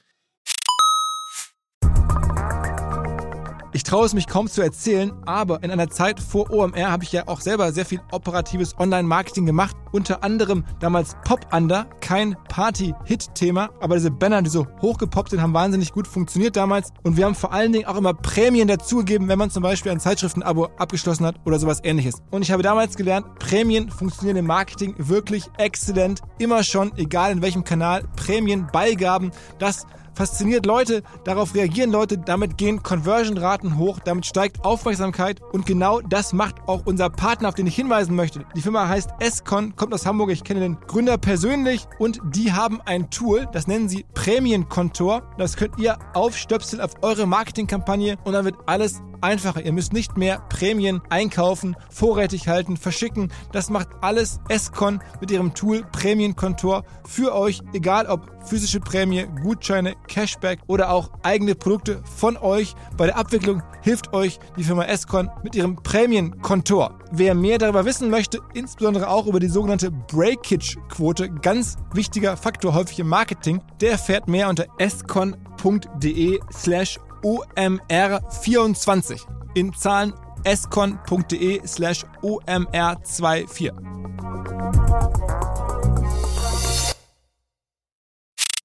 Ich 3.75 3.83
traue 3.83 4.05
es 4.05 4.13
mich 4.13 4.27
kaum 4.27 4.47
zu 4.47 4.61
erzählen, 4.61 5.11
aber 5.25 5.61
in 5.61 5.69
einer 5.69 5.89
Zeit 5.89 6.21
vor 6.21 6.49
OMR 6.49 6.89
habe 6.93 7.03
ich 7.03 7.11
ja 7.11 7.27
auch 7.27 7.41
selber 7.41 7.73
sehr 7.73 7.83
viel 7.83 7.99
operatives 8.13 8.79
Online-Marketing 8.79 9.45
gemacht. 9.45 9.75
Unter 9.91 10.23
anderem 10.23 10.63
damals 10.79 11.17
Pop 11.25 11.53
Under, 11.53 11.85
kein 11.99 12.37
Party-Hit-Thema, 12.47 13.71
aber 13.81 13.95
diese 13.95 14.11
Banner, 14.11 14.41
die 14.41 14.49
so 14.49 14.65
hochgepoppt 14.81 15.31
sind, 15.31 15.41
haben 15.41 15.53
wahnsinnig 15.53 15.91
gut 15.91 16.07
funktioniert 16.07 16.55
damals. 16.55 16.93
Und 17.03 17.17
wir 17.17 17.25
haben 17.25 17.35
vor 17.35 17.51
allen 17.51 17.73
Dingen 17.73 17.85
auch 17.85 17.97
immer 17.97 18.13
Prämien 18.13 18.69
dazugegeben, 18.69 19.27
wenn 19.27 19.39
man 19.39 19.51
zum 19.51 19.61
Beispiel 19.61 19.91
ein 19.91 19.99
Zeitschriftenabo 19.99 20.69
abgeschlossen 20.77 21.25
hat 21.25 21.35
oder 21.43 21.59
sowas 21.59 21.81
ähnliches. 21.83 22.21
Und 22.31 22.43
ich 22.43 22.51
habe 22.51 22.63
damals 22.63 22.95
gelernt, 22.95 23.27
Prämien 23.39 23.89
funktionieren 23.89 24.37
im 24.37 24.47
Marketing 24.47 24.95
wirklich 24.99 25.49
exzellent. 25.57 26.21
Immer 26.37 26.63
schon, 26.63 26.97
egal 26.97 27.33
in 27.33 27.41
welchem 27.41 27.65
Kanal, 27.65 28.05
Prämien, 28.15 28.67
Beigaben, 28.71 29.31
das 29.59 29.85
fasziniert 30.15 30.65
Leute, 30.65 31.03
darauf 31.23 31.53
reagieren 31.53 31.91
Leute, 31.91 32.17
damit 32.17 32.57
gehen 32.57 32.81
Conversion-Raten 32.81 33.77
hoch, 33.77 33.99
damit 33.99 34.25
steigt 34.25 34.63
Aufmerksamkeit 34.65 35.41
und 35.51 35.65
genau 35.65 36.01
das 36.01 36.33
macht 36.33 36.55
auch 36.67 36.83
unser 36.85 37.09
Partner, 37.09 37.49
auf 37.49 37.55
den 37.55 37.67
ich 37.67 37.75
hinweisen 37.75 38.15
möchte. 38.15 38.45
Die 38.55 38.61
Firma 38.61 38.87
heißt 38.87 39.09
Escon, 39.19 39.75
kommt 39.75 39.93
aus 39.93 40.05
Hamburg, 40.05 40.31
ich 40.31 40.43
kenne 40.43 40.61
den 40.61 40.77
Gründer 40.87 41.17
persönlich 41.17 41.85
und 41.99 42.19
die 42.33 42.53
haben 42.53 42.81
ein 42.85 43.09
Tool, 43.09 43.47
das 43.51 43.67
nennen 43.67 43.89
sie 43.89 44.05
Prämienkontor. 44.13 45.23
Das 45.37 45.57
könnt 45.57 45.77
ihr 45.77 45.97
aufstöpseln 46.13 46.81
auf 46.81 46.91
eure 47.01 47.27
Marketingkampagne 47.27 48.17
und 48.23 48.33
dann 48.33 48.45
wird 48.45 48.55
alles 48.65 49.01
einfacher. 49.21 49.63
Ihr 49.63 49.71
müsst 49.71 49.93
nicht 49.93 50.17
mehr 50.17 50.39
Prämien 50.49 51.01
einkaufen, 51.09 51.75
vorrätig 51.89 52.47
halten, 52.47 52.77
verschicken. 52.77 53.31
Das 53.51 53.69
macht 53.69 53.89
alles 54.01 54.39
Escon 54.49 55.01
mit 55.21 55.31
ihrem 55.31 55.53
Tool 55.53 55.83
Prämienkontor 55.91 56.83
für 57.07 57.35
euch, 57.35 57.61
egal 57.73 58.07
ob 58.07 58.29
physische 58.45 58.79
Prämie, 58.79 59.25
Gutscheine, 59.43 59.95
Cashback 60.07 60.59
oder 60.67 60.91
auch 60.91 61.09
eigene 61.23 61.55
Produkte 61.55 62.01
von 62.15 62.37
euch. 62.37 62.75
Bei 62.97 63.07
der 63.07 63.17
Abwicklung 63.17 63.63
hilft 63.81 64.13
euch 64.13 64.39
die 64.57 64.63
Firma 64.63 64.85
Escon 64.85 65.29
mit 65.43 65.55
ihrem 65.55 65.75
Prämienkontor. 65.75 66.99
Wer 67.11 67.35
mehr 67.35 67.57
darüber 67.57 67.85
wissen 67.85 68.09
möchte, 68.09 68.39
insbesondere 68.53 69.09
auch 69.09 69.27
über 69.27 69.39
die 69.39 69.47
sogenannte 69.47 69.91
Breakage-Quote, 69.91 71.29
ganz 71.29 71.77
wichtiger 71.93 72.37
Faktor 72.37 72.73
häufig 72.73 72.99
im 72.99 73.07
Marketing, 73.07 73.61
der 73.81 73.91
erfährt 73.91 74.27
mehr 74.27 74.49
unter 74.49 74.65
escon.de 74.77 76.39
slash 76.51 76.99
OMR24. 77.25 79.19
In 79.55 79.71
Zahlen 79.71 80.13
escon.de 80.45 81.65
slash 81.65 82.03
OMR24. 82.23 83.71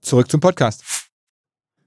Zurück 0.04 0.28
zum 0.28 0.40
Podcast. 0.40 1.08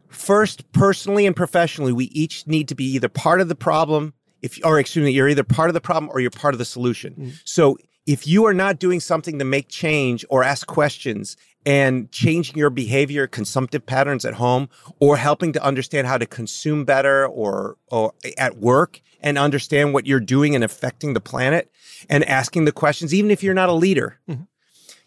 First, 0.10 0.72
personally 0.72 1.26
and 1.26 1.36
professionally, 1.36 1.92
we 1.92 2.06
each 2.06 2.48
need 2.48 2.68
to 2.70 2.76
be 2.76 2.86
either 2.86 3.10
part 3.10 3.42
of 3.42 3.50
the 3.50 3.56
problem, 3.56 4.14
if 4.42 4.58
or 4.64 4.80
excuse 4.80 5.04
me, 5.04 5.12
you're 5.12 5.28
either 5.28 5.44
part 5.44 5.70
of 5.70 5.74
the 5.74 5.82
problem 5.82 6.10
or 6.14 6.22
you're 6.22 6.32
part 6.32 6.54
of 6.54 6.60
the 6.60 6.66
solution. 6.66 7.14
Mm. 7.16 7.34
So 7.44 7.78
if 8.06 8.26
you 8.26 8.46
are 8.46 8.54
not 8.54 8.80
doing 8.80 9.00
something 9.00 9.40
to 9.40 9.46
make 9.46 9.68
change 9.68 10.26
or 10.30 10.44
ask 10.44 10.68
questions 10.68 11.36
and 11.66 12.12
changing 12.12 12.58
your 12.58 12.70
behavior, 12.70 13.28
consumptive 13.28 13.86
patterns 13.86 14.26
at 14.26 14.36
home, 14.36 14.70
or 15.00 15.18
helping 15.18 15.54
to 15.54 15.64
understand 15.64 16.08
how 16.08 16.18
to 16.18 16.26
consume 16.26 16.86
better 16.86 17.26
or 17.26 17.78
or 17.88 18.14
at 18.38 18.58
work 18.58 19.02
and 19.22 19.38
understand 19.38 19.94
what 19.94 20.06
you're 20.06 20.20
doing 20.20 20.54
and 20.54 20.64
affecting 20.64 21.14
the 21.14 21.22
planet 21.22 21.72
and 22.10 22.24
asking 22.26 22.66
the 22.66 22.72
questions, 22.72 23.14
even 23.14 23.32
if 23.32 23.42
you're 23.42 23.54
not 23.54 23.70
a 23.70 23.74
leader. 23.74 24.20
Mm-hmm. 24.30 24.44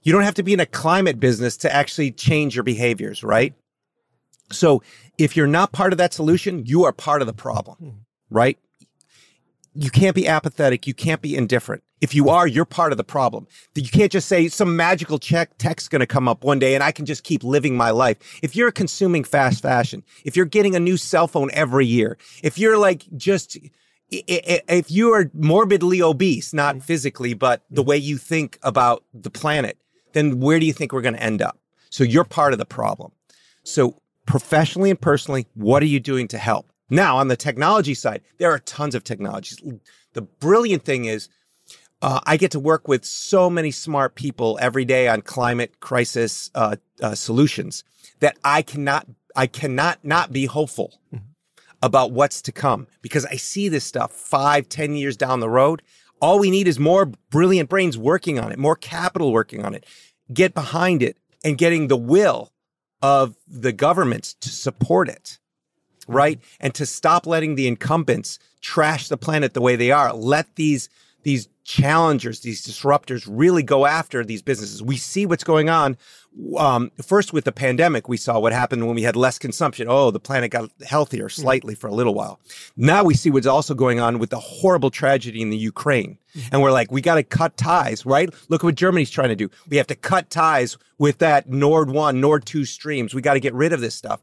You 0.03 0.13
don't 0.13 0.23
have 0.23 0.35
to 0.35 0.43
be 0.43 0.53
in 0.53 0.61
a 0.61 0.67
climate 0.67 1.19
business 1.19 1.57
to 1.59 1.75
actually 1.75 2.13
change 2.13 2.55
your 2.55 2.63
behaviors, 2.63 3.25
right? 3.25 3.55
So 4.53 4.83
if 5.19 5.37
you're 5.37 5.49
not 5.49 5.73
part 5.73 5.93
of 5.93 5.99
that 5.99 6.15
solution, 6.15 6.65
you 6.65 6.85
are 6.85 6.93
part 6.93 7.21
of 7.21 7.27
the 7.27 7.35
problem, 7.35 7.77
mm-hmm. 7.77 7.99
right? 8.31 8.59
You 9.79 9.91
can't 9.91 10.15
be 10.15 10.27
apathetic. 10.27 10.87
You 10.87 10.95
can't 10.95 11.21
be 11.21 11.37
indifferent. 11.37 11.83
If 12.01 12.15
you 12.15 12.29
are, 12.29 12.47
you're 12.47 12.65
part 12.65 12.93
of 12.93 12.99
the 12.99 13.05
problem. 13.05 13.47
You 13.75 13.89
can't 13.89 14.13
just 14.13 14.29
say 14.29 14.49
some 14.49 14.77
magical 14.77 15.19
check 15.19 15.59
text 15.59 15.91
going 15.91 16.01
to 16.01 16.07
come 16.07 16.29
up 16.29 16.45
one 16.45 16.59
day 16.59 16.75
and 16.75 16.83
I 16.83 16.93
can 16.93 17.07
just 17.07 17.25
keep 17.25 17.45
living 17.45 17.77
my 17.77 17.91
life. 17.91 18.19
If 18.43 18.57
you're 18.57 18.71
consuming 18.71 19.25
fast 19.25 19.63
fashion, 19.63 20.03
if 20.25 20.37
you're 20.37 20.47
getting 20.47 20.75
a 20.75 20.81
new 20.81 20.97
cell 20.97 21.29
phone 21.29 21.51
every 21.53 21.87
year, 21.87 22.17
if 22.43 22.59
you're 22.59 22.79
like 22.79 23.05
just 23.17 23.59
if 24.11 24.91
you 24.91 25.13
are 25.13 25.31
morbidly 25.35 26.01
obese, 26.01 26.55
not 26.55 26.83
physically, 26.83 27.35
but 27.35 27.65
the 27.71 27.83
way 27.83 27.97
you 27.97 28.19
think 28.19 28.59
about 28.63 29.05
the 29.13 29.31
planet, 29.31 29.79
then 30.13 30.39
where 30.39 30.61
do 30.61 30.67
you 30.67 30.73
think 30.73 30.93
we're 30.93 31.01
going 31.03 31.15
to 31.15 31.23
end 31.23 31.43
up? 31.43 31.59
So 31.91 32.05
you're 32.05 32.25
part 32.25 32.53
of 32.53 32.59
the 32.59 32.67
problem. 32.67 33.13
So 33.65 34.01
professionally 34.27 34.91
and 34.91 35.01
personally, 35.01 35.47
what 35.55 35.83
are 35.83 35.87
you 35.87 35.99
doing 35.99 36.29
to 36.29 36.39
help? 36.39 36.71
Now, 36.89 37.17
on 37.17 37.29
the 37.29 37.37
technology 37.37 37.95
side, 37.95 38.23
there 38.39 38.51
are 38.51 38.59
tons 38.61 38.95
of 38.95 39.03
technologies. 39.03 39.61
The 40.13 40.23
brilliant 40.23 40.85
thing 40.85 41.07
is, 41.07 41.29
uh, 42.03 42.21
I 42.27 42.37
get 42.37 42.51
to 42.53 42.61
work 42.61 42.87
with 42.89 43.05
so 43.05 43.51
many 43.51 43.71
smart 43.71 44.15
people 44.15 44.59
every 44.61 44.85
day 44.85 45.09
on 45.09 45.23
climate 45.23 45.81
crisis 45.81 46.51
uh, 46.55 46.77
uh, 47.03 47.15
solutions 47.15 47.85
that 48.21 48.37
I 48.45 48.63
cannot, 48.63 49.07
I 49.35 49.47
cannot 49.47 50.05
not 50.05 50.33
be 50.33 50.47
hopeful 50.47 51.01
about 51.83 52.13
what's 52.13 52.43
to 52.43 52.53
come 52.53 52.87
because 53.03 53.25
I 53.27 53.37
see 53.37 53.69
this 53.69 53.85
stuff 53.85 54.13
five, 54.13 54.69
ten 54.69 54.95
years 54.95 55.17
down 55.17 55.41
the 55.41 55.49
road. 55.49 55.83
All 56.21 56.39
we 56.39 56.51
need 56.51 56.69
is 56.69 56.79
more 56.79 57.07
brilliant 57.31 57.69
brains 57.69 57.99
working 57.99 58.39
on 58.39 58.53
it, 58.53 58.59
more 58.59 58.77
capital 58.77 59.33
working 59.33 59.65
on 59.65 59.75
it, 59.75 59.85
get 60.33 60.55
behind 60.55 61.03
it 61.03 61.19
and 61.45 61.59
getting 61.59 61.89
the 61.89 61.97
will 61.97 62.53
of 63.03 63.37
the 63.47 63.73
governments 63.73 64.35
to 64.41 64.49
support 64.49 65.09
it, 65.09 65.39
right? 66.07 66.41
And 66.61 66.75
to 66.75 66.87
stop 66.87 67.27
letting 67.27 67.55
the 67.55 67.67
incumbents 67.67 68.39
trash 68.61 69.09
the 69.09 69.17
planet 69.17 69.55
the 69.55 69.61
way 69.61 69.77
they 69.77 69.91
are. 69.91 70.13
Let 70.13 70.55
these 70.57 70.89
these 71.23 71.49
challengers, 71.65 72.41
these 72.41 72.65
disruptors, 72.65 73.27
really 73.29 73.65
go 73.65 73.85
after 73.85 74.25
these 74.25 74.43
businesses. 74.43 74.81
We 74.81 74.97
see 74.97 75.27
what's 75.27 75.43
going 75.43 75.69
on. 75.69 75.97
Um, 76.57 76.93
first, 77.03 77.33
with 77.33 77.45
the 77.45 77.51
pandemic, 77.51 78.09
we 78.09 78.17
saw 78.17 78.39
what 78.39 78.53
happened 78.53 78.87
when 78.87 78.95
we 78.95 79.03
had 79.03 79.17
less 79.17 79.37
consumption. 79.37 79.89
Oh, 79.91 80.13
the 80.13 80.21
planet 80.21 80.53
got 80.53 80.71
healthier 80.87 81.29
slightly 81.29 81.75
for 81.75 81.89
a 81.89 81.95
little 81.95 82.15
while. 82.15 82.39
Now 82.77 83.03
we 83.03 83.15
see 83.15 83.31
what's 83.31 83.47
also 83.47 83.75
going 83.75 83.99
on 83.99 84.21
with 84.21 84.31
the 84.31 84.39
horrible 84.39 84.91
tragedy 84.91 85.43
in 85.43 85.51
the 85.51 85.57
Ukraine. 85.57 86.19
And 86.53 86.63
we're 86.63 86.71
like, 86.71 86.93
we 86.93 87.01
got 87.01 87.17
to 87.17 87.25
cut 87.25 87.57
ties, 87.57 88.07
right? 88.07 88.33
Look 88.49 88.63
at 88.63 88.67
what 88.67 88.75
Germany's 88.77 89.11
trying 89.11 89.31
to 89.31 89.37
do. 89.37 89.51
We 89.69 89.79
have 89.79 89.89
to 89.89 89.97
cut 89.97 90.31
ties 90.31 90.79
with 90.99 91.19
that 91.19 91.49
Nord 91.49 91.91
1, 91.91 92.21
Nord 92.21 92.45
2 92.47 92.65
streams. 92.67 93.15
We 93.15 93.23
got 93.23 93.35
to 93.35 93.41
get 93.41 93.55
rid 93.55 93.73
of 93.73 93.81
this 93.81 93.97
stuff. 93.97 94.21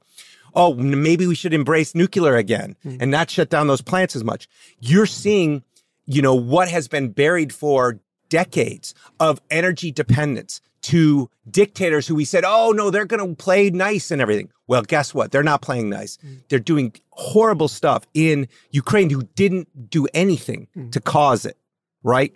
Oh, 0.55 0.73
maybe 0.73 1.27
we 1.27 1.35
should 1.35 1.53
embrace 1.53 1.95
nuclear 1.95 2.35
again 2.35 2.75
mm. 2.85 2.97
and 2.99 3.11
not 3.11 3.29
shut 3.29 3.49
down 3.49 3.67
those 3.67 3.81
plants 3.81 4.15
as 4.15 4.23
much. 4.23 4.47
You're 4.79 5.05
mm. 5.05 5.09
seeing, 5.09 5.63
you 6.05 6.21
know, 6.21 6.35
what 6.35 6.69
has 6.69 6.87
been 6.87 7.09
buried 7.09 7.53
for 7.53 7.99
decades 8.29 8.93
of 9.19 9.41
energy 9.49 9.91
dependence 9.91 10.61
to 10.83 11.29
dictators 11.49 12.07
who 12.07 12.15
we 12.15 12.25
said, 12.25 12.43
oh, 12.45 12.71
no, 12.71 12.89
they're 12.89 13.05
going 13.05 13.25
to 13.25 13.35
play 13.35 13.69
nice 13.69 14.11
and 14.11 14.21
everything. 14.21 14.49
Well, 14.67 14.81
guess 14.83 15.13
what? 15.13 15.31
They're 15.31 15.43
not 15.43 15.61
playing 15.61 15.89
nice. 15.89 16.17
Mm. 16.17 16.43
They're 16.49 16.59
doing 16.59 16.93
horrible 17.11 17.67
stuff 17.67 18.05
in 18.13 18.47
Ukraine 18.71 19.09
who 19.09 19.23
didn't 19.35 19.89
do 19.89 20.07
anything 20.13 20.67
to 20.91 20.99
cause 20.99 21.45
it, 21.45 21.57
right? 22.03 22.35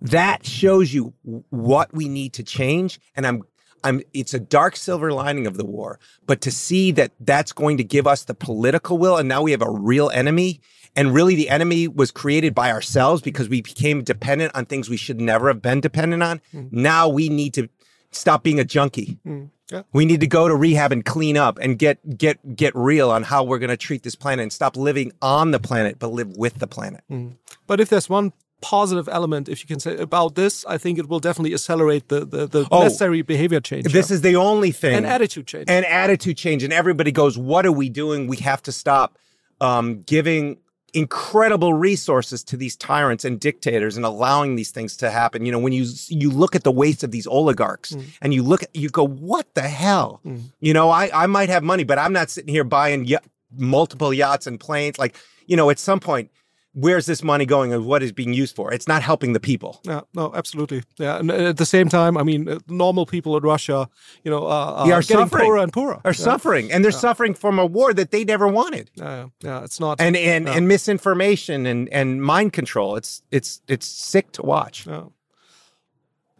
that 0.00 0.46
shows 0.46 0.92
you 0.92 1.12
what 1.50 1.92
we 1.92 2.08
need 2.08 2.32
to 2.34 2.42
change 2.42 3.00
and 3.14 3.26
i'm 3.26 3.42
i'm 3.84 4.02
it's 4.12 4.34
a 4.34 4.40
dark 4.40 4.76
silver 4.76 5.12
lining 5.12 5.46
of 5.46 5.56
the 5.56 5.64
war 5.64 5.98
but 6.26 6.40
to 6.40 6.50
see 6.50 6.90
that 6.90 7.12
that's 7.20 7.52
going 7.52 7.76
to 7.76 7.84
give 7.84 8.06
us 8.06 8.24
the 8.24 8.34
political 8.34 8.98
will 8.98 9.16
and 9.16 9.28
now 9.28 9.42
we 9.42 9.50
have 9.50 9.62
a 9.62 9.70
real 9.70 10.10
enemy 10.10 10.60
and 10.96 11.14
really 11.14 11.34
the 11.34 11.48
enemy 11.48 11.86
was 11.86 12.10
created 12.10 12.54
by 12.54 12.70
ourselves 12.70 13.22
because 13.22 13.48
we 13.48 13.62
became 13.62 14.02
dependent 14.02 14.54
on 14.54 14.66
things 14.66 14.88
we 14.90 14.96
should 14.96 15.20
never 15.20 15.48
have 15.48 15.62
been 15.62 15.80
dependent 15.80 16.22
on 16.22 16.40
hmm. 16.52 16.66
now 16.70 17.08
we 17.08 17.28
need 17.28 17.54
to 17.54 17.68
stop 18.10 18.42
being 18.42 18.60
a 18.60 18.64
junkie. 18.64 19.18
Hmm. 19.24 19.44
Yeah. 19.70 19.84
we 19.92 20.04
need 20.04 20.18
to 20.18 20.26
go 20.26 20.48
to 20.48 20.56
rehab 20.56 20.90
and 20.90 21.04
clean 21.04 21.36
up 21.36 21.56
and 21.62 21.78
get 21.78 22.18
get 22.18 22.56
get 22.56 22.74
real 22.74 23.08
on 23.08 23.22
how 23.22 23.44
we're 23.44 23.60
going 23.60 23.70
to 23.70 23.76
treat 23.76 24.02
this 24.02 24.16
planet 24.16 24.42
and 24.42 24.52
stop 24.52 24.76
living 24.76 25.12
on 25.22 25.52
the 25.52 25.60
planet 25.60 26.00
but 26.00 26.08
live 26.08 26.36
with 26.36 26.58
the 26.58 26.66
planet. 26.66 27.04
Hmm. 27.08 27.28
But 27.68 27.80
if 27.80 27.88
there's 27.88 28.08
one 28.08 28.32
positive 28.60 29.08
element, 29.08 29.48
if 29.48 29.62
you 29.62 29.66
can 29.68 29.80
say 29.80 29.96
about 29.96 30.34
this, 30.34 30.64
I 30.66 30.76
think 30.78 30.98
it 30.98 31.08
will 31.08 31.20
definitely 31.20 31.54
accelerate 31.54 32.08
the 32.08 32.20
the, 32.24 32.46
the 32.46 32.68
Oh, 32.70 32.82
necessary 32.82 33.22
behavior 33.22 33.60
change. 33.60 33.84
This 33.92 34.10
yeah. 34.10 34.14
is 34.14 34.20
the 34.22 34.36
only 34.36 34.70
thing. 34.72 34.94
an 34.96 35.04
attitude 35.04 35.46
change. 35.46 35.64
and 35.68 35.84
attitude 35.86 36.36
change 36.36 36.62
and 36.62 36.72
everybody 36.72 37.12
goes 37.12 37.36
what 37.38 37.64
are 37.66 37.72
we 37.72 37.88
doing 37.88 38.26
we 38.26 38.36
have 38.38 38.62
to 38.62 38.72
stop 38.72 39.18
um, 39.60 40.02
giving 40.02 40.58
incredible 40.92 41.72
resources 41.72 42.42
to 42.42 42.56
these 42.56 42.74
tyrants 42.76 43.24
and 43.24 43.38
dictators 43.38 43.96
and 43.96 44.04
allowing 44.04 44.56
these 44.56 44.70
things 44.72 44.96
to 44.96 45.08
happen 45.08 45.46
you 45.46 45.52
know 45.52 45.58
when 45.58 45.72
you 45.72 45.86
you 46.08 46.28
look 46.30 46.56
at 46.56 46.64
the 46.64 46.70
waste 46.72 47.04
of 47.04 47.10
these 47.12 47.26
oligarchs 47.28 47.94
and 48.20 48.34
you 48.34 48.42
look 48.42 48.62
at 48.64 48.74
you 48.74 48.88
go 48.88 49.06
what 49.06 49.46
the 49.54 49.62
hell 49.62 50.20
you 50.60 50.74
know 50.74 50.90
i 50.90 51.08
i 51.14 51.26
might 51.26 51.48
have 51.48 51.62
money 51.62 51.84
but 51.84 51.96
i'm 51.96 52.12
not 52.12 52.28
sitting 52.28 52.52
here 52.52 52.64
buying 52.64 53.06
y- 53.08 53.18
multiple 53.56 54.12
yachts 54.12 54.46
and 54.48 54.58
planes 54.58 54.98
like 54.98 55.16
you 55.46 55.56
know 55.56 55.70
at 55.70 55.78
some 55.78 56.00
point 56.00 56.28
where's 56.72 57.06
this 57.06 57.22
money 57.24 57.44
going 57.44 57.72
and 57.72 57.84
what 57.84 58.00
is 58.02 58.12
being 58.12 58.32
used 58.32 58.54
for 58.54 58.72
it's 58.72 58.86
not 58.86 59.02
helping 59.02 59.32
the 59.32 59.40
people 59.40 59.80
Yeah, 59.84 60.02
no, 60.14 60.32
absolutely. 60.34 60.82
Yeah, 60.98 61.18
and 61.18 61.28
at 61.30 61.56
the 61.56 61.66
same 61.66 61.88
time, 61.88 62.16
I 62.16 62.22
mean, 62.22 62.48
uh, 62.48 62.58
normal 62.68 63.06
people 63.06 63.36
in 63.36 63.42
Russia, 63.42 63.88
you 64.24 64.30
know, 64.30 64.46
uh, 64.46 64.50
are 64.78 64.86
They 64.86 64.92
are 64.92 65.02
getting 65.02 65.16
suffering. 65.26 65.44
poorer 65.44 65.58
and 65.64 65.72
poorer. 65.72 66.00
are 66.04 66.10
yeah. 66.12 66.24
suffering 66.30 66.70
and 66.72 66.84
they're 66.84 66.92
suffering 67.08 67.34
from 67.34 67.58
a 67.58 67.66
war 67.66 67.92
that 67.94 68.10
they 68.12 68.24
never 68.24 68.46
wanted 68.46 68.90
Yeah, 68.94 69.26
yeah, 69.42 69.64
it's 69.64 69.80
not. 69.80 70.00
and 70.00 70.16
and, 70.16 70.46
Yeah. 70.46 70.54
and 70.56 70.68
misinformation 70.68 71.66
and 71.66 71.88
and 71.92 72.22
mind 72.22 72.52
control. 72.52 72.96
It's 72.96 73.22
it's 73.32 73.60
it's 73.66 73.86
sick 73.86 74.30
to 74.32 74.42
watch. 74.42 74.86
Yeah. 74.86 75.04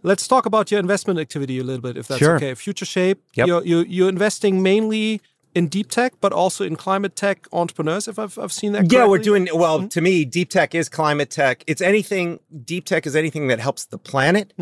Let's 0.02 0.26
talk 0.26 0.46
about 0.46 0.70
your 0.70 0.80
investment 0.80 1.18
activity 1.18 1.58
a 1.58 1.62
little 1.64 1.82
bit, 1.82 1.96
if 1.98 2.06
that's 2.08 2.18
Sure. 2.20 2.36
okay. 2.36 2.54
Future 2.54 2.86
Shape, 2.86 3.18
Yep. 3.34 3.46
you're, 3.48 3.64
you're, 3.66 3.86
you're 3.86 4.08
investing 4.08 4.62
mainly 4.62 5.20
in 5.54 5.68
deep 5.68 5.90
tech, 5.90 6.14
but 6.20 6.32
also 6.32 6.64
in 6.64 6.76
climate 6.76 7.16
tech 7.16 7.46
entrepreneurs, 7.52 8.06
if 8.08 8.18
I've, 8.18 8.38
I've 8.38 8.52
seen 8.52 8.72
that 8.72 8.90
Yeah, 8.92 9.06
we're 9.06 9.18
doing 9.18 9.48
well. 9.52 9.88
To 9.88 10.00
me, 10.00 10.24
deep 10.24 10.50
tech 10.50 10.74
is 10.74 10.88
climate 10.88 11.30
tech. 11.30 11.64
It's 11.66 11.82
anything. 11.82 12.40
Deep 12.64 12.84
tech 12.84 13.06
is 13.06 13.16
anything 13.16 13.48
that 13.48 13.58
helps 13.60 13.84
the 13.86 13.98
planet, 13.98 14.52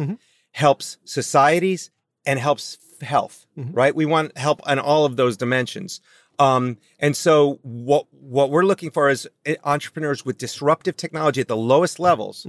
helps 0.53 0.98
societies, 1.05 1.90
and 2.24 2.38
helps 2.38 2.79
health. 3.03 3.46
Right? 3.57 3.94
We 3.94 4.07
want 4.07 4.37
help 4.38 4.61
on 4.66 4.79
all 4.79 5.05
of 5.05 5.16
those 5.16 5.37
dimensions. 5.37 6.01
Um, 6.40 6.79
and 7.01 7.16
so, 7.16 7.59
what 7.62 8.07
what 8.12 8.51
we're 8.51 8.64
looking 8.64 8.90
for 8.90 9.09
is 9.11 9.29
eh, 9.44 9.57
entrepreneurs 9.64 10.24
with 10.24 10.38
disruptive 10.38 10.96
technology 10.96 11.40
at 11.40 11.48
the 11.48 11.57
lowest 11.57 11.98
levels, 11.98 12.46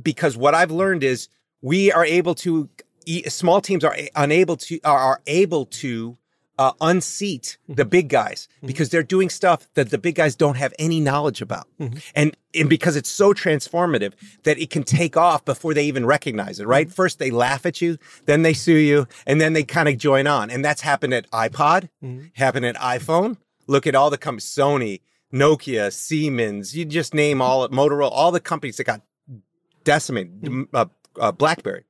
because 0.00 0.36
what 0.36 0.54
I've 0.54 0.70
learned 0.70 1.02
is 1.02 1.28
we 1.60 1.90
are 1.92 2.04
able 2.04 2.34
to. 2.36 2.68
Small 3.28 3.60
teams 3.60 3.84
are 3.84 3.96
unable 4.16 4.56
to 4.56 4.80
are 4.84 5.20
able 5.26 5.66
to 5.66 6.16
uh, 6.58 6.72
unseat 6.80 7.58
the 7.68 7.84
big 7.84 8.08
guys 8.08 8.48
because 8.64 8.88
they're 8.88 9.02
doing 9.02 9.28
stuff 9.28 9.68
that 9.74 9.90
the 9.90 9.98
big 9.98 10.14
guys 10.14 10.34
don't 10.34 10.56
have 10.56 10.72
any 10.78 11.00
knowledge 11.00 11.42
about. 11.42 11.66
And, 12.14 12.36
and 12.54 12.68
because 12.70 12.96
it's 12.96 13.10
so 13.10 13.34
transformative 13.34 14.14
that 14.44 14.58
it 14.58 14.70
can 14.70 14.82
take 14.82 15.16
off 15.16 15.44
before 15.44 15.74
they 15.74 15.84
even 15.84 16.06
recognize 16.06 16.58
it, 16.58 16.66
right? 16.66 16.90
First, 16.90 17.18
they 17.18 17.30
laugh 17.30 17.66
at 17.66 17.82
you, 17.82 17.98
then 18.24 18.42
they 18.42 18.54
sue 18.54 18.72
you, 18.76 19.06
and 19.26 19.40
then 19.40 19.52
they 19.52 19.64
kind 19.64 19.88
of 19.88 19.98
join 19.98 20.26
on. 20.26 20.50
And 20.50 20.64
that's 20.64 20.80
happened 20.80 21.12
at 21.12 21.30
iPod, 21.30 21.88
happened 22.34 22.64
at 22.66 22.76
iPhone. 22.76 23.36
Look 23.66 23.86
at 23.86 23.94
all 23.94 24.10
the 24.10 24.18
companies, 24.18 24.44
Sony, 24.46 25.00
Nokia, 25.32 25.92
Siemens, 25.92 26.74
you 26.76 26.84
just 26.84 27.12
name 27.12 27.42
all, 27.42 27.68
Motorola, 27.68 28.10
all 28.10 28.30
the 28.32 28.40
companies 28.40 28.76
that 28.78 28.84
got 28.84 29.02
decimated, 29.84 30.68
uh, 30.72 30.86
uh, 31.20 31.32
BlackBerry 31.32 31.84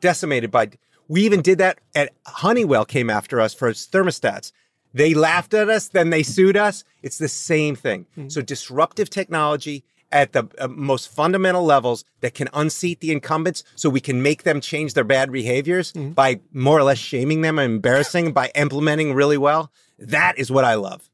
decimated 0.00 0.50
by. 0.50 0.70
We 1.08 1.22
even 1.24 1.42
did 1.42 1.58
that 1.58 1.78
at 1.94 2.12
Honeywell 2.26 2.84
came 2.84 3.10
after 3.10 3.40
us 3.40 3.54
for 3.54 3.68
its 3.68 3.86
thermostats. 3.86 4.52
They 4.94 5.14
laughed 5.14 5.54
at 5.54 5.68
us, 5.68 5.88
then 5.88 6.10
they 6.10 6.22
sued 6.22 6.56
us. 6.56 6.82
It's 7.02 7.18
the 7.18 7.28
same 7.28 7.76
thing. 7.76 8.06
So 8.28 8.40
disruptive 8.42 9.10
technology 9.10 9.84
at 10.12 10.32
the 10.32 10.48
uh, 10.58 10.68
most 10.68 11.08
fundamental 11.08 11.64
levels 11.64 12.04
that 12.20 12.32
can 12.34 12.48
unseat 12.54 13.00
the 13.00 13.10
incumbents 13.12 13.64
so 13.74 13.90
we 13.90 14.00
can 14.00 14.22
make 14.22 14.44
them 14.44 14.60
change 14.60 14.94
their 14.94 15.04
bad 15.04 15.30
behaviors 15.32 15.92
by 15.92 16.40
more 16.52 16.78
or 16.78 16.84
less 16.84 16.98
shaming 16.98 17.42
them 17.42 17.58
and 17.58 17.74
embarrassing 17.74 18.32
by 18.32 18.50
implementing 18.54 19.12
really 19.14 19.36
well. 19.36 19.70
That 19.98 20.38
is 20.38 20.50
what 20.50 20.64
I 20.64 20.74
love. 20.74 21.10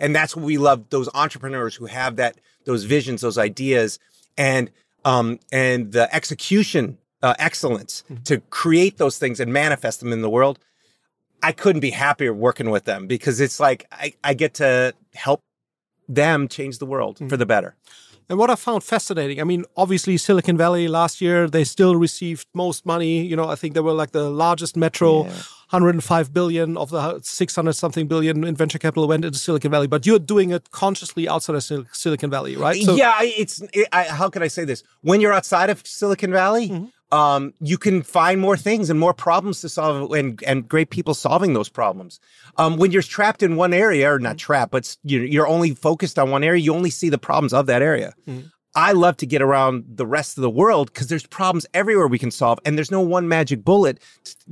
And 0.00 0.14
that's 0.14 0.34
what 0.36 0.44
we 0.44 0.58
love 0.58 0.90
those 0.90 1.08
entrepreneurs 1.14 1.74
who 1.76 1.86
have 1.86 2.16
that 2.16 2.38
those 2.64 2.84
visions, 2.84 3.20
those 3.22 3.38
ideas 3.38 3.98
and 4.36 4.70
um 5.04 5.38
and 5.52 5.92
the 5.92 6.12
execution 6.14 6.98
uh, 7.22 7.34
excellence 7.38 8.04
mm-hmm. 8.10 8.22
to 8.24 8.38
create 8.50 8.98
those 8.98 9.18
things 9.18 9.40
and 9.40 9.52
manifest 9.52 10.00
them 10.00 10.12
in 10.12 10.22
the 10.22 10.30
world. 10.30 10.58
I 11.42 11.52
couldn't 11.52 11.80
be 11.80 11.90
happier 11.90 12.32
working 12.32 12.70
with 12.70 12.84
them 12.84 13.06
because 13.06 13.40
it's 13.40 13.60
like 13.60 13.86
I, 13.92 14.14
I 14.24 14.34
get 14.34 14.54
to 14.54 14.94
help 15.14 15.40
them 16.08 16.48
change 16.48 16.78
the 16.78 16.86
world 16.86 17.18
for 17.18 17.24
mm-hmm. 17.24 17.36
the 17.36 17.46
better. 17.46 17.76
And 18.30 18.38
what 18.38 18.50
I 18.50 18.56
found 18.56 18.84
fascinating, 18.84 19.40
I 19.40 19.44
mean, 19.44 19.64
obviously 19.74 20.18
Silicon 20.18 20.58
Valley 20.58 20.86
last 20.86 21.20
year 21.20 21.48
they 21.48 21.64
still 21.64 21.96
received 21.96 22.46
most 22.54 22.84
money. 22.84 23.22
You 23.22 23.36
know, 23.36 23.48
I 23.48 23.54
think 23.54 23.72
they 23.72 23.80
were 23.80 23.92
like 23.92 24.10
the 24.10 24.28
largest 24.28 24.76
metro, 24.76 25.22
105 25.22 26.34
billion 26.34 26.76
of 26.76 26.90
the 26.90 27.20
600 27.22 27.72
something 27.72 28.06
billion 28.06 28.44
in 28.44 28.54
venture 28.54 28.78
capital 28.78 29.08
went 29.08 29.24
into 29.24 29.38
Silicon 29.38 29.70
Valley. 29.70 29.86
But 29.86 30.04
you're 30.04 30.18
doing 30.18 30.50
it 30.50 30.70
consciously 30.72 31.26
outside 31.26 31.56
of 31.56 31.62
Sil- 31.64 31.88
Silicon 31.92 32.28
Valley, 32.28 32.54
right? 32.56 32.76
yeah, 32.96 33.16
it's 33.22 33.62
it, 33.72 33.88
I, 33.92 34.04
how 34.04 34.28
can 34.28 34.42
I 34.42 34.48
say 34.48 34.64
this? 34.64 34.82
When 35.00 35.22
you're 35.22 35.32
outside 35.32 35.70
of 35.70 35.86
Silicon 35.86 36.30
Valley, 36.30 36.68
mm-hmm. 36.68 36.86
Um, 37.10 37.54
you 37.60 37.78
can 37.78 38.02
find 38.02 38.40
more 38.40 38.56
things 38.56 38.90
and 38.90 39.00
more 39.00 39.14
problems 39.14 39.60
to 39.62 39.68
solve, 39.68 40.12
and 40.12 40.42
and 40.46 40.68
great 40.68 40.90
people 40.90 41.14
solving 41.14 41.54
those 41.54 41.68
problems. 41.68 42.20
Um, 42.56 42.76
when 42.76 42.90
you're 42.90 43.02
trapped 43.02 43.42
in 43.42 43.56
one 43.56 43.72
area, 43.72 44.12
or 44.12 44.18
not 44.18 44.36
trapped, 44.36 44.72
but 44.72 44.96
you're, 45.04 45.24
you're 45.24 45.48
only 45.48 45.74
focused 45.74 46.18
on 46.18 46.30
one 46.30 46.44
area, 46.44 46.60
you 46.60 46.74
only 46.74 46.90
see 46.90 47.08
the 47.08 47.18
problems 47.18 47.52
of 47.52 47.66
that 47.66 47.82
area. 47.82 48.14
I 48.74 48.92
love 48.92 49.16
to 49.16 49.26
get 49.26 49.42
around 49.42 49.84
the 49.88 50.06
rest 50.06 50.38
of 50.38 50.42
the 50.42 50.50
world 50.50 50.92
because 50.92 51.08
there's 51.08 51.26
problems 51.26 51.66
everywhere 51.72 52.06
we 52.06 52.18
can 52.18 52.30
solve, 52.30 52.60
and 52.64 52.76
there's 52.76 52.90
no 52.90 53.00
one 53.00 53.26
magic 53.26 53.64
bullet 53.64 54.00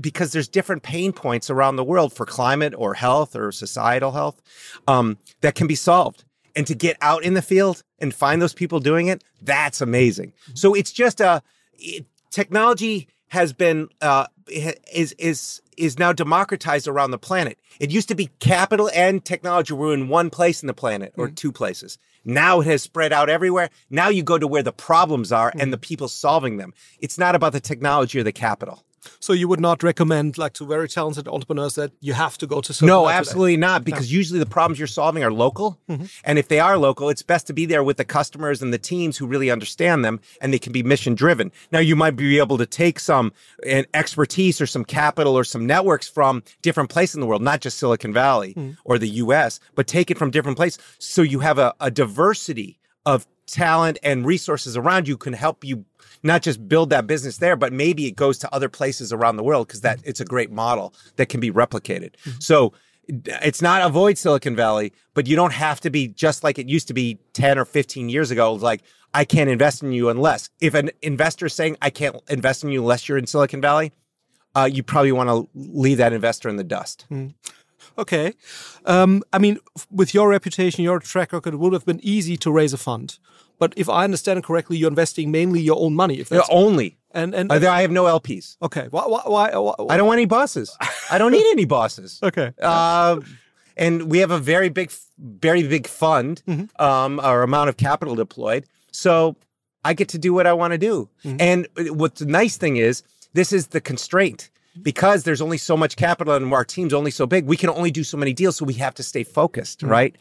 because 0.01 0.33
there's 0.33 0.49
different 0.49 0.83
pain 0.83 1.13
points 1.13 1.51
around 1.51 1.77
the 1.77 1.85
world 1.85 2.13
for 2.13 2.25
climate 2.25 2.75
or 2.77 2.95
health 2.95 3.37
or 3.37 3.53
societal 3.53 4.13
health 4.13 4.41
um, 4.89 5.19
that 5.43 5.55
can 5.55 5.67
be 5.67 5.75
solved. 5.75 6.25
And 6.57 6.67
to 6.67 6.75
get 6.75 6.97
out 7.03 7.23
in 7.23 7.35
the 7.35 7.43
field 7.43 7.83
and 7.99 8.15
find 8.15 8.41
those 8.41 8.55
people 8.55 8.81
doing 8.81 9.09
it, 9.09 9.23
that's 9.43 9.83
amazing. 9.83 10.33
So 10.55 10.75
it's 10.75 10.91
just 10.91 11.21
a 11.21 11.43
it, 11.75 12.07
technology 12.37 13.09
has 13.29 13.55
been 13.55 13.89
uh, 14.03 14.27
is 14.93 15.13
is 15.13 15.63
is 15.79 15.99
now 15.99 16.13
democratized 16.13 16.87
around 16.87 17.11
the 17.11 17.19
planet. 17.19 17.59
It 17.81 17.91
used 17.91 18.09
to 18.09 18.15
be 18.15 18.29
capital 18.41 18.91
and 18.95 19.25
technology 19.25 19.73
were 19.73 19.95
in 19.95 20.09
one 20.09 20.29
place 20.29 20.63
in 20.63 20.67
the 20.67 20.75
planet 20.75 21.15
or 21.17 21.31
two 21.31 21.51
places. 21.51 21.97
Now 22.27 22.61
it 22.61 22.67
has 22.67 22.83
spread 22.83 23.13
out 23.13 23.31
everywhere. 23.31 23.71
Now 23.89 24.09
you 24.09 24.23
go 24.23 24.39
to 24.39 24.47
where 24.47 24.63
the 24.63 24.73
problems 24.73 25.33
are 25.33 25.51
and 25.59 25.73
the 25.73 25.79
people 25.79 26.09
solving 26.09 26.59
them. 26.59 26.75
It's 26.99 27.19
not 27.19 27.35
about 27.35 27.55
the 27.55 27.61
technology 27.61 28.19
or 28.21 28.23
the 28.23 28.33
capital. 28.33 28.85
So 29.21 29.33
you 29.33 29.49
would 29.49 29.61
not 29.61 29.83
recommend 29.83 30.39
like 30.39 30.53
to 30.55 30.67
very 30.67 30.89
talented 30.89 31.29
entrepreneurs 31.29 31.75
that 31.75 31.93
you 32.01 32.13
have 32.13 32.37
to 32.39 32.47
go 32.47 32.61
to 32.61 32.73
Silicon 32.73 32.87
No, 32.89 33.01
Valley 33.03 33.13
today? 33.13 33.19
absolutely 33.19 33.57
not. 33.57 33.85
Because 33.85 34.13
usually 34.13 34.39
the 34.39 34.47
problems 34.47 34.79
you're 34.79 34.87
solving 34.87 35.23
are 35.25 35.33
local. 35.33 35.79
Mm-hmm. 35.89 36.05
And 36.25 36.39
if 36.39 36.49
they 36.49 36.61
are 36.61 36.79
local, 36.79 37.09
it's 37.09 37.23
best 37.23 37.47
to 37.49 37.53
be 37.53 37.67
there 37.67 37.83
with 37.85 37.97
the 37.97 38.05
customers 38.05 38.63
and 38.63 38.73
the 38.73 38.79
teams 38.79 39.17
who 39.19 39.27
really 39.27 39.51
understand 39.51 40.05
them 40.05 40.21
and 40.41 40.53
they 40.53 40.59
can 40.59 40.73
be 40.73 40.83
mission 40.83 41.15
driven. 41.15 41.53
Now, 41.73 41.79
you 41.81 41.97
might 41.97 42.17
be 42.17 42.39
able 42.39 42.59
to 42.59 42.67
take 42.67 42.99
some 43.01 43.33
uh, 43.71 43.83
expertise 43.95 44.61
or 44.61 44.67
some 44.67 44.85
capital 44.85 45.37
or 45.37 45.45
some 45.45 45.67
networks 45.67 46.09
from 46.09 46.43
different 46.63 46.91
places 46.91 47.15
in 47.17 47.21
the 47.21 47.27
world, 47.27 47.43
not 47.43 47.61
just 47.61 47.79
Silicon 47.79 48.13
Valley 48.13 48.55
Mm-hmm. 48.57 48.73
or 48.85 48.99
the 48.99 49.09
US, 49.25 49.61
but 49.75 49.87
take 49.87 50.11
it 50.11 50.19
from 50.19 50.31
different 50.31 50.57
places. 50.57 50.79
So 50.99 51.23
you 51.23 51.41
have 51.41 51.59
a, 51.59 51.75
a 51.81 51.91
diversity 51.91 52.79
of 53.05 53.27
talent 53.47 53.99
and 54.03 54.27
resources 54.27 54.77
around 54.77 55.09
you 55.09 55.17
can 55.17 55.33
help 55.33 55.65
you 55.65 55.85
not 56.23 56.43
just 56.43 56.69
build 56.69 56.91
that 56.91 57.07
business 57.07 57.39
there, 57.39 57.57
but 57.57 57.73
maybe 57.73 58.07
it 58.07 58.17
goes 58.17 58.39
to 58.39 58.55
other 58.55 58.69
places 58.69 59.13
around 59.13 59.37
the 59.37 59.45
world 59.45 59.69
because 59.69 59.83
that 59.83 60.01
it's 60.05 60.21
a 60.21 60.25
great 60.25 60.51
model 60.51 60.95
that 61.17 61.29
can 61.29 61.41
be 61.41 61.51
replicated. 61.51 62.15
So 62.41 62.73
it's 63.09 63.63
not 63.63 63.83
avoid 63.83 64.19
Silicon 64.19 64.57
Valley, 64.57 64.93
but 65.15 65.27
you 65.27 65.37
don't 65.37 65.53
have 65.53 65.81
to 65.81 65.91
be 65.91 66.09
just 66.09 66.43
like 66.43 66.59
it 66.59 66.69
used 66.69 66.89
to 66.89 66.95
be 66.95 67.19
10 67.35 67.59
or 67.59 67.65
15 67.65 68.09
years 68.09 68.31
ago. 68.31 68.55
Like, 68.55 68.83
I 69.15 69.25
can't 69.25 69.49
invest 69.49 69.83
in 69.83 69.93
you 69.93 70.09
unless 70.09 70.51
if 70.61 70.75
an 70.75 70.91
investor 71.03 71.47
is 71.47 71.55
saying 71.55 71.77
I 71.81 71.91
can't 71.91 72.17
invest 72.29 72.65
in 72.65 72.71
you 72.71 72.81
unless 72.81 73.09
you're 73.09 73.17
in 73.17 73.27
Silicon 73.27 73.61
Valley, 73.61 73.93
uh, 74.55 74.69
you 74.71 74.83
probably 74.83 75.13
want 75.13 75.29
to 75.29 75.49
leave 75.55 75.99
that 75.99 76.13
investor 76.13 76.49
in 76.49 76.57
the 76.57 76.65
dust. 76.65 77.07
Okay. 77.99 78.33
Um, 78.85 79.23
I 79.33 79.39
mean, 79.39 79.59
with 79.91 80.13
your 80.15 80.29
reputation, 80.29 80.85
your 80.85 80.99
track 81.01 81.33
record, 81.33 81.55
it 81.55 81.59
would 81.59 81.73
have 81.73 81.85
been 81.87 82.01
easy 82.03 82.37
to 82.39 82.51
raise 82.53 82.73
a 82.73 82.79
fund. 82.79 83.19
But 83.59 83.73
if 83.77 83.89
I 83.89 84.05
understand 84.05 84.39
it 84.39 84.45
correctly, 84.45 84.77
you're 84.77 84.91
investing 84.91 85.31
mainly 85.31 85.61
your 85.61 85.79
own 85.81 85.95
money. 85.95 86.21
If 86.21 86.31
Uh, 86.31 86.37
that's, 86.37 86.49
only. 86.51 86.99
and 87.15 87.35
and 87.35 87.51
Uh, 87.51 87.55
I 87.73 87.81
have 87.83 87.91
no 87.91 88.05
LPs. 88.05 88.57
okay, 88.61 88.89
why 88.91 89.05
why, 89.07 89.23
why, 89.25 89.51
why 89.57 89.95
I 89.95 89.97
don't 89.97 90.07
want 90.07 90.19
any 90.19 90.27
bosses. 90.27 90.77
I 91.11 91.17
don't 91.19 91.33
need 91.33 91.47
any 91.53 91.65
bosses. 91.67 92.21
Okay. 92.29 92.53
Uh, 92.61 93.21
and 93.79 94.03
we 94.11 94.19
have 94.21 94.31
a 94.31 94.39
very 94.39 94.69
big, 94.71 94.91
very 95.19 95.63
big 95.69 95.87
fund, 95.87 96.43
Mm-hmm. 96.47 96.83
um, 96.83 97.19
or 97.21 97.43
amount 97.43 97.69
of 97.71 97.77
capital 97.77 98.15
deployed. 98.15 98.65
So 98.93 99.37
I 99.89 99.95
get 99.95 100.09
to 100.11 100.19
do 100.19 100.35
what 100.35 100.47
I 100.47 100.53
want 100.53 100.73
to 100.73 100.79
do. 100.79 101.09
Mm-hmm. 101.25 101.37
And 101.41 101.67
what 101.99 102.15
the 102.17 102.27
nice 102.27 102.57
thing 102.59 102.77
is, 102.77 103.03
this 103.33 103.53
is 103.53 103.67
the 103.69 103.81
constraint 103.81 104.51
because 104.83 105.25
there's 105.25 105.41
only 105.41 105.59
so 105.59 105.77
much 105.77 105.97
capital 105.97 106.35
and 106.35 106.53
our 106.53 106.65
team's 106.65 106.93
only 106.95 107.11
so 107.11 107.27
big. 107.27 107.47
We 107.47 107.57
can 107.57 107.71
only 107.71 107.91
do 107.91 108.05
so 108.05 108.17
many 108.17 108.33
deals, 108.33 108.57
so 108.57 108.65
we 108.65 108.75
have 108.75 108.95
to 108.95 109.03
stay 109.03 109.25
focused, 109.25 109.81
Mm-hmm. 109.81 109.91
right? 109.91 110.17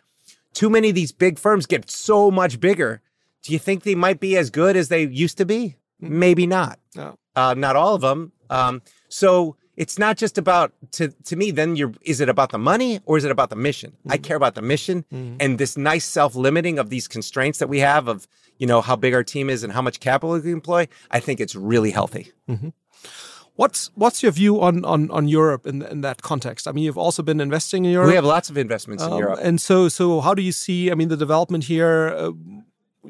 Too 0.53 0.70
many 0.70 0.89
of 0.89 0.95
these 0.95 1.12
big 1.12 1.38
firms 1.39 1.66
get 1.66 1.89
so 1.91 2.32
much 2.32 2.60
bigger 2.60 3.01
Do 3.43 3.53
you 3.53 3.60
think 3.60 3.84
they 3.84 3.95
might 3.95 4.20
be 4.20 4.38
as 4.38 4.49
good 4.49 4.76
as 4.76 4.88
they 4.89 5.03
used 5.06 5.38
to 5.38 5.45
be? 5.45 5.76
Maybe 5.99 6.47
not. 6.47 6.80
No. 6.95 7.18
Uh, 7.36 7.53
not 7.56 7.76
all 7.76 7.93
of 7.95 8.01
them. 8.01 8.32
Um, 8.49 8.82
so 9.10 9.56
it's 9.78 9.99
not 9.99 10.18
just 10.18 10.38
about 10.38 10.72
to 10.93 11.10
to 11.26 11.36
me. 11.36 11.51
Then 11.51 11.76
you're 11.76 11.93
is 12.01 12.22
it 12.22 12.30
about 12.30 12.51
the 12.51 12.58
money 12.58 13.01
or 13.06 13.18
is 13.18 13.24
it 13.26 13.32
about 13.32 13.49
the 13.49 13.56
mission? 13.58 13.91
I 14.10 14.18
care 14.18 14.38
about 14.38 14.56
the 14.56 14.62
mission 14.62 15.03
and 15.12 15.58
this 15.60 15.76
nice 15.78 16.06
self 16.06 16.34
limiting 16.36 16.80
of 16.80 16.89
these 16.89 17.08
constraints 17.10 17.60
that 17.60 17.68
we 17.70 17.80
have 17.82 18.08
of 18.08 18.28
you 18.58 18.66
know 18.68 18.82
how 18.82 18.95
big 18.95 19.14
our 19.14 19.24
team 19.24 19.49
is 19.49 19.64
and 19.64 19.74
how 19.74 19.82
much 19.82 19.99
capital 19.99 20.39
we 20.39 20.51
employ. 20.51 20.88
I 21.12 21.20
think 21.20 21.39
it's 21.41 21.56
really 21.56 21.91
healthy. 21.91 22.32
What's 23.56 23.89
what's 23.95 24.22
your 24.22 24.34
view 24.34 24.62
on 24.62 24.84
on 24.84 25.10
on 25.12 25.28
Europe 25.28 25.66
in 25.66 25.82
in 25.82 26.01
that 26.01 26.22
context? 26.22 26.68
I 26.68 26.72
mean, 26.72 26.84
you've 26.84 26.97
also 26.97 27.24
been 27.24 27.39
investing 27.39 27.86
in 27.86 27.91
Europe. 27.91 28.10
We 28.10 28.16
have 28.16 28.26
lots 28.26 28.49
of 28.49 28.58
investments 28.58 29.03
in 29.03 29.14
Um, 29.14 29.20
Europe. 29.20 29.39
And 29.41 29.62
so, 29.62 29.88
so 29.89 30.20
how 30.22 30.34
do 30.34 30.41
you 30.41 30.51
see? 30.51 30.91
I 30.91 30.95
mean, 30.95 31.10
the 31.10 31.18
development 31.18 31.64
here. 31.66 32.14
Uh, 32.18 32.32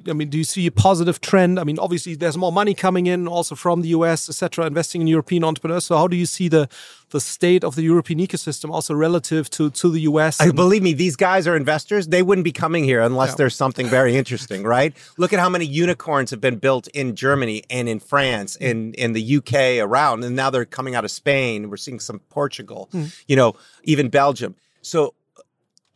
I 0.08 0.14
mean, 0.14 0.30
do 0.30 0.38
you 0.38 0.44
see 0.44 0.68
a 0.68 0.72
positive 0.72 1.22
trend? 1.22 1.60
I 1.60 1.64
mean, 1.64 1.80
obviously, 1.80 2.16
there's 2.16 2.38
more 2.38 2.52
money 2.52 2.74
coming 2.74 3.08
in, 3.08 3.28
also 3.28 3.56
from 3.56 3.82
the 3.82 3.90
US, 3.90 4.30
etc., 4.30 4.66
investing 4.66 5.02
in 5.02 5.08
European 5.08 5.44
entrepreneurs. 5.44 5.86
So, 5.86 5.98
how 5.98 6.08
do 6.08 6.16
you 6.16 6.26
see 6.26 6.48
the 6.48 6.68
the 7.12 7.20
state 7.20 7.64
of 7.64 7.76
the 7.76 7.84
European 7.84 8.20
ecosystem, 8.20 8.72
also 8.72 8.94
relative 8.94 9.50
to 9.52 9.70
to 9.70 9.90
the 9.90 10.02
US? 10.02 10.42
I 10.42 10.52
believe 10.52 10.84
me, 10.84 10.94
these 10.94 11.16
guys 11.16 11.48
are 11.48 11.56
investors. 11.56 12.08
They 12.08 12.22
wouldn't 12.22 12.46
be 12.46 12.52
coming 12.52 12.84
here 12.84 13.02
unless 13.02 13.36
there's 13.36 13.56
something 13.56 13.88
very 13.88 14.16
interesting, 14.16 14.64
right? 14.76 14.96
Look 15.18 15.34
at 15.34 15.40
how 15.40 15.50
many 15.50 15.66
unicorns 15.66 16.32
have 16.32 16.42
been 16.42 16.58
built 16.58 16.88
in 16.90 17.16
Germany 17.16 17.64
and 17.70 17.88
in 17.88 18.00
France 18.00 18.58
mm. 18.58 18.70
and 18.70 18.96
in 18.96 19.14
the 19.14 19.38
UK 19.38 19.84
around, 19.86 20.24
and 20.24 20.36
now 20.36 20.50
they're 20.50 20.66
coming 20.66 20.96
out 20.96 21.06
of 21.06 21.12
Spain. 21.12 21.70
We're 21.70 21.78
seeing 21.78 22.00
some 22.00 22.20
Portugal, 22.30 22.90
mm. 22.94 23.16
you 23.28 23.36
know, 23.36 23.54
even 23.84 24.10
Belgium. 24.10 24.56
So, 24.82 25.14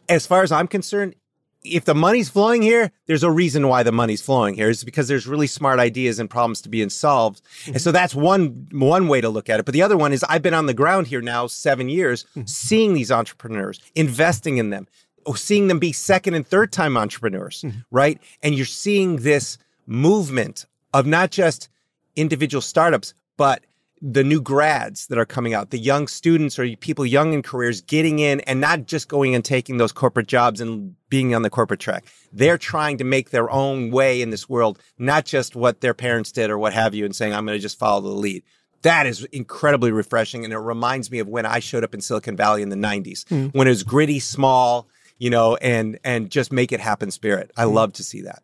as 0.08 0.26
far 0.26 0.41
as 0.41 0.52
I'm 0.52 0.68
concerned, 0.68 1.16
if 1.64 1.86
the 1.86 1.95
money's 1.95 2.30
flowing 2.30 2.62
here, 2.62 2.91
there's 3.05 3.24
a 3.24 3.32
reason 3.32 3.68
why 3.68 3.84
the 3.84 3.91
money's 3.91 4.22
flowing 4.22 4.55
here. 4.55 4.70
It's 4.70 4.84
because 4.84 5.07
there's 5.07 5.28
really 5.28 5.47
smart 5.47 5.80
ideas 5.80 6.20
and 6.20 6.30
problems 6.30 6.62
to 6.62 6.70
be 6.70 6.88
solved. 6.89 7.41
And 7.68 7.82
so 7.82 7.89
mm-hmm. 7.89 7.95
that's 7.95 8.16
one 8.16 8.68
one 8.72 9.07
way 9.07 9.22
to 9.22 9.30
look 9.30 9.49
at 9.49 9.60
it. 9.60 9.66
But 9.66 9.74
the 9.74 9.82
other 9.82 9.97
one 9.97 10.14
is 10.14 10.24
I've 10.24 10.41
been 10.41 10.53
on 10.53 10.68
the 10.68 10.74
ground 10.74 11.07
here 11.07 11.22
now 11.22 11.47
seven 11.47 11.89
years, 11.89 12.24
mm-hmm. 12.24 12.45
seeing 12.45 12.93
these 12.93 13.12
entrepreneurs, 13.12 13.80
investing 13.95 14.57
in 14.57 14.70
them, 14.70 14.88
oh, 15.26 15.34
seeing 15.34 15.68
them 15.68 15.80
be 15.80 15.91
second 15.91 16.34
and 16.34 16.47
third 16.47 16.72
time 16.72 16.95
entrepreneurs, 16.97 17.62
mm-hmm. 17.62 17.80
right? 17.91 18.22
And 18.41 18.55
you're 18.55 18.66
seeing 18.66 19.18
this 19.18 19.57
movement 19.86 20.66
of 20.93 21.05
not 21.05 21.32
just 21.32 21.70
individual 22.16 22.62
startups, 22.62 23.14
but 23.38 23.64
the 24.02 24.24
new 24.24 24.41
grads 24.41 25.08
that 25.08 25.18
are 25.18 25.26
coming 25.26 25.54
out, 25.54 25.72
the 25.72 25.78
young 25.78 26.08
students 26.08 26.58
or 26.58 26.76
people 26.78 27.06
young 27.06 27.34
in 27.34 27.41
careers 27.41 27.82
getting 27.82 28.20
in 28.20 28.39
and 28.41 28.62
not 28.62 28.86
just 28.86 29.10
going 29.10 29.36
and 29.36 29.43
taking 29.43 29.78
those 29.78 29.91
corporate 29.91 30.28
jobs 30.28 30.62
and 30.62 30.95
being 31.10 31.36
on 31.36 31.41
the 31.41 31.50
corporate 31.50 31.80
track. 31.80 32.06
They're 32.32 32.58
trying 32.58 32.97
to 33.00 33.04
make 33.04 33.32
their 33.32 33.50
own 33.50 33.91
way 33.91 34.22
in 34.22 34.30
this 34.30 34.47
world, 34.47 34.80
not 34.97 35.26
just 35.26 35.56
what 35.56 35.82
their 35.82 35.93
parents 35.93 36.32
did 36.32 36.50
or 36.50 36.58
what 36.58 36.74
have 36.74 36.95
you, 36.95 37.06
and 37.06 37.16
saying, 37.16 37.34
I'm 37.34 37.45
going 37.45 37.58
to 37.58 37.62
just 37.62 37.80
follow 37.80 38.02
the 38.02 38.10
lead. 38.10 38.43
That 38.84 39.06
is 39.06 39.26
incredibly 39.26 39.91
refreshing. 39.91 40.45
And 40.45 40.54
it 40.54 40.58
reminds 40.58 41.12
me 41.12 41.20
of 41.20 41.28
when 41.28 41.45
I 41.45 41.60
showed 41.60 41.84
up 41.84 41.93
in 41.93 42.00
Silicon 42.00 42.38
Valley 42.38 42.62
in 42.62 42.70
the 42.70 42.78
90s, 42.78 43.28
hmm. 43.28 43.47
when 43.47 43.68
it 43.68 43.72
was 43.72 43.84
gritty, 43.84 44.20
small, 44.20 44.88
you 45.18 45.30
know, 45.30 45.58
and 45.58 46.00
and 46.06 46.32
just 46.32 46.54
make 46.54 46.72
it 46.72 46.80
happen 46.80 47.12
spirit. 47.12 47.52
I 47.58 47.66
hmm. 47.66 47.74
love 47.74 47.93
to 47.93 48.04
see 48.04 48.22
that. 48.22 48.41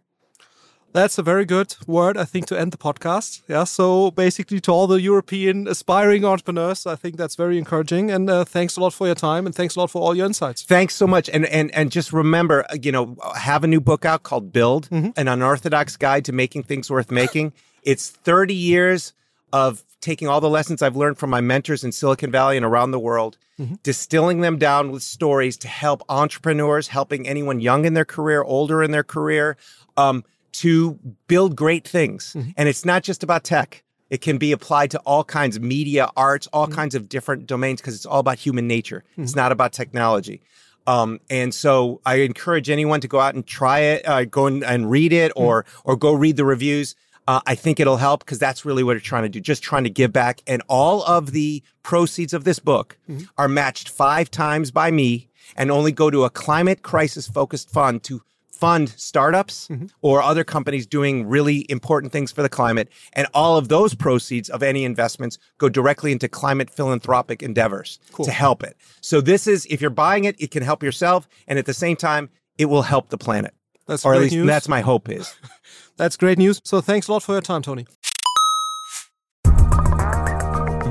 That's 0.96 1.18
a 1.18 1.24
very 1.24 1.44
good 1.44 1.76
word, 1.88 2.16
I 2.16 2.24
think, 2.24 2.46
to 2.48 2.58
end 2.58 2.72
the 2.72 2.78
podcast. 2.78 3.42
Yeah. 3.50 3.66
So 3.66 4.12
basically, 4.12 4.62
to 4.62 4.72
all 4.72 4.88
the 4.88 5.02
European 5.02 5.68
aspiring 5.68 6.24
entrepreneurs, 6.24 6.88
I 6.88 6.96
think 6.96 7.18
that's 7.18 7.36
very 7.36 7.58
encouraging. 7.58 8.10
And 8.10 8.30
uh, 8.30 8.46
thanks 8.46 8.78
a 8.78 8.80
lot 8.80 8.94
for 8.94 9.06
your 9.06 9.16
time, 9.16 9.46
and 9.46 9.54
thanks 9.54 9.76
a 9.76 9.82
lot 9.82 9.92
for 9.92 10.02
all 10.02 10.16
your 10.16 10.26
insights. 10.26 10.64
Thanks 10.64 10.96
so 10.96 11.06
much. 11.06 11.28
And 11.28 11.46
and 11.48 11.70
and 11.76 11.92
just 11.92 12.14
remember, 12.14 12.64
uh, 12.70 12.78
you 12.82 12.94
know, 12.94 13.18
have 13.36 13.66
a 13.66 13.68
new 13.68 13.82
book 13.82 14.06
out 14.06 14.24
called 14.24 14.54
Build, 14.54 14.88
an 14.90 15.28
unorthodox 15.28 15.98
guide 15.98 16.24
to 16.26 16.32
making 16.32 16.64
things 16.64 16.90
worth 16.90 17.12
making. 17.12 17.52
It's 17.84 18.10
30 18.10 18.56
years 18.56 19.14
of 19.54 19.84
taking 20.02 20.28
all 20.28 20.42
the 20.42 20.50
lessons 20.50 20.82
I've 20.82 20.96
learned 20.96 21.20
from 21.20 21.30
my 21.30 21.40
mentors 21.40 21.84
in 21.84 21.92
Silicon 21.92 22.32
Valley 22.32 22.58
and 22.58 22.66
around 22.66 22.90
the 22.90 23.00
world, 23.00 23.38
distilling 23.84 24.42
them 24.42 24.58
down 24.58 24.92
with 24.92 25.04
stories 25.04 25.56
to 25.58 25.68
help 25.68 26.02
entrepreneurs, 26.10 26.88
helping 26.88 27.28
anyone 27.28 27.60
young 27.60 27.86
in 27.86 27.94
their 27.94 28.06
career, 28.06 28.42
older 28.42 28.82
in 28.82 28.90
their 28.90 29.04
career, 29.04 29.56
um, 29.98 30.24
to 30.60 31.00
build 31.28 31.56
great 31.56 31.88
things. 31.88 32.36
And 32.58 32.70
it's 32.70 32.86
not 32.86 33.04
just 33.04 33.24
about 33.24 33.44
tech. 33.44 33.84
It 34.10 34.22
can 34.22 34.38
be 34.38 34.52
applied 34.52 34.92
to 34.92 35.00
all 35.00 35.24
kinds 35.24 35.56
of 35.56 35.64
media, 35.64 36.10
arts, 36.16 36.48
all 36.54 36.68
kinds 36.68 36.94
of 36.96 37.10
different 37.10 37.48
domains 37.48 37.82
because 37.82 37.96
it's 37.96 38.06
all 38.06 38.20
about 38.20 38.38
human 38.38 38.68
nature. 38.68 39.04
It's 39.18 39.36
not 39.36 39.52
about 39.52 39.74
technology. 39.74 40.42
Um, 40.88 41.20
and 41.30 41.54
so 41.54 42.00
I 42.06 42.18
encourage 42.18 42.70
anyone 42.70 43.02
to 43.02 43.08
go 43.08 43.20
out 43.20 43.34
and 43.34 43.46
try 43.46 43.80
it, 43.80 44.08
uh, 44.08 44.26
go 44.26 44.46
and, 44.46 44.92
read 44.92 45.12
it, 45.14 45.32
or 45.36 45.66
or 45.84 45.96
go 45.96 46.14
read 46.14 46.38
the 46.38 46.46
reviews. 46.46 46.96
Uh, 47.28 47.42
I 47.48 47.56
think 47.56 47.80
it'll 47.80 47.98
help 47.98 48.24
because 48.24 48.38
that's 48.38 48.66
really 48.66 48.84
what 48.84 48.96
we're 48.96 49.00
trying 49.00 49.24
to 49.24 49.30
do. 49.30 49.40
Just 49.40 49.64
trying 49.64 49.84
to 49.86 49.90
give 49.90 50.14
back, 50.14 50.42
and 50.46 50.62
all 50.70 51.02
of 51.04 51.32
the 51.32 51.64
proceeds 51.82 52.34
of 52.36 52.44
this 52.44 52.60
book 52.60 53.00
are 53.40 53.48
matched 53.48 53.90
five 53.90 54.30
times 54.30 54.70
by 54.70 54.92
me, 54.92 55.30
and 55.58 55.72
only 55.72 55.92
go 55.92 56.12
to 56.12 56.24
a 56.24 56.30
climate 56.30 56.84
crisis 56.84 57.28
focused 57.28 57.72
fund 57.72 58.04
to 58.04 58.22
fund 58.56 58.90
startups 58.90 59.68
mm-hmm. 59.68 59.88
or 60.02 60.22
other 60.22 60.44
companies 60.44 60.88
doing 60.88 61.28
really 61.28 61.66
important 61.70 62.12
things 62.12 62.32
for 62.32 62.42
the 62.42 62.50
climate. 62.50 62.90
And 63.14 63.28
all 63.34 63.58
of 63.58 63.68
those 63.68 63.94
proceeds 63.94 64.50
of 64.50 64.64
any 64.64 64.86
investments 64.86 65.38
go 65.58 65.70
directly 65.70 66.12
into 66.12 66.28
climate 66.28 66.70
philanthropic 66.70 67.44
endeavors 67.44 68.00
to 68.24 68.32
help 68.32 68.64
it. 68.64 68.78
So 69.02 69.22
this 69.22 69.48
is, 69.48 69.66
if 69.70 69.82
you're 69.82 69.90
buying 69.90 70.24
it, 70.26 70.36
it 70.40 70.52
can 70.52 70.64
help 70.64 70.84
yourself. 70.84 71.28
And 71.48 71.60
at 71.60 71.66
the 71.66 71.74
same 71.74 71.96
time, 71.96 72.30
it 72.58 72.66
will 72.66 72.84
help 72.84 73.10
the 73.10 73.18
planet. 73.18 73.54
That's 73.88 74.06
or 74.06 74.16
at 74.16 74.22
least 74.22 74.36
news. 74.36 74.48
that's 74.48 74.68
my 74.68 74.82
hope 74.82 75.10
is. 75.10 75.36
That's 75.98 76.18
great 76.18 76.38
news. 76.38 76.60
So 76.66 76.82
thanks 76.82 77.08
a 77.08 77.14
lot 77.14 77.24
for 77.24 77.32
your 77.32 77.42
time, 77.42 77.62
Tony. 77.62 77.86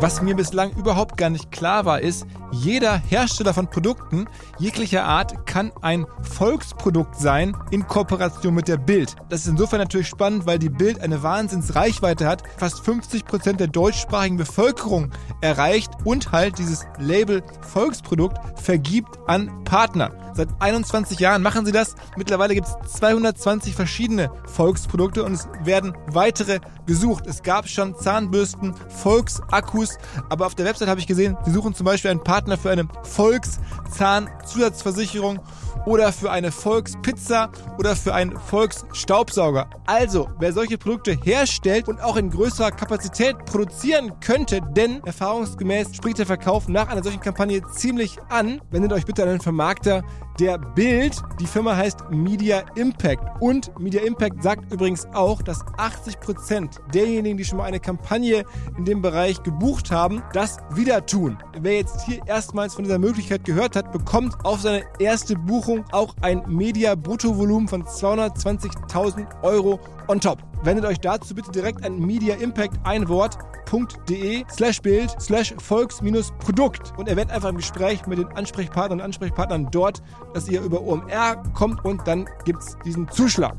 Was 0.00 0.22
mir 0.22 0.34
bislang 0.34 0.72
überhaupt 0.76 1.16
gar 1.18 1.30
nicht 1.30 1.50
klar 1.52 1.84
war, 1.84 2.00
ist, 2.00 2.26
jeder 2.54 2.96
Hersteller 2.96 3.52
von 3.52 3.68
Produkten 3.68 4.26
jeglicher 4.58 5.04
Art 5.04 5.46
kann 5.46 5.72
ein 5.82 6.06
Volksprodukt 6.22 7.16
sein 7.16 7.56
in 7.70 7.86
Kooperation 7.86 8.54
mit 8.54 8.68
der 8.68 8.76
Bild. 8.76 9.16
Das 9.28 9.40
ist 9.40 9.48
insofern 9.48 9.80
natürlich 9.80 10.08
spannend, 10.08 10.46
weil 10.46 10.58
die 10.58 10.70
Bild 10.70 11.00
eine 11.00 11.22
Wahnsinnsreichweite 11.22 12.26
hat, 12.26 12.44
fast 12.56 12.84
50 12.84 13.24
Prozent 13.24 13.60
der 13.60 13.66
deutschsprachigen 13.66 14.36
Bevölkerung 14.36 15.10
erreicht 15.40 15.90
und 16.04 16.32
halt 16.32 16.58
dieses 16.58 16.86
Label 16.98 17.42
Volksprodukt 17.62 18.38
vergibt 18.60 19.18
an 19.26 19.64
Partner. 19.64 20.12
Seit 20.34 20.48
21 20.58 21.20
Jahren 21.20 21.42
machen 21.42 21.64
sie 21.64 21.70
das. 21.70 21.94
Mittlerweile 22.16 22.54
gibt 22.54 22.66
es 22.66 22.92
220 22.98 23.74
verschiedene 23.74 24.30
Volksprodukte 24.46 25.22
und 25.22 25.32
es 25.32 25.48
werden 25.62 25.96
weitere 26.08 26.58
gesucht. 26.86 27.26
Es 27.26 27.42
gab 27.42 27.68
schon 27.68 27.96
Zahnbürsten, 27.96 28.74
Volksakkus, 28.88 29.96
aber 30.28 30.46
auf 30.46 30.56
der 30.56 30.66
Website 30.66 30.88
habe 30.88 31.00
ich 31.00 31.06
gesehen, 31.06 31.36
sie 31.44 31.52
suchen 31.52 31.74
zum 31.74 31.86
Beispiel 31.86 32.10
einen 32.10 32.24
Partner 32.24 32.43
für 32.58 32.70
eine 32.70 32.86
Volkszahnzusatzversicherung 33.02 35.40
oder 35.86 36.12
für 36.12 36.30
eine 36.30 36.52
Volkspizza 36.52 37.50
oder 37.78 37.96
für 37.96 38.14
einen 38.14 38.38
Volksstaubsauger. 38.38 39.68
Also, 39.86 40.28
wer 40.38 40.52
solche 40.52 40.78
Produkte 40.78 41.16
herstellt 41.22 41.88
und 41.88 42.02
auch 42.02 42.16
in 42.16 42.30
größerer 42.30 42.70
Kapazität 42.70 43.36
produzieren 43.44 44.12
könnte, 44.20 44.60
denn 44.76 45.02
erfahrungsgemäß 45.04 45.94
spricht 45.94 46.18
der 46.18 46.26
Verkauf 46.26 46.68
nach 46.68 46.88
einer 46.88 47.02
solchen 47.02 47.20
Kampagne 47.20 47.60
ziemlich 47.72 48.16
an, 48.28 48.60
wendet 48.70 48.92
euch 48.92 49.04
bitte 49.04 49.22
an 49.22 49.28
einen 49.28 49.40
Vermarkter 49.40 50.02
der 50.40 50.58
Bild. 50.58 51.14
Die 51.38 51.46
Firma 51.46 51.76
heißt 51.76 52.10
Media 52.10 52.64
Impact. 52.74 53.22
Und 53.40 53.78
Media 53.78 54.02
Impact 54.02 54.42
sagt 54.42 54.72
übrigens 54.72 55.06
auch, 55.12 55.42
dass 55.42 55.64
80% 55.64 56.90
derjenigen, 56.92 57.36
die 57.36 57.44
schon 57.44 57.58
mal 57.58 57.64
eine 57.64 57.78
Kampagne 57.78 58.44
in 58.76 58.84
dem 58.84 59.02
Bereich 59.02 59.42
gebucht 59.42 59.90
haben, 59.90 60.22
das 60.32 60.56
wieder 60.74 61.04
tun. 61.06 61.38
Wer 61.60 61.74
jetzt 61.74 62.04
hier 62.06 62.20
erstmals 62.26 62.74
von 62.74 62.84
dieser 62.84 62.98
Möglichkeit 62.98 63.44
gehört 63.44 63.76
hat, 63.76 63.92
bekommt 63.92 64.34
auf 64.44 64.60
seine 64.60 64.84
erste 64.98 65.36
Buchung 65.36 65.63
auch 65.92 66.14
ein 66.20 66.42
Media-Bruttovolumen 66.46 67.68
von 67.68 67.84
220.000 67.84 69.42
Euro 69.42 69.80
on 70.08 70.20
top. 70.20 70.38
Wendet 70.62 70.84
euch 70.84 71.00
dazu 71.00 71.34
bitte 71.34 71.50
direkt 71.50 71.84
an 71.84 71.98
Media 71.98 72.34
Impact 72.36 72.78
ein 72.84 73.08
Wort.de 73.08 74.44
slash 74.50 74.80
Bild 74.80 75.14
slash 75.20 75.54
Volks-Produkt 75.58 76.92
und 76.96 77.08
erwähnt 77.08 77.30
einfach 77.30 77.48
im 77.48 77.56
Gespräch 77.56 78.06
mit 78.06 78.18
den 78.18 78.28
Ansprechpartnern 78.28 79.00
und 79.00 79.04
Ansprechpartnern 79.04 79.68
dort, 79.70 80.02
dass 80.32 80.48
ihr 80.48 80.62
über 80.62 80.80
OMR 80.80 81.42
kommt 81.54 81.84
und 81.84 82.06
dann 82.06 82.28
gibt's 82.44 82.76
diesen 82.84 83.08
Zuschlag. 83.08 83.54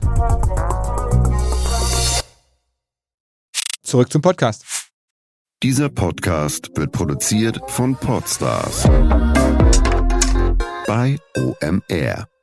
Zurück 3.83 4.11
zum 4.11 4.21
Podcast. 4.21 4.65
Dieser 5.63 5.89
Podcast 5.89 6.69
wird 6.75 6.91
produziert 6.91 7.59
von 7.67 7.95
Podstars 7.95 8.87
bei 10.85 11.17
OMR. 11.35 12.34